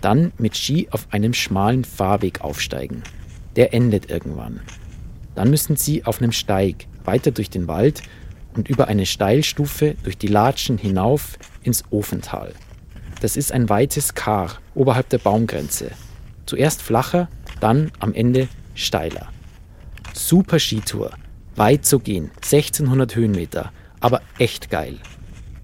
dann 0.00 0.32
mit 0.38 0.56
Ski 0.56 0.88
auf 0.90 1.06
einem 1.10 1.34
schmalen 1.34 1.84
Fahrweg 1.84 2.40
aufsteigen. 2.40 3.02
Der 3.54 3.72
endet 3.72 4.10
irgendwann. 4.10 4.60
Dann 5.34 5.50
müssen 5.50 5.76
sie 5.76 6.04
auf 6.04 6.20
einem 6.20 6.32
Steig 6.32 6.86
weiter 7.04 7.30
durch 7.30 7.48
den 7.48 7.68
Wald 7.68 8.02
und 8.54 8.68
über 8.68 8.88
eine 8.88 9.06
Steilstufe 9.06 9.94
durch 10.02 10.18
die 10.18 10.26
Latschen 10.26 10.78
hinauf 10.78 11.38
ins 11.62 11.84
Ofental. 11.90 12.52
Das 13.20 13.36
ist 13.36 13.52
ein 13.52 13.68
weites 13.68 14.14
Kar 14.14 14.58
oberhalb 14.74 15.08
der 15.08 15.18
Baumgrenze. 15.18 15.92
Zuerst 16.44 16.82
flacher, 16.82 17.28
dann 17.60 17.90
am 17.98 18.12
Ende 18.12 18.48
steiler. 18.74 19.28
Super 20.18 20.58
Skitour. 20.58 21.10
Weit 21.56 21.84
zu 21.84 21.98
gehen, 21.98 22.30
1600 22.36 23.14
Höhenmeter, 23.14 23.70
aber 24.00 24.22
echt 24.38 24.70
geil. 24.70 24.98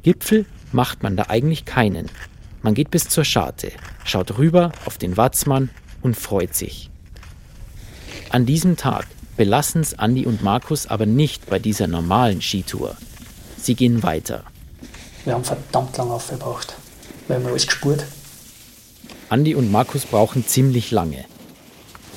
Gipfel 0.03 0.45
macht 0.73 1.03
man 1.03 1.17
da 1.17 1.25
eigentlich 1.29 1.65
keinen. 1.65 2.11
Man 2.61 2.75
geht 2.75 2.91
bis 2.91 3.09
zur 3.09 3.25
Scharte, 3.25 3.73
schaut 4.05 4.37
rüber 4.37 4.71
auf 4.85 4.99
den 4.99 5.17
Watzmann 5.17 5.71
und 6.03 6.19
freut 6.19 6.55
sich. 6.55 6.91
An 8.29 8.45
diesem 8.45 8.77
Tag 8.77 9.07
belassen 9.39 9.81
es 9.81 9.99
Andi 9.99 10.27
und 10.27 10.43
Markus 10.43 10.87
aber 10.87 11.07
nicht 11.07 11.49
bei 11.49 11.59
dieser 11.59 11.87
normalen 11.87 12.43
Skitour. 12.43 12.95
Sie 13.57 13.75
gehen 13.75 14.03
weiter. 14.03 14.45
Wir 15.25 15.33
haben 15.33 15.45
verdammt 15.45 15.97
lange 15.97 16.13
aufgebraucht. 16.13 16.77
Wir 17.27 17.37
haben 17.37 17.47
alles 17.47 17.67
gespurt. 17.67 18.05
Andi 19.31 19.55
und 19.55 19.73
Markus 19.73 20.05
brauchen 20.05 20.47
ziemlich 20.47 20.91
lange. 20.91 21.25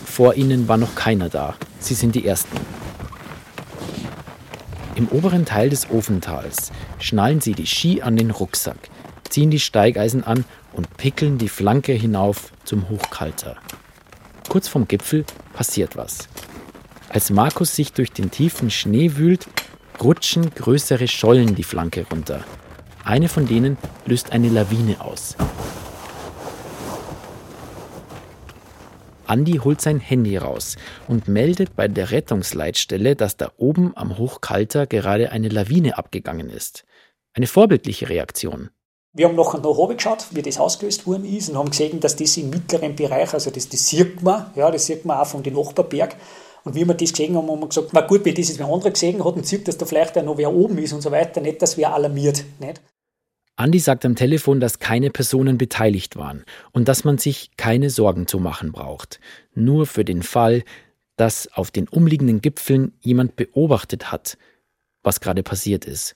Vor 0.06 0.36
ihnen 0.36 0.68
war 0.68 0.78
noch 0.78 0.95
keiner 0.95 1.30
da. 1.30 1.56
Sie 1.80 1.93
sind 1.93 2.16
die 2.16 2.26
Ersten. 2.26 2.58
Im 4.95 5.10
oberen 5.10 5.45
Teil 5.45 5.70
des 5.70 5.89
Ofentals 5.89 6.72
schnallen 6.99 7.41
sie 7.41 7.53
die 7.53 7.68
Ski 7.68 8.01
an 8.01 8.16
den 8.16 8.32
Rucksack, 8.32 8.78
ziehen 9.30 9.51
die 9.51 9.60
Steigeisen 9.60 10.24
an 10.24 10.45
und 10.72 10.95
pickeln 10.95 11.38
die 11.38 11.49
Flanke 11.49 11.91
hinauf 11.91 12.53
zum 12.64 12.88
Hochkalter. 12.88 13.58
Kurz 14.47 14.70
vom 14.70 14.88
Gipfel 14.88 15.26
passiert 15.53 15.97
was. 15.97 16.30
Als 17.10 17.30
Markus 17.30 17.76
sich 17.76 17.91
durch 17.91 18.12
den 18.14 18.32
tiefen 18.32 18.70
Schnee 18.70 19.18
wühlt, 19.18 19.47
rutschen 20.01 20.49
größere 20.53 21.08
Schollen 21.10 21.56
die 21.56 21.64
Flanke 21.64 22.06
runter. 22.10 22.45
Eine 23.03 23.28
von 23.28 23.47
denen 23.47 23.78
löst 24.06 24.32
eine 24.32 24.49
Lawine 24.49 25.01
aus. 25.01 25.36
Andi 29.28 29.60
holt 29.64 29.82
sein 29.82 30.00
Handy 30.00 30.38
raus 30.38 30.76
und 31.08 31.28
meldet 31.28 31.76
bei 31.76 31.88
der 31.88 32.12
Rettungsleitstelle, 32.12 33.16
dass 33.16 33.38
da 33.38 33.52
oben 33.58 33.96
am 33.96 34.18
Hochkalter 34.18 34.88
gerade 34.88 35.32
eine 35.32 35.50
Lawine 35.50 35.98
abgegangen 35.98 36.50
ist. 36.50 36.86
Eine 37.34 37.48
vorbildliche 37.48 38.10
Reaktion. 38.10 38.70
Wir 39.14 39.28
haben 39.28 39.36
nachher 39.36 39.60
noch 39.60 39.88
geschaut, 39.88 40.26
wie 40.32 40.42
das 40.42 40.60
ausgelöst 40.60 41.08
worden 41.08 41.26
ist 41.26 41.50
und 41.50 41.58
haben 41.58 41.70
gesehen, 41.70 42.00
dass 42.00 42.16
das 42.16 42.36
im 42.38 42.50
mittleren 42.50 42.96
Bereich, 42.96 43.34
also 43.34 43.50
das, 43.50 43.70
das 43.70 43.88
sieht 43.88 44.22
man, 44.22 44.52
ja, 44.56 44.70
das 44.70 44.86
sieht 44.86 45.06
man 45.06 45.18
auch 45.18 45.28
von 45.28 45.42
den 45.42 45.54
Nachbarberg. 45.54 46.16
Und 46.66 46.76
wie 46.76 46.86
wir 46.86 46.96
das 46.96 47.12
gesehen 47.12 47.38
haben, 47.38 47.50
haben 47.50 47.60
wir 47.60 47.68
gesagt, 47.68 47.90
na 47.94 48.02
gut, 48.02 48.26
wenn 48.26 48.36
das 48.36 48.50
jetzt 48.50 48.60
wer 48.60 48.68
andere 48.68 48.92
gesehen 48.92 49.24
hat 49.24 49.36
und 49.36 49.46
sieht, 49.46 49.68
dass 49.68 49.78
da 49.78 49.86
vielleicht 49.86 50.18
auch 50.18 50.24
noch 50.24 50.38
wer 50.38 50.54
oben 50.54 50.78
ist 50.80 50.94
und 50.94 51.02
so 51.02 51.12
weiter, 51.12 51.40
nicht, 51.40 51.62
dass 51.62 51.78
wer 51.78 51.94
alarmiert, 51.94 52.44
nicht? 52.60 52.82
Andi 53.58 53.80
sagt 53.80 54.03
am 54.06 54.16
Telefon, 54.16 54.60
dass 54.60 54.80
keine 54.80 55.10
Personen 55.10 55.58
beteiligt 55.58 56.18
waren 56.18 56.43
und 56.74 56.89
dass 56.89 57.06
man 57.06 57.18
sich 57.18 57.51
keine 57.56 57.89
Sorgen 57.89 58.28
zu 58.28 58.39
machen 58.39 58.74
braucht. 58.74 59.22
Nur 59.53 59.86
für 59.86 60.03
den 60.03 60.24
Fall, 60.24 60.64
dass 61.16 61.47
auf 61.53 61.72
den 61.72 61.88
umliegenden 61.88 62.41
Gipfeln 62.41 62.91
jemand 62.99 63.38
beobachtet 63.38 64.12
hat, 64.12 64.38
was 65.03 65.22
gerade 65.22 65.41
passiert 65.41 65.86
ist 65.86 66.16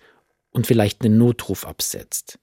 und 0.52 0.68
vielleicht 0.68 1.06
einen 1.06 1.18
Notruf 1.18 1.66
absetzt. 1.66 2.40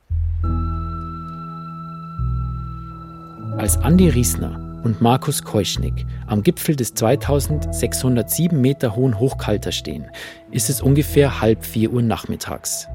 Als 3.58 3.76
Andi 3.76 4.08
Riesner 4.08 4.80
und 4.82 5.02
Markus 5.02 5.42
Keuschnick 5.42 6.06
am 6.26 6.42
Gipfel 6.42 6.74
des 6.74 6.94
2607 6.94 8.58
Meter 8.58 8.96
hohen 8.96 9.18
Hochkalter 9.18 9.72
stehen, 9.72 10.06
ist 10.50 10.70
es 10.70 10.80
ungefähr 10.80 11.42
halb 11.42 11.66
vier 11.66 11.92
Uhr 11.92 12.02
nachmittags. 12.02 12.88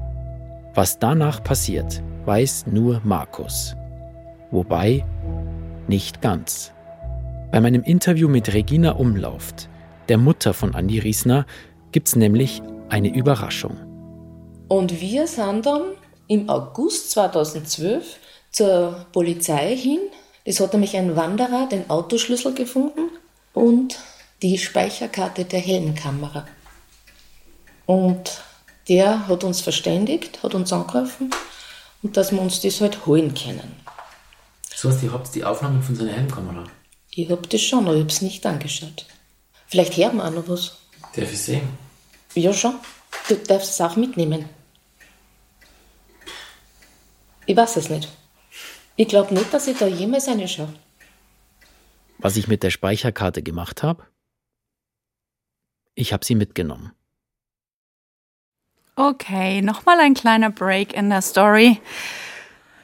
Was 0.74 0.98
danach 0.98 1.44
passiert, 1.44 2.02
weiß 2.24 2.64
nur 2.66 3.02
Markus. 3.04 3.76
Wobei 4.50 5.04
nicht 5.86 6.22
ganz. 6.22 6.72
Bei 7.50 7.60
meinem 7.60 7.82
Interview 7.82 8.26
mit 8.26 8.54
Regina 8.54 8.92
Umlauft, 8.92 9.68
der 10.08 10.16
Mutter 10.16 10.54
von 10.54 10.74
Andi 10.74 10.98
Riesner, 10.98 11.44
gibt's 11.92 12.16
nämlich 12.16 12.62
eine 12.88 13.14
Überraschung. 13.14 13.76
Und 14.68 14.98
wir 14.98 15.26
sind 15.26 15.66
dann 15.66 15.82
im 16.28 16.48
August 16.48 17.10
2012 17.10 18.18
zur 18.50 19.04
Polizei 19.12 19.76
hin. 19.76 20.00
Es 20.46 20.58
hat 20.58 20.72
nämlich 20.72 20.96
ein 20.96 21.16
Wanderer 21.16 21.68
den 21.68 21.90
Autoschlüssel 21.90 22.54
gefunden 22.54 23.10
und 23.52 23.98
die 24.40 24.56
Speicherkarte 24.56 25.44
der 25.44 25.60
Helmkamera. 25.60 26.46
Und 27.84 28.42
der 28.88 29.28
hat 29.28 29.44
uns 29.44 29.60
verständigt, 29.60 30.42
hat 30.42 30.54
uns 30.54 30.72
angerufen 30.72 31.30
und 32.02 32.16
dass 32.16 32.32
wir 32.32 32.40
uns 32.40 32.60
das 32.60 32.80
halt 32.80 33.06
holen 33.06 33.34
können. 33.34 33.80
So 34.74 34.88
heißt, 34.90 35.02
ihr 35.02 35.12
habt 35.12 35.34
die 35.34 35.44
Aufnahmen 35.44 35.82
von 35.82 35.94
seiner 35.94 36.12
Helmkamera? 36.12 36.64
Ich 37.10 37.30
hab 37.30 37.48
das 37.50 37.60
schon, 37.60 37.86
aber 37.86 37.94
ich 37.94 38.02
hab's 38.02 38.22
nicht 38.22 38.44
angeschaut. 38.46 39.06
Vielleicht 39.66 39.96
hören 39.96 40.16
wir 40.16 40.24
auch 40.24 40.30
noch 40.30 40.48
was. 40.48 40.78
Darf 41.14 41.32
ich 41.32 41.38
sehen? 41.38 41.68
Ja, 42.34 42.52
schon. 42.52 42.74
Du 43.28 43.36
darfst 43.36 43.70
es 43.70 43.80
auch 43.80 43.96
mitnehmen. 43.96 44.48
Ich 47.46 47.56
weiß 47.56 47.76
es 47.76 47.90
nicht. 47.90 48.08
Ich 48.96 49.08
glaube 49.08 49.34
nicht, 49.34 49.52
dass 49.52 49.66
ich 49.66 49.76
da 49.76 49.86
jemals 49.86 50.28
eine 50.28 50.48
schaue. 50.48 50.72
Was 52.18 52.36
ich 52.36 52.48
mit 52.48 52.62
der 52.62 52.70
Speicherkarte 52.70 53.42
gemacht 53.42 53.82
habe? 53.82 54.06
Ich 55.94 56.12
habe 56.12 56.24
sie 56.24 56.34
mitgenommen. 56.34 56.92
Okay, 59.08 59.62
nochmal 59.62 59.98
ein 59.98 60.14
kleiner 60.14 60.50
Break 60.50 60.94
in 60.94 61.10
der 61.10 61.22
Story. 61.22 61.80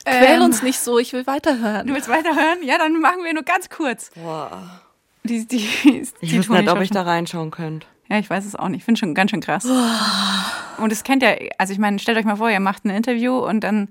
Quäl 0.04 0.36
Ähm, 0.36 0.42
uns 0.42 0.62
nicht 0.62 0.80
so, 0.80 0.98
ich 0.98 1.12
will 1.12 1.26
weiterhören. 1.28 1.86
Du 1.86 1.94
willst 1.94 2.08
weiterhören? 2.08 2.58
Ja, 2.62 2.76
dann 2.76 3.00
machen 3.00 3.22
wir 3.22 3.32
nur 3.32 3.44
ganz 3.44 3.68
kurz. 3.68 4.10
Boah. 4.16 4.80
Die, 5.22 5.46
die, 5.46 5.68
Ich 6.20 6.30
die 6.30 6.38
weiß 6.38 6.46
Toni 6.46 6.60
nicht, 6.62 6.70
ob 6.70 6.80
ich 6.80 6.90
da 6.90 7.02
reinschauen 7.02 7.52
könnte. 7.52 7.86
Ja, 8.08 8.18
ich 8.18 8.28
weiß 8.28 8.46
es 8.46 8.56
auch 8.56 8.68
nicht. 8.68 8.78
Ich 8.78 8.84
finde 8.84 8.98
schon 8.98 9.14
ganz 9.14 9.30
schön 9.30 9.40
krass. 9.40 9.64
Und 10.78 10.90
es 10.90 11.04
kennt 11.04 11.22
ja, 11.22 11.34
also 11.58 11.72
ich 11.72 11.78
meine, 11.78 12.00
stellt 12.00 12.18
euch 12.18 12.24
mal 12.24 12.36
vor, 12.36 12.50
ihr 12.50 12.58
macht 12.58 12.84
ein 12.84 12.90
Interview 12.90 13.36
und 13.38 13.60
dann 13.60 13.88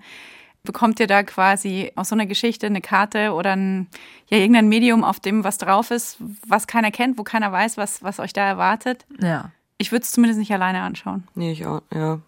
bekommt 0.64 1.00
ihr 1.00 1.08
da 1.08 1.24
quasi 1.24 1.94
aus 1.96 2.10
so 2.10 2.16
einer 2.16 2.26
Geschichte 2.26 2.66
eine 2.66 2.82
Karte 2.82 3.32
oder 3.32 3.56
ein, 3.56 3.88
ja, 4.28 4.38
irgendein 4.38 4.68
Medium, 4.68 5.06
auf 5.06 5.22
dem 5.22 5.46
was 5.46 5.58
drauf 5.60 5.92
ist, 5.92 6.18
was 6.46 6.68
keiner 6.68 6.92
kennt, 6.92 7.18
wo 7.18 7.24
keiner 7.24 7.54
weiß, 7.54 7.78
was, 7.78 8.04
was 8.04 8.20
euch 8.20 8.34
da 8.34 8.46
erwartet. 8.46 9.06
Ja. 9.22 9.52
Ich 9.78 9.92
würde 9.92 10.04
es 10.04 10.12
zumindest 10.12 10.40
nicht 10.40 10.52
alleine 10.52 10.82
anschauen. 10.82 11.28
Nee, 11.36 11.52
ich 11.52 11.66
auch, 11.66 11.82
ja. 11.94 12.20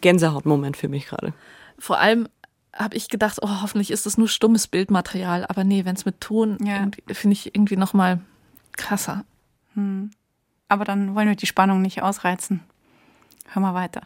Gänsehautmoment 0.00 0.76
für 0.76 0.88
mich 0.88 1.06
gerade. 1.06 1.32
Vor 1.78 1.98
allem 1.98 2.28
habe 2.74 2.96
ich 2.96 3.08
gedacht, 3.08 3.38
oh, 3.42 3.60
hoffentlich 3.62 3.90
ist 3.90 4.06
das 4.06 4.16
nur 4.18 4.28
stummes 4.28 4.66
Bildmaterial. 4.68 5.44
Aber 5.46 5.64
nee, 5.64 5.84
wenn 5.84 5.96
es 5.96 6.04
mit 6.04 6.20
Ton, 6.20 6.58
Ja. 6.64 6.86
finde 7.12 7.32
ich 7.34 7.54
irgendwie 7.54 7.76
noch 7.76 7.92
mal 7.94 8.20
krasser. 8.76 9.24
Aber 10.68 10.84
dann 10.84 11.14
wollen 11.14 11.28
wir 11.28 11.36
die 11.36 11.46
Spannung 11.46 11.82
nicht 11.82 12.02
ausreizen. 12.02 12.60
Hör 13.48 13.62
mal 13.62 13.74
weiter. 13.74 14.02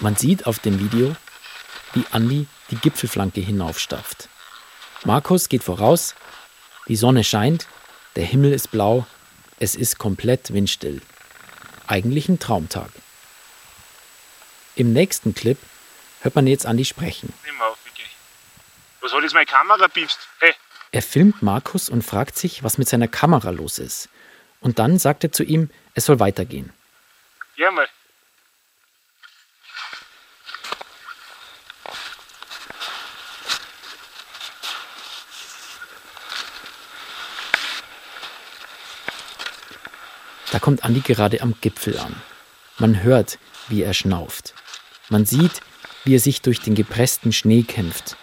Man 0.00 0.16
sieht 0.16 0.46
auf 0.46 0.58
dem 0.58 0.78
Video, 0.78 1.14
wie 1.94 2.04
Andi 2.12 2.46
die 2.70 2.76
Gipfelflanke 2.76 3.40
hinaufstapft. 3.40 4.28
Markus 5.04 5.48
geht 5.48 5.62
voraus, 5.64 6.14
die 6.88 6.96
Sonne 6.96 7.24
scheint, 7.24 7.66
der 8.16 8.24
Himmel 8.24 8.52
ist 8.52 8.70
blau, 8.70 9.06
es 9.58 9.74
ist 9.74 9.98
komplett 9.98 10.52
windstill. 10.52 11.00
Eigentlich 11.86 12.28
ein 12.28 12.38
Traumtag. 12.38 12.90
Im 14.74 14.92
nächsten 14.92 15.34
Clip 15.34 15.58
hört 16.20 16.34
man 16.34 16.46
jetzt 16.46 16.66
Andi 16.66 16.84
sprechen. 16.84 17.32
Nimm 17.44 17.60
auf. 17.62 17.78
Was 19.06 19.12
hat 19.12 19.22
jetzt 19.22 19.34
meine 19.34 19.46
Kamera 19.46 19.86
piepst? 19.86 20.18
Hey, 20.40 20.52
Er 20.90 21.00
filmt 21.00 21.40
Markus 21.40 21.88
und 21.88 22.02
fragt 22.02 22.36
sich, 22.36 22.64
was 22.64 22.76
mit 22.76 22.88
seiner 22.88 23.06
Kamera 23.06 23.50
los 23.50 23.78
ist. 23.78 24.08
Und 24.60 24.80
dann 24.80 24.98
sagt 24.98 25.22
er 25.22 25.30
zu 25.30 25.44
ihm, 25.44 25.70
es 25.94 26.06
soll 26.06 26.18
weitergehen. 26.18 26.72
geh 27.54 27.70
mal. 27.70 27.86
Da 40.56 40.60
kommt 40.60 40.84
Andi 40.84 41.00
gerade 41.00 41.42
am 41.42 41.54
Gipfel 41.60 41.98
an. 41.98 42.16
Man 42.78 43.02
hört, 43.02 43.38
wie 43.68 43.82
er 43.82 43.92
schnauft. 43.92 44.54
Man 45.10 45.26
sieht, 45.26 45.60
wie 46.04 46.14
er 46.14 46.18
sich 46.18 46.40
durch 46.40 46.62
den 46.62 46.74
gepressten 46.74 47.30
Schnee 47.30 47.62
kämpft. 47.62 48.16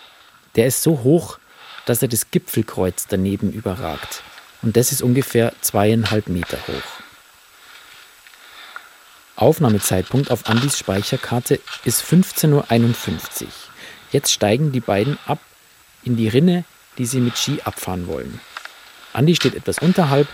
Der 0.55 0.65
ist 0.65 0.81
so 0.81 1.03
hoch, 1.03 1.37
dass 1.85 2.01
er 2.01 2.07
das 2.07 2.31
Gipfelkreuz 2.31 3.05
daneben 3.07 3.53
überragt. 3.53 4.23
Und 4.63 4.77
das 4.77 4.91
ist 4.91 5.03
ungefähr 5.03 5.53
zweieinhalb 5.61 6.27
Meter 6.27 6.57
hoch. 6.67 7.03
Aufnahmezeitpunkt 9.35 10.31
auf 10.31 10.49
Andis 10.49 10.79
Speicherkarte 10.79 11.59
ist 11.85 12.01
15.51 12.01 13.43
Uhr. 13.43 13.47
Jetzt 14.11 14.31
steigen 14.31 14.71
die 14.71 14.79
beiden 14.79 15.19
ab 15.27 15.39
in 16.03 16.17
die 16.17 16.29
Rinne, 16.29 16.65
die 16.97 17.05
sie 17.05 17.19
mit 17.19 17.37
Ski 17.37 17.61
abfahren 17.63 18.07
wollen. 18.07 18.41
Andi 19.13 19.35
steht 19.35 19.53
etwas 19.53 19.77
unterhalb, 19.77 20.27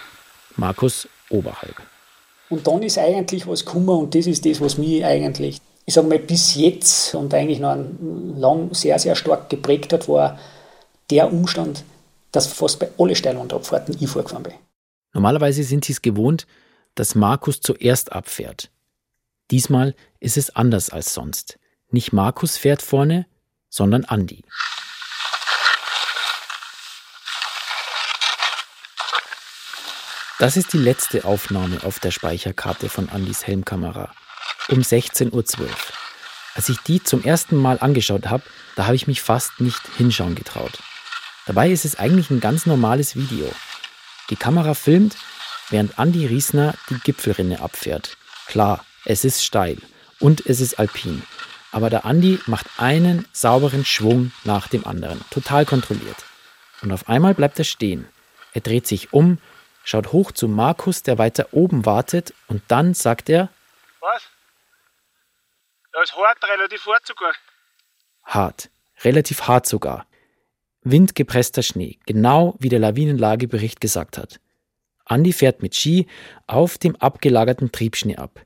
Markus 0.56 1.10
oberhalb. 1.30 1.76
Und 2.50 2.66
dann 2.66 2.82
ist 2.82 2.98
eigentlich 2.98 3.48
was 3.48 3.66
gekommen 3.66 3.90
und 3.90 4.16
das 4.16 4.26
ist 4.26 4.46
das, 4.46 4.60
was 4.60 4.78
mich 4.78 5.06
eigentlich, 5.06 5.62
ich 5.86 5.94
sage 5.94 6.08
mal, 6.08 6.20
bis 6.20 6.56
jetzt 6.56 7.14
und 7.14 7.34
eigentlich 7.34 7.60
noch 7.60 7.78
lang 8.36 8.74
sehr, 8.74 8.98
sehr 8.98 9.16
stark 9.16 9.50
geprägt 9.50 9.94
hat, 9.94 10.10
war 10.10 10.40
der 11.10 11.32
Umstand, 11.32 11.84
dass 12.32 12.48
fast 12.48 12.80
bei 12.80 12.90
allen 12.98 13.16
Steilwandabfahrten 13.16 13.96
ich 14.00 14.10
vorgefahren 14.10 14.44
bin. 14.44 14.54
Normalerweise 15.14 15.64
sind 15.64 15.86
sie 15.86 15.94
es 15.94 16.02
gewohnt, 16.02 16.48
dass 16.96 17.16
Markus 17.16 17.62
zuerst 17.62 18.12
abfährt. 18.12 18.70
Diesmal 19.52 19.96
ist 20.20 20.38
es 20.38 20.56
anders 20.56 20.90
als 20.90 21.14
sonst. 21.14 21.60
Nicht 21.92 22.14
Markus 22.14 22.58
fährt 22.58 22.82
vorne, 22.82 23.26
sondern 23.70 24.06
Andi. 24.06 24.44
Das 30.40 30.56
ist 30.56 30.72
die 30.72 30.78
letzte 30.78 31.26
Aufnahme 31.26 31.84
auf 31.84 32.00
der 32.00 32.12
Speicherkarte 32.12 32.88
von 32.88 33.10
Andis 33.10 33.46
Helmkamera. 33.46 34.10
Um 34.70 34.80
16.12 34.80 35.60
Uhr. 35.60 35.68
Als 36.56 36.70
ich 36.70 36.78
die 36.78 37.04
zum 37.04 37.26
ersten 37.26 37.58
Mal 37.58 37.78
angeschaut 37.82 38.28
habe, 38.28 38.44
da 38.78 38.86
habe 38.86 38.96
ich 38.96 39.06
mich 39.06 39.22
fast 39.22 39.60
nicht 39.60 39.82
hinschauen 39.98 40.36
getraut. 40.36 40.80
Dabei 41.46 41.70
ist 41.70 41.84
es 41.84 42.00
eigentlich 42.00 42.30
ein 42.30 42.40
ganz 42.40 42.66
normales 42.66 43.18
Video. 43.18 43.52
Die 44.30 44.38
Kamera 44.38 44.76
filmt, 44.76 45.18
während 45.72 46.00
Andi 46.00 46.26
Riesner 46.26 46.74
die 46.90 47.00
Gipfelrinne 47.00 47.60
abfährt. 47.60 48.16
Klar, 48.48 48.86
es 49.04 49.26
ist 49.26 49.44
steil 49.44 49.78
und 50.22 50.46
es 50.46 50.62
ist 50.62 50.80
alpin. 50.80 51.22
Aber 51.74 51.90
der 51.90 52.06
Andi 52.06 52.40
macht 52.46 52.68
einen 52.78 53.28
sauberen 53.34 53.84
Schwung 53.84 54.32
nach 54.46 54.70
dem 54.70 54.88
anderen, 54.88 55.20
total 55.32 55.66
kontrolliert. 55.66 56.24
Und 56.82 56.94
auf 56.94 57.10
einmal 57.10 57.34
bleibt 57.34 57.60
er 57.60 57.66
stehen. 57.66 58.08
Er 58.54 58.62
dreht 58.62 58.88
sich 58.88 59.12
um, 59.12 59.38
schaut 59.90 60.12
hoch 60.12 60.32
zu 60.32 60.48
Markus, 60.48 61.02
der 61.02 61.18
weiter 61.18 61.48
oben 61.52 61.84
wartet, 61.84 62.36
und 62.48 62.62
dann 62.68 62.94
sagt 62.94 63.28
er: 63.28 63.50
Was? 64.02 64.22
Da 65.92 66.04
ist 66.04 66.16
hart, 66.16 66.38
relativ 66.44 66.86
hart 66.86 67.08
sogar. 67.08 67.34
Hart, 68.24 68.70
relativ 69.04 69.48
hart 69.48 69.66
sogar. 69.66 70.06
Windgepresster 70.82 71.64
Schnee, 71.64 71.98
genau 72.06 72.56
wie 72.60 72.70
der 72.70 72.78
Lawinenlagebericht 72.78 73.82
gesagt 73.82 74.20
hat. 74.20 74.40
Andi 75.06 75.34
fährt 75.34 75.64
mit 75.64 75.76
Ski 75.76 76.08
auf 76.46 76.78
dem 76.78 76.96
abgelagerten 76.96 77.72
Triebschnee 77.72 78.18
ab. 78.18 78.46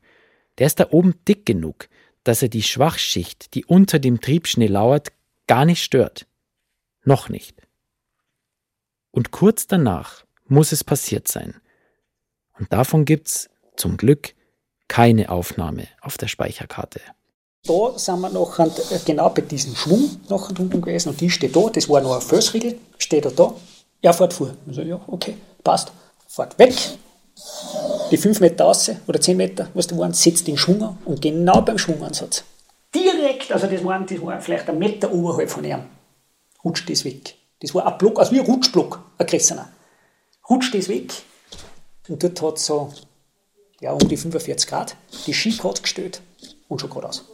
Der 0.59 0.67
ist 0.67 0.79
da 0.79 0.87
oben 0.91 1.25
dick 1.25 1.45
genug, 1.45 1.89
dass 2.23 2.41
er 2.41 2.47
die 2.47 2.63
Schwachschicht, 2.63 3.53
die 3.53 3.65
unter 3.65 3.99
dem 3.99 4.21
Triebschnee 4.21 4.67
lauert, 4.67 5.11
gar 5.47 5.65
nicht 5.65 5.83
stört. 5.83 6.25
Noch 7.03 7.27
nicht. 7.27 7.61
Und 9.11 9.31
kurz 9.31 9.67
danach 9.67 10.23
muss 10.53 10.71
es 10.71 10.83
passiert 10.83 11.27
sein. 11.27 11.55
Und 12.57 12.71
davon 12.71 13.05
gibt's 13.05 13.49
zum 13.75 13.97
Glück 13.97 14.33
keine 14.87 15.29
Aufnahme 15.29 15.87
auf 16.01 16.17
der 16.17 16.27
Speicherkarte. 16.27 17.01
Da 17.65 17.97
sind 17.97 18.19
wir 18.19 18.29
nachher 18.29 18.69
genau 19.05 19.29
bei 19.29 19.41
diesem 19.41 19.75
Schwung 19.75 20.17
nachher 20.29 20.59
unten 20.59 20.81
gewesen 20.81 21.09
und 21.09 21.21
die 21.21 21.29
steht 21.29 21.55
da, 21.55 21.69
das 21.69 21.89
war 21.89 22.01
noch 22.01 22.15
ein 22.15 22.21
Felsriegel, 22.21 22.77
steht 22.97 23.25
er 23.25 23.31
da, 23.31 23.53
er 24.01 24.13
fährt 24.13 24.33
vor. 24.33 24.53
Ich 24.67 24.75
so, 24.75 24.81
ja, 24.81 24.99
okay, 25.07 25.37
passt. 25.63 25.91
Fährt 26.27 26.59
weg, 26.59 26.73
die 28.11 28.17
5 28.17 28.39
Meter 28.41 28.65
raus 28.65 28.91
oder 29.07 29.21
10 29.21 29.37
Meter, 29.37 29.69
was 29.73 29.87
da 29.87 29.97
waren, 29.97 30.13
setzt 30.13 30.47
den 30.47 30.57
Schwung 30.57 30.83
an 30.83 30.97
und 31.05 31.21
genau 31.21 31.61
beim 31.61 31.77
Schwungansatz, 31.77 32.43
direkt, 32.93 33.51
also 33.51 33.67
das 33.67 33.83
waren, 33.83 34.05
das 34.05 34.21
war 34.21 34.41
vielleicht 34.41 34.67
ein 34.67 34.77
Meter 34.77 35.11
oberhalb 35.11 35.49
von 35.49 35.63
ihm, 35.63 35.83
rutscht 36.63 36.89
das 36.89 37.05
weg. 37.05 37.35
Das 37.61 37.73
war 37.73 37.85
ein 37.85 37.97
Block, 37.97 38.19
also 38.19 38.31
wie 38.31 38.39
ein 38.39 38.45
Rutschblock, 38.45 38.99
ein 39.17 39.27
Gressener 39.27 39.69
rutscht 40.49 40.73
das 40.73 40.89
weg 40.89 41.13
und 42.09 42.23
dort 42.23 42.41
hat 42.41 42.57
es 42.57 42.65
so 42.65 42.91
ja, 43.81 43.91
um 43.91 44.07
die 44.07 44.17
45 44.17 44.69
Grad 44.69 44.95
die 45.25 45.33
Skikarte 45.33 45.81
gestellt 45.81 46.21
und 46.67 46.79
schon 46.79 46.89
geradeaus. 46.89 47.25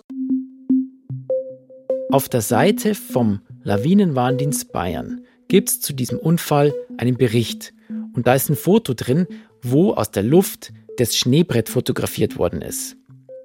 Auf 2.12 2.28
der 2.28 2.42
Seite 2.42 2.96
vom 2.96 3.42
Lawinenwarndienst 3.64 4.72
Bayern 4.72 5.26
gibt 5.48 5.70
es 5.70 5.82
zu 5.82 5.94
diesem 5.94 6.18
Unfall 6.18 6.74
einen 6.98 7.18
Bericht 7.18 7.74
und 8.14 8.26
da 8.28 8.34
ist 8.34 8.50
ein 8.50 8.56
Foto 8.56 8.94
drin, 8.94 9.28
wo 9.62 9.94
aus 9.94 10.12
der 10.12 10.24
Luft 10.24 10.74
das 10.98 11.16
Schneebrett 11.16 11.70
fotografiert 11.70 12.38
worden 12.38 12.62
ist. 12.62 12.98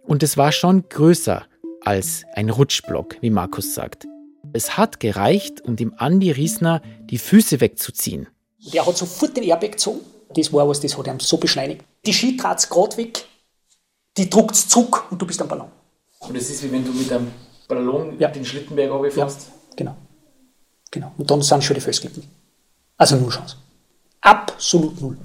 Und 0.02 0.22
es 0.22 0.36
war 0.36 0.52
schon 0.52 0.88
größer 0.88 1.44
als 1.82 2.24
ein 2.34 2.50
Rutschblock, 2.50 3.16
wie 3.20 3.30
Markus 3.30 3.74
sagt. 3.74 4.06
Es 4.52 4.76
hat 4.76 5.00
gereicht, 5.00 5.60
um 5.62 5.76
dem 5.76 5.94
Andi 5.96 6.30
Riesner 6.30 6.82
die 7.10 7.18
Füße 7.18 7.60
wegzuziehen. 7.60 8.28
Der 8.72 8.86
hat 8.86 8.96
sofort 8.96 9.36
den 9.36 9.44
Airbag 9.44 9.72
gezogen. 9.72 10.00
Das 10.34 10.52
war 10.52 10.68
was, 10.68 10.80
das 10.80 10.96
hat 10.96 11.06
ihm 11.06 11.20
so 11.20 11.36
beschleunigt. 11.36 11.84
Die 12.06 12.12
Ski 12.12 12.36
gerade 12.36 12.96
weg, 12.96 13.24
die 14.16 14.28
druckt 14.28 14.56
zurück 14.56 15.04
und 15.10 15.20
du 15.20 15.26
bist 15.26 15.40
am 15.42 15.48
Ballon. 15.48 15.68
Und 16.20 16.36
es 16.36 16.50
ist 16.50 16.62
wie 16.62 16.72
wenn 16.72 16.84
du 16.84 16.92
mit 16.92 17.12
einem 17.12 17.30
Ballon 17.68 18.18
Ja. 18.18 18.28
den 18.28 18.44
Schlittenberg 18.44 18.90
runterfährst. 18.90 19.40
Ja, 19.48 19.52
genau. 19.76 19.96
Genau. 20.90 21.12
Und 21.18 21.30
dann 21.30 21.42
sind 21.42 21.62
schon 21.62 21.74
die 21.74 21.80
Felsklippen. 21.80 22.22
Also 22.96 23.16
null 23.16 23.30
Chance. 23.30 23.56
Absolut 24.20 25.00
null. 25.00 25.18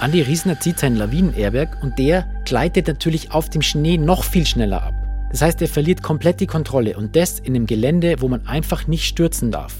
Andi 0.00 0.22
Riesner 0.22 0.60
zieht 0.60 0.78
seinen 0.78 0.96
Lawinen-Airbag 0.96 1.82
und 1.82 1.98
der 1.98 2.42
gleitet 2.44 2.88
natürlich 2.88 3.32
auf 3.32 3.48
dem 3.50 3.62
Schnee 3.62 3.96
noch 3.96 4.22
viel 4.24 4.46
schneller 4.46 4.82
ab. 4.82 4.93
Das 5.34 5.42
heißt, 5.42 5.60
er 5.62 5.68
verliert 5.68 6.00
komplett 6.00 6.38
die 6.38 6.46
Kontrolle 6.46 6.96
und 6.96 7.16
das 7.16 7.40
in 7.40 7.56
einem 7.56 7.66
Gelände, 7.66 8.20
wo 8.20 8.28
man 8.28 8.46
einfach 8.46 8.86
nicht 8.86 9.04
stürzen 9.04 9.50
darf. 9.50 9.74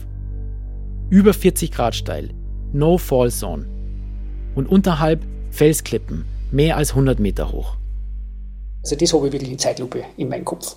Über 1.10 1.32
40 1.32 1.70
Grad 1.70 1.94
steil, 1.94 2.30
No 2.72 2.98
Fall 2.98 3.30
Zone. 3.30 3.64
Und 4.56 4.66
unterhalb 4.66 5.22
Felsklippen, 5.52 6.24
mehr 6.50 6.76
als 6.76 6.90
100 6.90 7.20
Meter 7.20 7.52
hoch. 7.52 7.76
Also 8.82 8.96
das 8.96 9.12
habe 9.12 9.28
ich 9.28 9.32
wirklich 9.32 9.52
in 9.52 9.60
Zeitlupe 9.60 10.04
in 10.16 10.28
meinem 10.28 10.44
Kopf. 10.44 10.74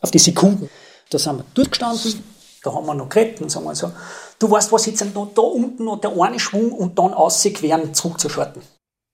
Auf 0.00 0.10
die 0.10 0.18
Sekunden. 0.18 0.68
Da 1.08 1.18
sind 1.18 1.38
wir 1.38 1.44
durchgestanden, 1.54 2.22
da 2.62 2.74
haben 2.74 2.84
wir 2.84 2.94
noch 2.94 3.08
geredet 3.08 3.40
und 3.40 3.50
sagen 3.50 3.64
wir 3.64 3.74
so, 3.74 3.90
du 4.38 4.50
weißt 4.50 4.70
was, 4.70 4.84
jetzt 4.84 5.02
noch 5.14 5.32
da 5.34 5.40
unten 5.40 5.86
noch 5.86 5.98
der 5.98 6.12
eine 6.20 6.38
Schwung 6.38 6.72
und 6.72 6.98
dann 6.98 7.14
ausqueren, 7.14 7.94
zurück 7.94 8.20
zu 8.20 8.28
schalten. 8.28 8.60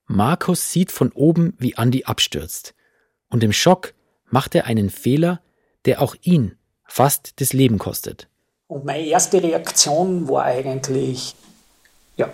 Markus 0.09 0.73
sieht 0.73 0.91
von 0.91 1.13
oben, 1.13 1.55
wie 1.59 1.77
Andi 1.77 2.03
abstürzt. 2.07 2.75
Und 3.29 3.45
im 3.45 3.53
Schock 3.53 3.95
macht 4.29 4.55
er 4.55 4.67
einen 4.67 4.91
Fehler, 4.91 5.41
der 5.85 6.03
auch 6.03 6.15
ihn 6.23 6.57
fast 6.85 7.41
das 7.41 7.53
Leben 7.53 7.79
kostet. 7.79 8.29
Und 8.69 8.85
meine 8.85 9.07
erste 9.07 9.43
Reaktion 9.43 10.29
war 10.29 10.45
eigentlich, 10.45 11.35
ja, 12.17 12.29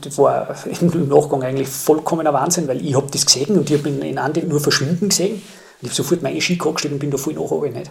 das 0.00 0.18
war 0.18 0.56
im 0.64 1.08
Nachgang 1.08 1.42
eigentlich 1.42 1.68
vollkommener 1.68 2.32
Wahnsinn, 2.32 2.68
weil 2.68 2.84
ich 2.84 2.94
habe 2.94 3.10
das 3.10 3.26
gesehen 3.26 3.56
und 3.58 3.68
ich 3.70 3.78
habe 3.78 3.88
ihn 3.88 4.00
in 4.02 4.18
Andi 4.18 4.42
nur 4.42 4.60
verschwinden 4.60 5.08
gesehen. 5.08 5.34
Und 5.34 5.42
ich 5.80 5.88
habe 5.88 5.94
sofort 5.94 6.22
meine 6.22 6.40
Ski 6.40 6.56
gestellt 6.56 6.92
und 6.92 7.00
bin 7.00 7.10
da 7.10 7.16
voll 7.16 7.34
nach, 7.34 7.50
aber 7.50 7.68
nicht. 7.68 7.90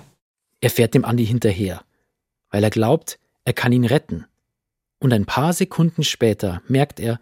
Er 0.62 0.70
fährt 0.70 0.94
dem 0.94 1.04
Andi 1.04 1.26
hinterher, 1.26 1.82
weil 2.50 2.64
er 2.64 2.70
glaubt, 2.70 3.20
er 3.44 3.54
kann 3.54 3.74
ihn 3.74 3.86
retten. 3.86 4.26
Und 5.00 5.12
ein 5.12 5.26
paar 5.26 5.52
Sekunden 5.52 6.04
später 6.04 6.62
merkt 6.68 7.00
er, 7.00 7.20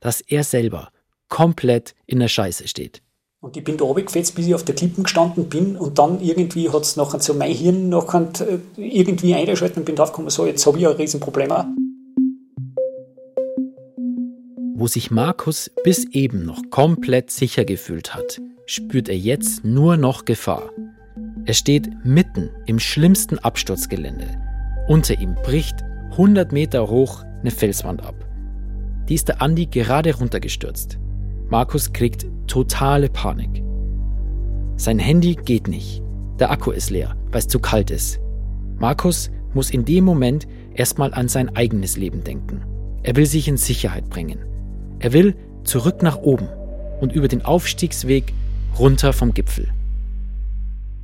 dass 0.00 0.20
er 0.20 0.44
selber 0.44 0.90
komplett 1.28 1.94
in 2.06 2.18
der 2.18 2.28
Scheiße 2.28 2.66
steht. 2.66 3.02
Und 3.42 3.56
ich 3.56 3.64
bin 3.64 3.78
da 3.78 3.86
runtergefetzt, 3.86 4.34
bis 4.34 4.46
ich 4.46 4.54
auf 4.54 4.64
der 4.64 4.74
Klippen 4.74 5.04
gestanden 5.04 5.48
bin 5.48 5.74
und 5.76 5.98
dann 5.98 6.20
irgendwie 6.20 6.68
hat 6.68 6.82
es 6.82 6.96
nachher 6.96 7.20
so 7.20 7.32
mein 7.32 7.52
Hirn 7.52 7.88
nachher 7.88 8.28
äh, 8.40 8.58
irgendwie 8.76 9.34
eingeschaltet 9.34 9.78
und 9.78 9.86
bin 9.86 9.96
draufgekommen, 9.96 10.30
so, 10.30 10.44
jetzt 10.44 10.66
habe 10.66 10.78
ich 10.78 10.86
ein 10.86 10.92
Riesenproblem. 10.92 11.50
auch. 11.50 11.64
Wo 14.74 14.86
sich 14.86 15.10
Markus 15.10 15.70
bis 15.84 16.04
eben 16.12 16.44
noch 16.44 16.68
komplett 16.68 17.30
sicher 17.30 17.64
gefühlt 17.64 18.14
hat, 18.14 18.42
spürt 18.66 19.08
er 19.08 19.16
jetzt 19.16 19.64
nur 19.64 19.96
noch 19.96 20.26
Gefahr. 20.26 20.70
Er 21.46 21.54
steht 21.54 21.88
mitten 22.04 22.50
im 22.66 22.78
schlimmsten 22.78 23.38
Absturzgelände. 23.38 24.28
Unter 24.86 25.18
ihm 25.18 25.34
bricht 25.42 25.76
100 26.10 26.52
Meter 26.52 26.90
hoch 26.90 27.24
eine 27.40 27.50
Felswand 27.50 28.02
ab. 28.04 28.16
Die 29.08 29.14
ist 29.14 29.28
der 29.28 29.40
Andi 29.40 29.64
gerade 29.64 30.14
runtergestürzt. 30.14 30.98
Markus 31.50 31.92
kriegt 31.92 32.26
totale 32.46 33.08
Panik. 33.08 33.64
Sein 34.76 35.00
Handy 35.00 35.34
geht 35.34 35.66
nicht. 35.66 36.00
Der 36.38 36.52
Akku 36.52 36.70
ist 36.70 36.90
leer, 36.90 37.16
weil 37.32 37.40
es 37.40 37.48
zu 37.48 37.58
kalt 37.58 37.90
ist. 37.90 38.20
Markus 38.78 39.30
muss 39.52 39.70
in 39.70 39.84
dem 39.84 40.04
Moment 40.04 40.46
erstmal 40.74 41.12
an 41.12 41.26
sein 41.26 41.56
eigenes 41.56 41.96
Leben 41.96 42.22
denken. 42.22 42.62
Er 43.02 43.16
will 43.16 43.26
sich 43.26 43.48
in 43.48 43.56
Sicherheit 43.56 44.08
bringen. 44.08 44.38
Er 45.00 45.12
will 45.12 45.34
zurück 45.64 46.04
nach 46.04 46.18
oben 46.18 46.48
und 47.00 47.12
über 47.12 47.26
den 47.26 47.44
Aufstiegsweg 47.44 48.32
runter 48.78 49.12
vom 49.12 49.34
Gipfel. 49.34 49.66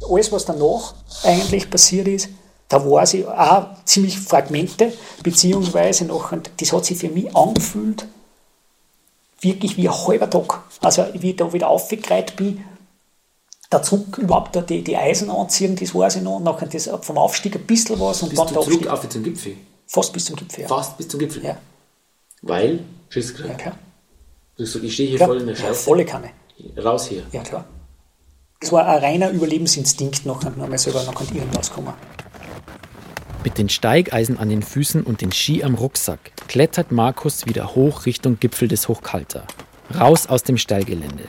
Alles, 0.09 0.31
was 0.31 0.45
danach 0.45 0.95
eigentlich 1.25 1.69
passiert 1.69 2.07
ist, 2.07 2.29
da 2.69 2.89
war 2.89 3.05
sie 3.05 3.27
auch 3.27 3.67
ziemlich 3.85 4.17
Fragmente, 4.17 4.93
beziehungsweise 5.25 6.05
nachher, 6.05 6.41
das 6.57 6.73
hat 6.73 6.85
sich 6.85 6.99
für 6.99 7.09
mich 7.09 7.35
angefühlt, 7.35 8.07
wirklich 9.47 9.77
wie 9.77 9.89
ein 9.89 9.95
halber 9.95 10.29
Tag. 10.29 10.63
Also 10.81 11.07
wie 11.15 11.31
ich 11.31 11.37
da 11.37 11.53
wieder 11.53 11.69
aufgereiht 11.69 12.37
bin, 12.37 12.65
da 13.71 13.83
zurück 13.83 14.19
überhaupt 14.19 14.55
da 14.55 14.61
die, 14.61 14.83
die 14.83 14.97
Eisen 14.97 15.31
anziehen, 15.31 15.77
das 15.77 15.95
weiß 15.95 16.17
ich 16.17 16.23
noch, 16.23 16.37
und 16.37 16.45
nachher 16.45 16.69
das 16.69 16.89
vom 17.03 17.19
Aufstieg 17.19 17.57
ein 17.57 17.67
bisschen 17.67 17.99
was 17.99 18.23
und 18.23 18.37
dann 18.37 18.47
der 18.49 18.59
Aufstieg 18.59 18.87
auf 18.89 19.09
zum 19.09 19.23
Gipfel? 19.25 19.57
fast 19.87 20.13
bis 20.13 20.25
zum 20.25 20.37
Gipfel. 20.37 20.63
Ja, 20.63 20.69
Fast 20.69 20.97
bis 20.97 21.09
zum 21.09 21.21
Gipfel. 21.21 21.45
ja, 21.45 21.57
Weil, 22.43 22.81
Schiss 23.09 23.35
ja 23.39 23.55
klar. 23.55 23.77
Ich 24.59 24.71
stehe 24.71 25.09
hier 25.09 25.19
klar. 25.19 25.37
Ja, 25.37 25.75
volle 25.75 26.05
Kanne. 26.05 26.31
Raus 26.77 27.09
hier. 27.09 27.25
Ja, 27.33 27.43
klar. 27.43 27.65
Das 28.61 28.73
war 28.73 28.87
ein 28.87 28.99
reiner 28.99 29.31
Überlebensinstinkt, 29.31 30.25
nachher 30.25 30.51
noch 30.51 30.69
mal 30.69 30.79
selber 30.79 31.03
noch 31.05 31.21
irgendwas 31.21 31.71
kommen. 31.71 31.93
Mit 33.47 33.59
den 33.59 33.69
Steigeisen 33.69 34.41
an 34.41 34.49
den 34.49 34.61
Füßen 34.61 35.05
und 35.05 35.21
den 35.21 35.31
Ski 35.31 35.63
am 35.63 35.77
Rucksack 35.77 36.19
klettert 36.49 36.91
Markus 36.91 37.47
wieder 37.47 37.77
hoch 37.77 38.05
Richtung 38.05 38.41
Gipfel 38.41 38.67
des 38.67 38.89
Hochkalter. 38.89 39.45
Raus 39.97 40.27
aus 40.27 40.43
dem 40.43 40.59
Steilgelände. 40.59 41.23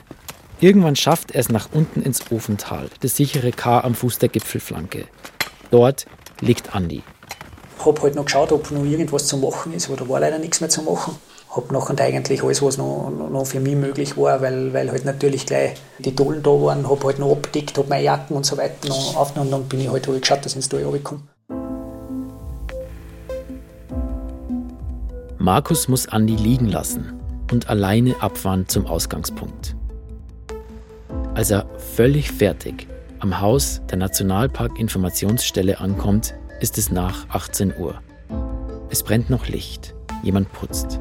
Irgendwann 0.59 0.95
schafft 0.95 1.29
er 1.29 1.41
es 1.41 1.49
nach 1.49 1.69
unten 1.73 2.01
ins 2.01 2.31
Ofental, 2.31 2.89
das 3.01 3.17
sichere 3.17 3.51
K 3.51 3.81
am 3.81 3.93
Fuß 3.93 4.17
der 4.17 4.29
Gipfelflanke. 4.29 5.05
Dort 5.69 6.07
liegt 6.41 6.73
Andi. 6.73 7.03
Hab 7.85 8.01
halt 8.01 8.15
noch 8.15 8.25
geschaut, 8.25 8.51
ob 8.51 8.71
noch 8.71 8.83
irgendwas 8.83 9.27
zu 9.27 9.37
machen 9.37 9.73
ist, 9.73 9.87
aber 9.87 9.97
da 9.97 10.09
war 10.09 10.19
leider 10.19 10.39
nichts 10.39 10.59
mehr 10.59 10.71
zu 10.71 10.81
machen. 10.81 11.15
Hab 11.55 11.71
nachher 11.71 12.03
eigentlich 12.03 12.43
alles, 12.43 12.63
was 12.63 12.79
noch, 12.79 13.11
noch 13.11 13.45
für 13.45 13.59
mich 13.59 13.75
möglich 13.75 14.17
war, 14.17 14.41
weil, 14.41 14.73
weil 14.73 14.89
halt 14.89 15.05
natürlich 15.05 15.45
gleich 15.45 15.75
die 15.99 16.15
Dollen 16.15 16.41
da 16.41 16.49
waren, 16.49 16.89
hab 16.89 17.03
halt 17.03 17.19
noch 17.19 17.33
abgedeckt, 17.33 17.77
hab 17.77 17.87
meine 17.87 18.05
Jacken 18.05 18.35
und 18.35 18.43
so 18.43 18.57
weiter 18.57 18.87
noch 18.87 19.15
aufgenommen 19.15 19.53
und 19.53 19.59
dann 19.61 19.69
bin 19.69 19.81
ich 19.81 19.91
halt, 19.91 20.07
ich 20.07 20.21
geschaut, 20.21 20.43
dass 20.43 20.53
ich 20.53 20.55
ins 20.55 20.69
Tal 20.69 20.83
runterkomme. 20.83 21.21
Markus 25.47 25.87
muss 25.87 26.09
Andi 26.09 26.35
liegen 26.35 26.67
lassen 26.67 27.13
und 27.53 27.69
alleine 27.69 28.21
abfahren 28.21 28.67
zum 28.67 28.85
Ausgangspunkt. 28.85 29.77
Als 31.35 31.51
er 31.51 31.65
völlig 31.77 32.33
fertig 32.33 32.85
am 33.19 33.39
Haus 33.39 33.81
der 33.89 33.97
Nationalpark-Informationsstelle 33.97 35.79
ankommt, 35.79 36.33
ist 36.59 36.77
es 36.77 36.91
nach 36.91 37.29
18 37.29 37.75
Uhr. 37.79 37.95
Es 38.89 39.03
brennt 39.03 39.29
noch 39.29 39.47
Licht. 39.47 39.95
Jemand 40.21 40.51
putzt. 40.51 40.99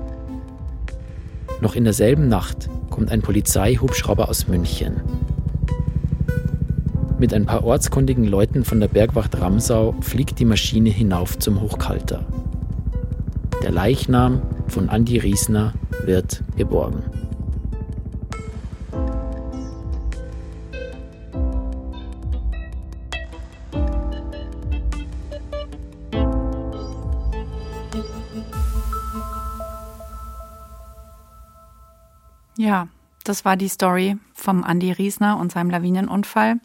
Noch 1.60 1.74
in 1.74 1.82
derselben 1.82 2.28
Nacht 2.28 2.68
kommt 2.88 3.10
ein 3.10 3.22
Polizeihubschrauber 3.22 4.28
aus 4.28 4.46
München. 4.46 5.00
Mit 7.18 7.34
ein 7.34 7.46
paar 7.46 7.64
ortskundigen 7.64 8.22
Leuten 8.22 8.64
von 8.64 8.78
der 8.78 8.86
Bergwacht 8.86 9.40
Ramsau 9.40 9.96
fliegt 10.02 10.38
die 10.38 10.44
Maschine 10.44 10.90
hinauf 10.90 11.36
zum 11.36 11.60
Hochkalter. 11.60 12.24
Der 13.66 13.72
Leichnam 13.72 14.42
von 14.68 14.88
Andi 14.88 15.18
Riesner 15.18 15.74
wird 16.04 16.44
geborgen. 16.56 17.02
Ja, 32.56 32.86
das 33.24 33.44
war 33.44 33.56
die 33.56 33.66
Story 33.66 34.16
vom 34.32 34.62
Andi 34.62 34.92
Riesner 34.92 35.38
und 35.38 35.50
seinem 35.50 35.70
Lawinenunfall. 35.70 36.60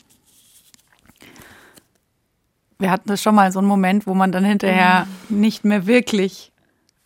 Wir 2.78 2.91
hatten 2.91 3.10
das 3.10 3.24
schon 3.24 3.34
mal 3.34 3.52
so 3.52 3.58
einen 3.58 3.68
Moment, 3.68 4.06
wo 4.06 4.14
man 4.14 4.32
dann 4.32 4.45
hinterher 4.45 5.08
nicht 5.30 5.66
mehr 5.66 5.88
wirklich 5.88 6.52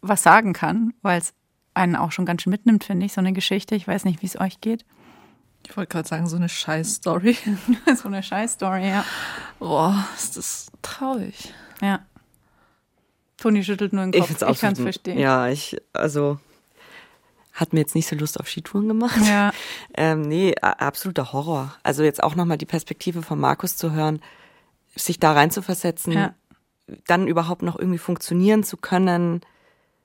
was 0.07 0.23
sagen 0.23 0.53
kann, 0.53 0.93
weil 1.01 1.19
es 1.19 1.33
einen 1.73 1.95
auch 1.95 2.11
schon 2.11 2.25
ganz 2.25 2.41
schön 2.41 2.51
mitnimmt, 2.51 2.83
finde 2.83 3.05
ich, 3.05 3.13
so 3.13 3.21
eine 3.21 3.33
Geschichte. 3.33 3.75
Ich 3.75 3.87
weiß 3.87 4.05
nicht, 4.05 4.21
wie 4.21 4.27
es 4.27 4.39
euch 4.39 4.61
geht. 4.61 4.85
Ich 5.67 5.75
wollte 5.75 5.91
gerade 5.91 6.07
sagen, 6.07 6.27
so 6.27 6.35
eine 6.35 6.49
Scheiß-Story. 6.49 7.37
so 7.95 8.07
eine 8.07 8.23
Scheiß-Story, 8.23 8.87
ja. 8.87 9.03
Boah, 9.59 10.05
ist 10.15 10.37
das 10.37 10.71
traurig. 10.81 11.53
Ja. 11.81 12.05
Toni 13.37 13.63
schüttelt 13.63 13.93
nur 13.93 14.03
den 14.05 14.11
Kopf. 14.13 14.29
Ich, 14.29 14.47
ich 14.47 14.59
kann 14.59 14.73
es 14.73 14.79
verstehen. 14.79 15.17
Ja, 15.17 15.49
ich, 15.49 15.77
also 15.91 16.39
hat 17.55 17.73
mir 17.73 17.79
jetzt 17.79 17.95
nicht 17.95 18.07
so 18.07 18.15
Lust 18.15 18.39
auf 18.39 18.47
Skitouren 18.47 18.87
gemacht. 18.87 19.19
Ja. 19.25 19.51
Ähm, 19.97 20.23
nee, 20.23 20.53
absoluter 20.59 21.31
Horror. 21.31 21.73
Also 21.81 22.03
jetzt 22.03 22.21
auch 22.21 22.35
nochmal 22.35 22.57
die 22.57 22.65
Perspektive 22.65 23.21
von 23.21 23.39
Markus 23.39 23.77
zu 23.77 23.93
hören, 23.93 24.21
sich 24.93 25.21
da 25.21 25.31
reinzuversetzen, 25.31 26.11
ja. 26.11 26.33
dann 27.07 27.27
überhaupt 27.27 27.61
noch 27.61 27.79
irgendwie 27.79 27.97
funktionieren 27.97 28.63
zu 28.65 28.75
können. 28.75 29.39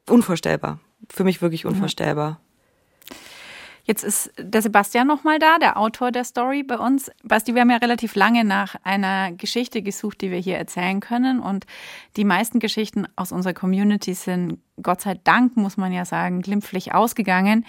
Unvorstellbar. 0.09 0.81
Für 1.09 1.25
mich 1.25 1.43
wirklich 1.43 1.67
unvorstellbar. 1.67 2.41
Jetzt 3.85 4.05
ist 4.05 4.31
der 4.39 4.63
Sebastian 4.63 5.09
nochmal 5.09 5.41
da, 5.41 5.59
der 5.59 5.77
Autor 5.77 6.13
der 6.13 6.23
Story 6.23 6.63
bei 6.63 6.79
uns. 6.79 7.11
Basti, 7.25 7.55
wir 7.55 7.63
haben 7.63 7.71
ja 7.71 7.79
relativ 7.79 8.15
lange 8.15 8.45
nach 8.45 8.77
einer 8.85 9.33
Geschichte 9.33 9.83
gesucht, 9.83 10.21
die 10.21 10.31
wir 10.31 10.39
hier 10.39 10.59
erzählen 10.59 11.01
können. 11.01 11.41
Und 11.41 11.67
die 12.17 12.25
meisten 12.25 12.61
Geschichten 12.61 13.09
aus 13.17 13.33
unserer 13.33 13.55
Community 13.55 14.15
sind, 14.15 14.61
Gott 14.81 15.01
sei 15.01 15.15
Dank, 15.25 15.57
muss 15.57 15.77
man 15.77 15.93
ja 15.93 16.05
sagen, 16.05 16.43
glimpflich 16.43 16.95
ausgegangen. 16.95 17.67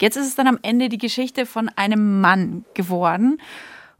Jetzt 0.00 0.16
ist 0.16 0.26
es 0.26 0.34
dann 0.34 0.48
am 0.48 0.58
Ende 0.62 0.88
die 0.88 0.98
Geschichte 0.98 1.46
von 1.46 1.68
einem 1.68 2.20
Mann 2.20 2.64
geworden. 2.74 3.40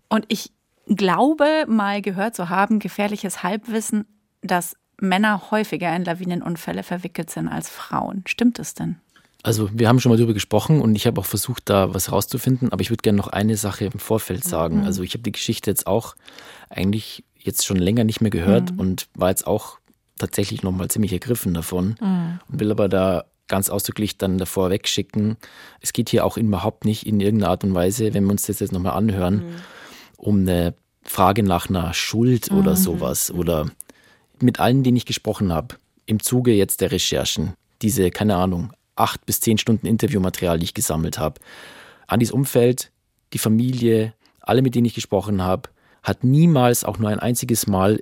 Und 0.09 0.25
ich 0.27 0.53
glaube, 0.89 1.67
mal 1.69 2.03
gehört 2.03 2.35
zu 2.35 2.49
haben, 2.49 2.81
gefährliches 2.81 3.43
Halbwissen, 3.45 4.07
dass 4.43 4.75
Männer 5.01 5.51
häufiger 5.51 5.95
in 5.95 6.05
Lawinenunfälle 6.05 6.83
verwickelt 6.83 7.31
sind 7.31 7.49
als 7.49 7.69
Frauen. 7.69 8.23
Stimmt 8.27 8.59
es 8.59 8.75
denn? 8.75 8.97
Also 9.43 9.71
wir 9.73 9.89
haben 9.89 10.01
schon 10.01 10.11
mal 10.11 10.17
darüber 10.17 10.35
gesprochen 10.35 10.81
und 10.83 10.95
ich 10.95 11.07
habe 11.07 11.21
auch 11.21 11.27
versucht, 11.27 11.71
da 11.71 11.95
was 11.95 12.13
rauszufinden, 12.13 12.73
aber 12.73 12.83
ich 12.83 12.91
würde 12.91 13.03
gerne 13.03 13.17
noch 13.17 13.29
eine 13.29 13.57
Sache 13.57 13.87
im 13.87 13.99
Vorfeld 13.99 14.45
sagen. 14.45 14.81
Mhm. 14.81 14.85
Also 14.85 15.03
ich 15.03 15.15
habe 15.15 15.23
die 15.23 15.33
Geschichte 15.33 15.71
jetzt 15.71 15.87
auch 15.87 16.15
eigentlich 16.69 17.25
jetzt 17.39 17.65
schon 17.65 17.79
länger 17.79 18.05
nicht 18.05 18.21
mehr 18.21 18.31
gehört 18.31 18.73
mhm. 18.73 18.81
und 18.81 19.09
war 19.15 19.31
jetzt 19.31 19.47
auch 19.47 19.79
tatsächlich 20.19 20.63
nochmal 20.63 20.89
ziemlich 20.89 21.13
ergriffen 21.13 21.55
davon 21.55 21.97
mhm. 22.01 22.41
und 22.49 22.61
will 22.61 22.71
aber 22.71 22.89
da 22.89 23.25
ganz 23.49 23.71
ausdrücklich 23.71 24.19
dann 24.19 24.37
davor 24.37 24.71
wegschicken. 24.71 25.37
Es 25.81 25.93
geht 25.93 26.11
hier 26.11 26.25
auch 26.25 26.37
überhaupt 26.37 26.85
nicht 26.85 27.07
in 27.07 27.19
irgendeiner 27.21 27.51
Art 27.51 27.65
und 27.65 27.75
Weise, 27.75 28.13
wenn 28.15 28.25
wir 28.25 28.33
uns 28.33 28.47
das 28.47 28.61
jetzt 28.61 28.73
nochmal 28.73 28.93
anhören, 28.93 29.37
mhm. 29.37 29.55
um 30.19 30.41
eine 30.41 30.75
Frage 31.03 31.43
nach 31.43 31.69
einer 31.69 31.95
Schuld 31.95 32.51
oder 32.53 32.73
mhm. 32.73 32.77
sowas 32.77 33.31
oder 33.31 33.67
mit 34.43 34.61
allen, 34.61 34.83
denen 34.83 34.97
ich 34.97 35.07
gesprochen 35.07 35.53
habe, 35.53 35.77
im 36.07 36.21
Zuge 36.21 36.53
jetzt 36.53 36.81
der 36.81 36.93
Recherchen, 36.93 37.55
diese, 37.83 38.11
keine 38.11 38.37
Ahnung, 38.37 38.73
acht 38.97 39.25
bis 39.27 39.41
zehn 39.41 39.59
Stunden 39.59 39.87
Interviewmaterial, 39.87 40.59
die 40.59 40.65
ich 40.65 40.75
gesammelt 40.75 41.19
habe. 41.19 41.41
Andis 42.07 42.31
Umfeld, 42.31 42.91
die 43.33 43.39
Familie, 43.39 44.15
alle, 44.41 44.63
mit 44.63 44.75
denen 44.75 44.87
ich 44.87 44.95
gesprochen 44.95 45.43
habe, 45.43 45.71
hat 46.03 46.25
niemals 46.25 46.85
auch 46.85 46.99
nur 46.99 47.11
ein 47.11 47.19
einziges 47.19 47.67
Mal 47.67 48.01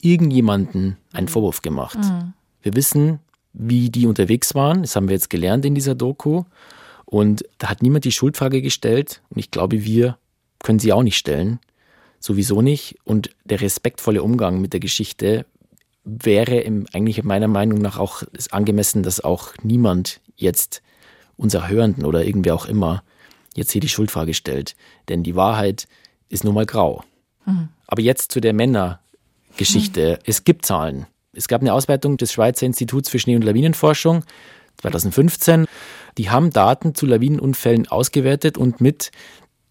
irgendjemanden 0.00 0.96
einen 1.12 1.28
Vorwurf 1.28 1.62
gemacht. 1.62 1.98
Mhm. 1.98 2.34
Wir 2.62 2.74
wissen, 2.74 3.20
wie 3.52 3.90
die 3.90 4.06
unterwegs 4.06 4.54
waren. 4.54 4.82
Das 4.82 4.96
haben 4.96 5.08
wir 5.08 5.14
jetzt 5.14 5.30
gelernt 5.30 5.64
in 5.64 5.74
dieser 5.74 5.94
Doku. 5.94 6.44
Und 7.04 7.44
da 7.58 7.68
hat 7.68 7.82
niemand 7.82 8.04
die 8.04 8.12
Schuldfrage 8.12 8.60
gestellt. 8.60 9.22
Und 9.30 9.38
ich 9.38 9.50
glaube, 9.50 9.84
wir 9.84 10.18
können 10.58 10.78
sie 10.78 10.92
auch 10.92 11.02
nicht 11.02 11.16
stellen. 11.16 11.60
Sowieso 12.18 12.62
nicht. 12.62 12.96
Und 13.04 13.30
der 13.44 13.60
respektvolle 13.60 14.22
Umgang 14.22 14.60
mit 14.60 14.72
der 14.72 14.80
Geschichte 14.80 15.46
wäre 16.04 16.58
im, 16.60 16.86
eigentlich 16.92 17.22
meiner 17.24 17.48
Meinung 17.48 17.78
nach 17.78 17.98
auch 17.98 18.22
angemessen, 18.50 19.02
dass 19.02 19.22
auch 19.22 19.54
niemand 19.62 20.20
jetzt 20.36 20.82
unser 21.36 21.68
Hörenden 21.68 22.04
oder 22.04 22.24
irgendwer 22.24 22.54
auch 22.54 22.66
immer 22.66 23.02
jetzt 23.54 23.72
hier 23.72 23.80
die 23.80 23.88
Schuldfrage 23.88 24.34
stellt. 24.34 24.76
Denn 25.08 25.22
die 25.22 25.34
Wahrheit 25.34 25.88
ist 26.28 26.44
nun 26.44 26.54
mal 26.54 26.66
grau. 26.66 27.02
Mhm. 27.46 27.68
Aber 27.86 28.02
jetzt 28.02 28.32
zu 28.32 28.40
der 28.40 28.52
Männergeschichte. 28.52 30.18
Mhm. 30.18 30.22
Es 30.26 30.44
gibt 30.44 30.66
Zahlen. 30.66 31.06
Es 31.32 31.48
gab 31.48 31.60
eine 31.60 31.72
Auswertung 31.72 32.16
des 32.16 32.32
Schweizer 32.32 32.66
Instituts 32.66 33.08
für 33.08 33.18
Schnee- 33.18 33.36
und 33.36 33.44
Lawinenforschung 33.44 34.24
2015. 34.78 35.66
Die 36.18 36.30
haben 36.30 36.50
Daten 36.50 36.94
zu 36.94 37.06
Lawinenunfällen 37.06 37.88
ausgewertet 37.88 38.56
und 38.56 38.80
mit 38.80 39.10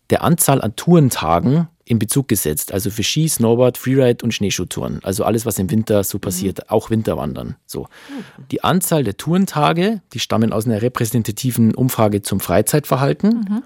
der 0.10 0.24
Anzahl 0.24 0.62
an 0.62 0.76
Tourentagen 0.76 1.68
in 1.86 2.00
Bezug 2.00 2.28
gesetzt. 2.28 2.72
Also 2.72 2.90
für 2.90 3.04
Ski, 3.04 3.28
Snowboard, 3.28 3.78
Freeride 3.78 4.24
und 4.24 4.34
Schneeschuhtouren. 4.34 5.00
Also 5.04 5.24
alles, 5.26 5.46
was 5.46 5.60
im 5.60 5.70
Winter 5.70 6.04
so 6.04 6.20
passiert, 6.20 6.60
mhm. 6.60 6.64
auch 6.70 6.90
Winterwandern. 6.90 7.56
So. 7.66 7.84
Mhm. 7.84 8.46
Die 8.52 8.64
Anzahl 8.64 9.04
der 9.04 9.18
Tourentage, 9.18 10.02
die 10.14 10.20
stammen 10.20 10.54
aus 10.54 10.66
einer 10.66 10.82
repräsentativen 10.82 11.76
Umfrage 11.76 12.22
zum 12.22 12.40
Freizeitverhalten. 12.40 13.46
Mhm. 13.50 13.64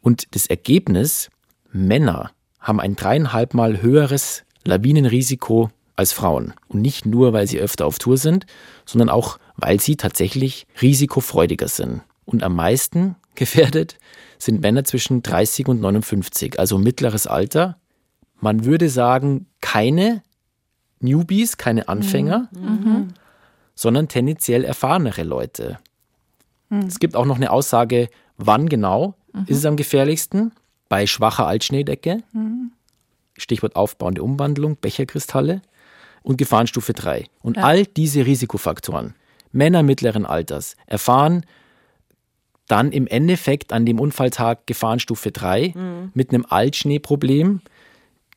Und 0.00 0.34
das 0.34 0.46
Ergebnis, 0.46 1.30
Männer 1.72 2.30
haben 2.60 2.80
ein 2.80 2.96
dreieinhalb 2.96 3.54
Mal 3.54 3.82
höheres 3.82 4.44
Lawinenrisiko 4.64 5.70
als 5.96 6.12
Frauen. 6.12 6.54
Und 6.68 6.80
nicht 6.80 7.06
nur, 7.06 7.32
weil 7.32 7.46
sie 7.46 7.58
öfter 7.58 7.86
auf 7.86 7.98
Tour 7.98 8.16
sind, 8.16 8.46
sondern 8.86 9.10
auch, 9.10 9.38
weil 9.56 9.80
sie 9.80 9.96
tatsächlich 9.96 10.66
risikofreudiger 10.80 11.68
sind. 11.68 12.02
Und 12.24 12.42
am 12.42 12.54
meisten 12.54 13.16
gefährdet 13.34 13.98
sind 14.42 14.60
Männer 14.60 14.82
zwischen 14.82 15.22
30 15.22 15.68
und 15.68 15.80
59, 15.80 16.58
also 16.58 16.76
mittleres 16.76 17.28
Alter. 17.28 17.78
Man 18.40 18.64
würde 18.64 18.88
sagen, 18.88 19.46
keine 19.60 20.22
Newbies, 20.98 21.58
keine 21.58 21.88
Anfänger, 21.88 22.48
mhm. 22.50 22.68
mhm. 22.68 23.08
sondern 23.76 24.08
tendenziell 24.08 24.64
erfahrenere 24.64 25.22
Leute. 25.22 25.78
Mhm. 26.70 26.80
Es 26.80 26.98
gibt 26.98 27.14
auch 27.14 27.24
noch 27.24 27.36
eine 27.36 27.52
Aussage, 27.52 28.08
wann 28.36 28.68
genau 28.68 29.14
mhm. 29.32 29.44
ist 29.46 29.58
es 29.58 29.64
am 29.64 29.76
gefährlichsten? 29.76 30.50
Bei 30.88 31.06
schwacher 31.06 31.46
Altschneedecke, 31.46 32.22
mhm. 32.32 32.72
Stichwort 33.38 33.76
aufbauende 33.76 34.24
Umwandlung, 34.24 34.76
Becherkristalle 34.80 35.62
und 36.24 36.36
Gefahrenstufe 36.36 36.94
3. 36.94 37.26
Und 37.42 37.58
ja. 37.58 37.62
all 37.62 37.86
diese 37.86 38.26
Risikofaktoren, 38.26 39.14
Männer 39.52 39.84
mittleren 39.84 40.26
Alters, 40.26 40.76
erfahren 40.86 41.46
dann 42.72 42.90
im 42.90 43.06
Endeffekt 43.06 43.74
an 43.74 43.84
dem 43.84 44.00
Unfalltag 44.00 44.66
Gefahrenstufe 44.66 45.30
3 45.30 45.74
mhm. 45.76 46.10
mit 46.14 46.30
einem 46.30 46.46
Altschneeproblem. 46.48 47.60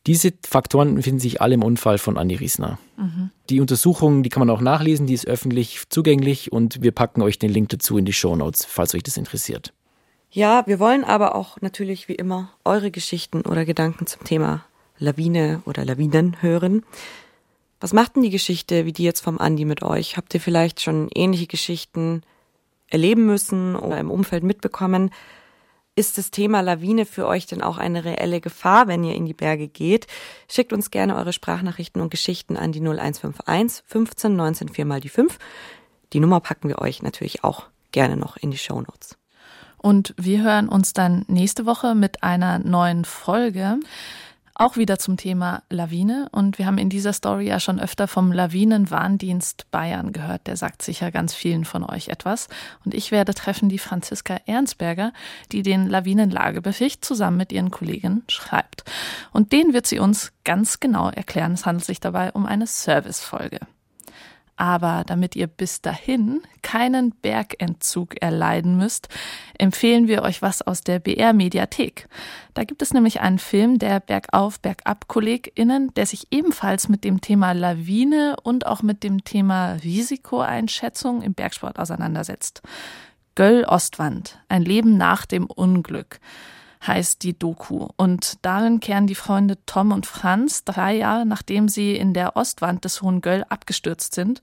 Diese 0.07 0.33
Faktoren 0.45 1.01
finden 1.01 1.21
sich 1.21 1.41
alle 1.41 1.53
im 1.53 1.63
Unfall 1.63 1.97
von 1.97 2.17
Andi 2.17 2.35
Riesner. 2.35 2.77
Mhm. 2.97 3.31
Die 3.49 3.61
Untersuchung, 3.61 4.23
die 4.23 4.29
kann 4.29 4.41
man 4.41 4.49
auch 4.49 4.59
nachlesen, 4.59 5.07
die 5.07 5.13
ist 5.13 5.25
öffentlich 5.25 5.83
zugänglich 5.87 6.51
und 6.51 6.83
wir 6.83 6.91
packen 6.91 7.21
euch 7.21 7.39
den 7.39 7.49
Link 7.49 7.69
dazu 7.69 7.97
in 7.97 8.03
die 8.03 8.11
Show 8.11 8.35
Notes, 8.35 8.65
falls 8.65 8.93
euch 8.93 9.03
das 9.03 9.15
interessiert. 9.15 9.71
Ja, 10.29 10.67
wir 10.67 10.81
wollen 10.81 11.05
aber 11.05 11.33
auch 11.33 11.61
natürlich 11.61 12.09
wie 12.09 12.15
immer 12.15 12.51
eure 12.65 12.91
Geschichten 12.91 13.43
oder 13.43 13.63
Gedanken 13.63 14.05
zum 14.05 14.25
Thema 14.25 14.65
Lawine 14.99 15.61
oder 15.65 15.85
Lawinen 15.85 16.41
hören. 16.41 16.83
Was 17.79 17.93
macht 17.93 18.17
denn 18.17 18.23
die 18.23 18.31
Geschichte 18.31 18.85
wie 18.85 18.91
die 18.91 19.03
jetzt 19.03 19.21
vom 19.21 19.39
Andi 19.39 19.63
mit 19.63 19.81
euch? 19.81 20.17
Habt 20.17 20.33
ihr 20.33 20.41
vielleicht 20.41 20.81
schon 20.81 21.07
ähnliche 21.15 21.47
Geschichten 21.47 22.21
erleben 22.89 23.25
müssen 23.25 23.75
oder 23.75 23.97
im 23.97 24.11
Umfeld 24.11 24.43
mitbekommen? 24.43 25.11
Ist 25.97 26.17
das 26.17 26.29
Thema 26.29 26.59
Lawine 26.59 27.05
für 27.05 27.25
euch 27.25 27.45
denn 27.45 27.61
auch 27.61 27.77
eine 27.77 28.03
reelle 28.03 28.41
Gefahr, 28.41 28.87
wenn 28.87 29.05
ihr 29.05 29.15
in 29.15 29.25
die 29.25 29.33
Berge 29.33 29.69
geht? 29.69 30.07
Schickt 30.49 30.73
uns 30.73 30.91
gerne 30.91 31.15
eure 31.15 31.31
Sprachnachrichten 31.31 32.01
und 32.01 32.09
Geschichten 32.09 32.57
an 32.57 32.73
die 32.73 32.81
0151 32.81 33.83
15 33.87 34.35
19 34.35 34.69
4 34.69 34.85
mal 34.85 34.99
die 34.99 35.09
5. 35.09 35.37
Die 36.11 36.19
Nummer 36.19 36.41
packen 36.41 36.67
wir 36.67 36.79
euch 36.79 37.01
natürlich 37.01 37.45
auch 37.45 37.67
gerne 37.93 38.17
noch 38.17 38.35
in 38.35 38.51
die 38.51 38.57
Show 38.57 38.81
Notes. 38.81 39.17
Und 39.77 40.13
wir 40.17 40.41
hören 40.41 40.67
uns 40.67 40.93
dann 40.93 41.23
nächste 41.27 41.65
Woche 41.65 41.95
mit 41.95 42.23
einer 42.23 42.59
neuen 42.59 43.05
Folge. 43.05 43.79
Auch 44.57 44.77
wieder 44.77 44.97
zum 44.97 45.17
Thema 45.17 45.63
Lawine. 45.69 46.29
Und 46.31 46.57
wir 46.57 46.65
haben 46.65 46.77
in 46.77 46.89
dieser 46.89 47.11
Story 47.11 47.47
ja 47.47 47.59
schon 47.59 47.77
öfter 47.77 48.07
vom 48.07 48.31
Lawinenwarndienst 48.31 49.69
Bayern 49.69 50.13
gehört. 50.13 50.47
Der 50.47 50.55
sagt 50.55 50.81
sicher 50.81 51.11
ganz 51.11 51.33
vielen 51.33 51.65
von 51.65 51.83
euch 51.83 52.07
etwas. 52.07 52.47
Und 52.85 52.93
ich 52.93 53.11
werde 53.11 53.33
treffen 53.33 53.67
die 53.67 53.79
Franziska 53.79 54.37
Ernstberger, 54.45 55.11
die 55.51 55.61
den 55.61 55.89
Lawinenlagebericht 55.89 57.03
zusammen 57.03 57.35
mit 57.35 57.51
ihren 57.51 57.69
Kollegen 57.69 58.23
schreibt. 58.29 58.85
Und 59.33 59.51
den 59.51 59.73
wird 59.73 59.87
sie 59.87 59.99
uns 59.99 60.31
ganz 60.45 60.79
genau 60.79 61.09
erklären. 61.09 61.51
Es 61.51 61.65
handelt 61.65 61.83
sich 61.83 61.99
dabei 61.99 62.31
um 62.31 62.45
eine 62.45 62.65
Servicefolge. 62.65 63.59
Aber 64.57 65.03
damit 65.05 65.35
ihr 65.35 65.47
bis 65.47 65.81
dahin 65.81 66.41
keinen 66.61 67.11
Bergentzug 67.11 68.21
erleiden 68.21 68.77
müsst, 68.77 69.09
empfehlen 69.57 70.07
wir 70.07 70.23
euch 70.23 70.41
was 70.41 70.61
aus 70.61 70.81
der 70.81 70.99
BR 70.99 71.33
Mediathek. 71.33 72.07
Da 72.53 72.63
gibt 72.63 72.81
es 72.81 72.93
nämlich 72.93 73.19
einen 73.19 73.39
Film 73.39 73.79
der 73.79 73.99
Bergauf, 73.99 74.59
Bergab 74.61 75.09
KollegInnen, 75.09 75.93
der 75.95 76.05
sich 76.05 76.27
ebenfalls 76.31 76.87
mit 76.87 77.03
dem 77.03 77.19
Thema 77.19 77.51
Lawine 77.51 78.37
und 78.43 78.65
auch 78.65 78.81
mit 78.81 79.03
dem 79.03 79.25
Thema 79.25 79.73
Risikoeinschätzung 79.73 81.21
im 81.21 81.33
Bergsport 81.33 81.77
auseinandersetzt. 81.77 82.61
Göll 83.35 83.65
Ostwand. 83.65 84.39
Ein 84.47 84.63
Leben 84.63 84.95
nach 84.95 85.25
dem 85.25 85.47
Unglück 85.47 86.19
heißt 86.87 87.23
die 87.23 87.37
Doku. 87.37 87.87
Und 87.97 88.45
darin 88.45 88.79
kehren 88.79 89.07
die 89.07 89.15
Freunde 89.15 89.57
Tom 89.65 89.91
und 89.91 90.05
Franz 90.05 90.63
drei 90.63 90.95
Jahre 90.95 91.25
nachdem 91.25 91.69
sie 91.69 91.95
in 91.95 92.13
der 92.13 92.35
Ostwand 92.35 92.85
des 92.85 93.01
Hohen 93.01 93.21
Göll 93.21 93.45
abgestürzt 93.49 94.15
sind. 94.15 94.41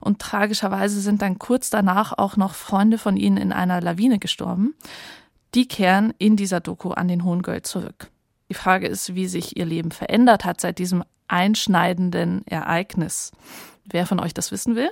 Und 0.00 0.20
tragischerweise 0.20 1.00
sind 1.00 1.22
dann 1.22 1.38
kurz 1.38 1.70
danach 1.70 2.16
auch 2.16 2.36
noch 2.36 2.54
Freunde 2.54 2.98
von 2.98 3.16
ihnen 3.16 3.36
in 3.36 3.52
einer 3.52 3.80
Lawine 3.80 4.18
gestorben. 4.18 4.74
Die 5.54 5.66
kehren 5.66 6.14
in 6.18 6.36
dieser 6.36 6.60
Doku 6.60 6.90
an 6.90 7.08
den 7.08 7.24
Hohen 7.24 7.42
Göll 7.42 7.62
zurück. 7.62 8.10
Die 8.48 8.54
Frage 8.54 8.86
ist, 8.86 9.14
wie 9.14 9.26
sich 9.26 9.56
ihr 9.56 9.66
Leben 9.66 9.90
verändert 9.90 10.44
hat 10.44 10.60
seit 10.60 10.78
diesem 10.78 11.04
einschneidenden 11.26 12.46
Ereignis. 12.46 13.32
Wer 13.84 14.06
von 14.06 14.20
euch 14.20 14.34
das 14.34 14.52
wissen 14.52 14.76
will, 14.76 14.90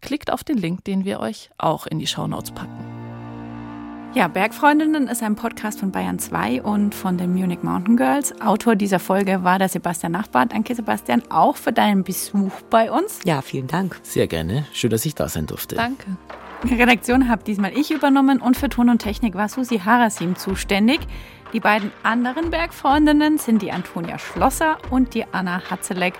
klickt 0.00 0.32
auf 0.32 0.44
den 0.44 0.58
Link, 0.58 0.84
den 0.84 1.04
wir 1.04 1.20
euch 1.20 1.50
auch 1.58 1.86
in 1.86 1.98
die 1.98 2.06
Shownotes 2.06 2.52
packen. 2.52 2.97
Ja, 4.18 4.26
Bergfreundinnen 4.26 5.06
ist 5.06 5.22
ein 5.22 5.36
Podcast 5.36 5.78
von 5.78 5.92
Bayern 5.92 6.18
2 6.18 6.62
und 6.62 6.92
von 6.92 7.18
den 7.18 7.32
Munich 7.32 7.62
Mountain 7.62 7.96
Girls. 7.96 8.34
Autor 8.40 8.74
dieser 8.74 8.98
Folge 8.98 9.44
war 9.44 9.60
der 9.60 9.68
Sebastian 9.68 10.10
Nachbar. 10.10 10.46
Danke, 10.46 10.74
Sebastian, 10.74 11.22
auch 11.30 11.54
für 11.54 11.72
deinen 11.72 12.02
Besuch 12.02 12.50
bei 12.68 12.90
uns. 12.90 13.20
Ja, 13.22 13.42
vielen 13.42 13.68
Dank. 13.68 14.00
Sehr 14.02 14.26
gerne. 14.26 14.66
Schön, 14.72 14.90
dass 14.90 15.06
ich 15.06 15.14
da 15.14 15.28
sein 15.28 15.46
durfte. 15.46 15.76
Danke. 15.76 16.16
Die 16.64 16.74
Redaktion 16.74 17.28
habe 17.28 17.44
diesmal 17.44 17.70
ich 17.78 17.92
übernommen 17.92 18.40
und 18.40 18.56
für 18.56 18.68
Ton 18.68 18.88
und 18.88 18.98
Technik 18.98 19.36
war 19.36 19.48
Susi 19.48 19.78
Harasim 19.78 20.34
zuständig. 20.34 20.98
Die 21.52 21.60
beiden 21.60 21.92
anderen 22.02 22.50
Bergfreundinnen 22.50 23.38
sind 23.38 23.62
die 23.62 23.70
Antonia 23.70 24.18
Schlosser 24.18 24.78
und 24.90 25.14
die 25.14 25.26
Anna 25.30 25.62
Hatzeleck. 25.70 26.14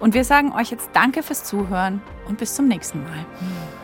Und 0.00 0.14
wir 0.14 0.24
sagen 0.24 0.50
euch 0.50 0.72
jetzt 0.72 0.90
Danke 0.92 1.22
fürs 1.22 1.44
Zuhören 1.44 2.02
und 2.26 2.36
bis 2.36 2.56
zum 2.56 2.66
nächsten 2.66 3.04
Mal. 3.04 3.24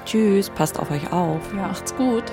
Tschüss, 0.07 0.51
passt 0.51 0.77
auf 0.81 0.91
euch 0.91 1.13
auf. 1.13 1.55
Ja, 1.55 1.69
macht's 1.69 1.95
gut. 1.95 2.25